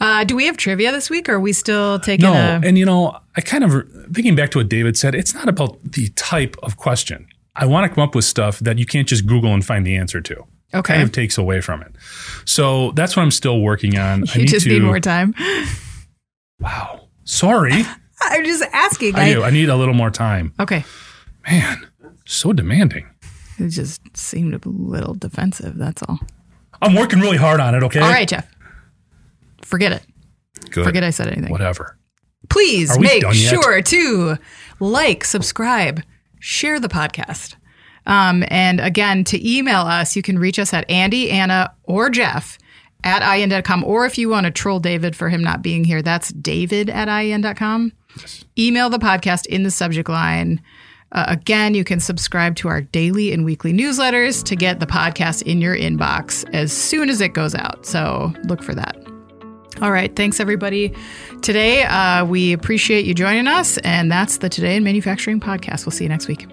uh, 0.00 0.24
do 0.24 0.36
we 0.36 0.46
have 0.46 0.56
trivia 0.56 0.92
this 0.92 1.10
week, 1.10 1.28
or 1.28 1.34
are 1.34 1.40
we 1.40 1.52
still 1.52 1.98
taking 1.98 2.24
No, 2.24 2.32
a? 2.32 2.60
and 2.64 2.78
you 2.78 2.84
know, 2.84 3.18
I 3.36 3.40
kind 3.40 3.64
of 3.64 3.72
thinking 4.12 4.34
back 4.36 4.50
to 4.52 4.58
what 4.58 4.68
David 4.68 4.96
said. 4.96 5.14
It's 5.14 5.34
not 5.34 5.48
about 5.48 5.78
the 5.84 6.08
type 6.10 6.56
of 6.62 6.76
question. 6.76 7.26
I 7.56 7.66
want 7.66 7.88
to 7.90 7.94
come 7.94 8.04
up 8.04 8.14
with 8.14 8.24
stuff 8.24 8.60
that 8.60 8.78
you 8.78 8.86
can't 8.86 9.08
just 9.08 9.26
Google 9.26 9.52
and 9.52 9.64
find 9.66 9.84
the 9.86 9.96
answer 9.96 10.20
to. 10.20 10.44
Okay. 10.74 10.92
kind 10.94 11.02
of 11.02 11.12
takes 11.12 11.38
away 11.38 11.60
from 11.62 11.80
it. 11.82 11.92
So 12.44 12.92
that's 12.92 13.16
what 13.16 13.22
I'm 13.22 13.30
still 13.30 13.60
working 13.60 13.98
on. 13.98 14.24
I 14.34 14.38
need 14.38 14.48
just 14.48 14.66
to. 14.66 14.72
need 14.72 14.82
more 14.82 15.00
time. 15.00 15.34
Wow. 16.60 17.08
Sorry, 17.24 17.72
I'm 18.20 18.44
just 18.44 18.62
asking. 18.72 19.14
I 19.16 19.32
do. 19.34 19.42
I 19.42 19.50
need 19.50 19.68
a 19.68 19.76
little 19.76 19.94
more 19.94 20.10
time. 20.10 20.52
okay. 20.60 20.84
Man, 21.48 21.86
So 22.26 22.52
demanding. 22.52 23.08
It 23.58 23.68
just 23.70 24.00
seemed 24.16 24.54
a 24.54 24.60
little 24.68 25.14
defensive. 25.14 25.76
That's 25.78 26.02
all. 26.02 26.18
I'm 26.82 26.94
working 26.94 27.20
really 27.20 27.38
hard 27.38 27.58
on 27.60 27.74
it, 27.74 27.82
okay? 27.84 28.00
All 28.00 28.08
right, 28.10 28.28
Jeff. 28.28 28.46
Forget 29.68 29.92
it. 29.92 30.02
Good. 30.70 30.84
Forget 30.84 31.04
I 31.04 31.10
said 31.10 31.28
anything. 31.28 31.50
Whatever. 31.50 31.98
Please 32.48 32.98
make 32.98 33.30
sure 33.32 33.82
to 33.82 34.38
like, 34.80 35.24
subscribe, 35.24 36.02
share 36.40 36.80
the 36.80 36.88
podcast. 36.88 37.56
Um, 38.06 38.44
and 38.48 38.80
again, 38.80 39.24
to 39.24 39.48
email 39.48 39.82
us, 39.82 40.16
you 40.16 40.22
can 40.22 40.38
reach 40.38 40.58
us 40.58 40.72
at 40.72 40.88
Andy, 40.90 41.30
Anna, 41.30 41.74
or 41.84 42.08
Jeff 42.08 42.58
at 43.04 43.22
IN.com. 43.38 43.84
Or 43.84 44.06
if 44.06 44.16
you 44.16 44.30
want 44.30 44.46
to 44.46 44.50
troll 44.50 44.80
David 44.80 45.14
for 45.14 45.28
him 45.28 45.42
not 45.42 45.60
being 45.62 45.84
here, 45.84 46.00
that's 46.00 46.32
David 46.32 46.88
at 46.88 47.08
IN.com. 47.08 47.92
Email 48.58 48.88
the 48.88 48.98
podcast 48.98 49.46
in 49.46 49.62
the 49.62 49.70
subject 49.70 50.08
line. 50.08 50.62
Uh, 51.12 51.26
again, 51.28 51.74
you 51.74 51.84
can 51.84 52.00
subscribe 52.00 52.56
to 52.56 52.68
our 52.68 52.80
daily 52.80 53.32
and 53.32 53.44
weekly 53.44 53.72
newsletters 53.72 54.42
to 54.44 54.56
get 54.56 54.80
the 54.80 54.86
podcast 54.86 55.42
in 55.42 55.60
your 55.60 55.76
inbox 55.76 56.48
as 56.54 56.72
soon 56.72 57.10
as 57.10 57.20
it 57.20 57.34
goes 57.34 57.54
out. 57.54 57.84
So 57.84 58.32
look 58.44 58.62
for 58.62 58.74
that. 58.74 58.96
All 59.80 59.92
right. 59.92 60.14
Thanks, 60.14 60.40
everybody. 60.40 60.94
Today, 61.42 61.84
uh, 61.84 62.24
we 62.24 62.52
appreciate 62.52 63.04
you 63.04 63.14
joining 63.14 63.46
us. 63.46 63.78
And 63.78 64.10
that's 64.10 64.38
the 64.38 64.48
Today 64.48 64.76
in 64.76 64.84
Manufacturing 64.84 65.40
podcast. 65.40 65.86
We'll 65.86 65.92
see 65.92 66.04
you 66.04 66.10
next 66.10 66.28
week. 66.28 66.46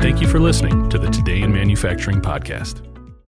Thank 0.00 0.20
you 0.20 0.28
for 0.28 0.40
listening 0.40 0.88
to 0.88 0.98
the 0.98 1.10
Today 1.10 1.42
in 1.42 1.52
Manufacturing 1.52 2.20
podcast. 2.20 2.89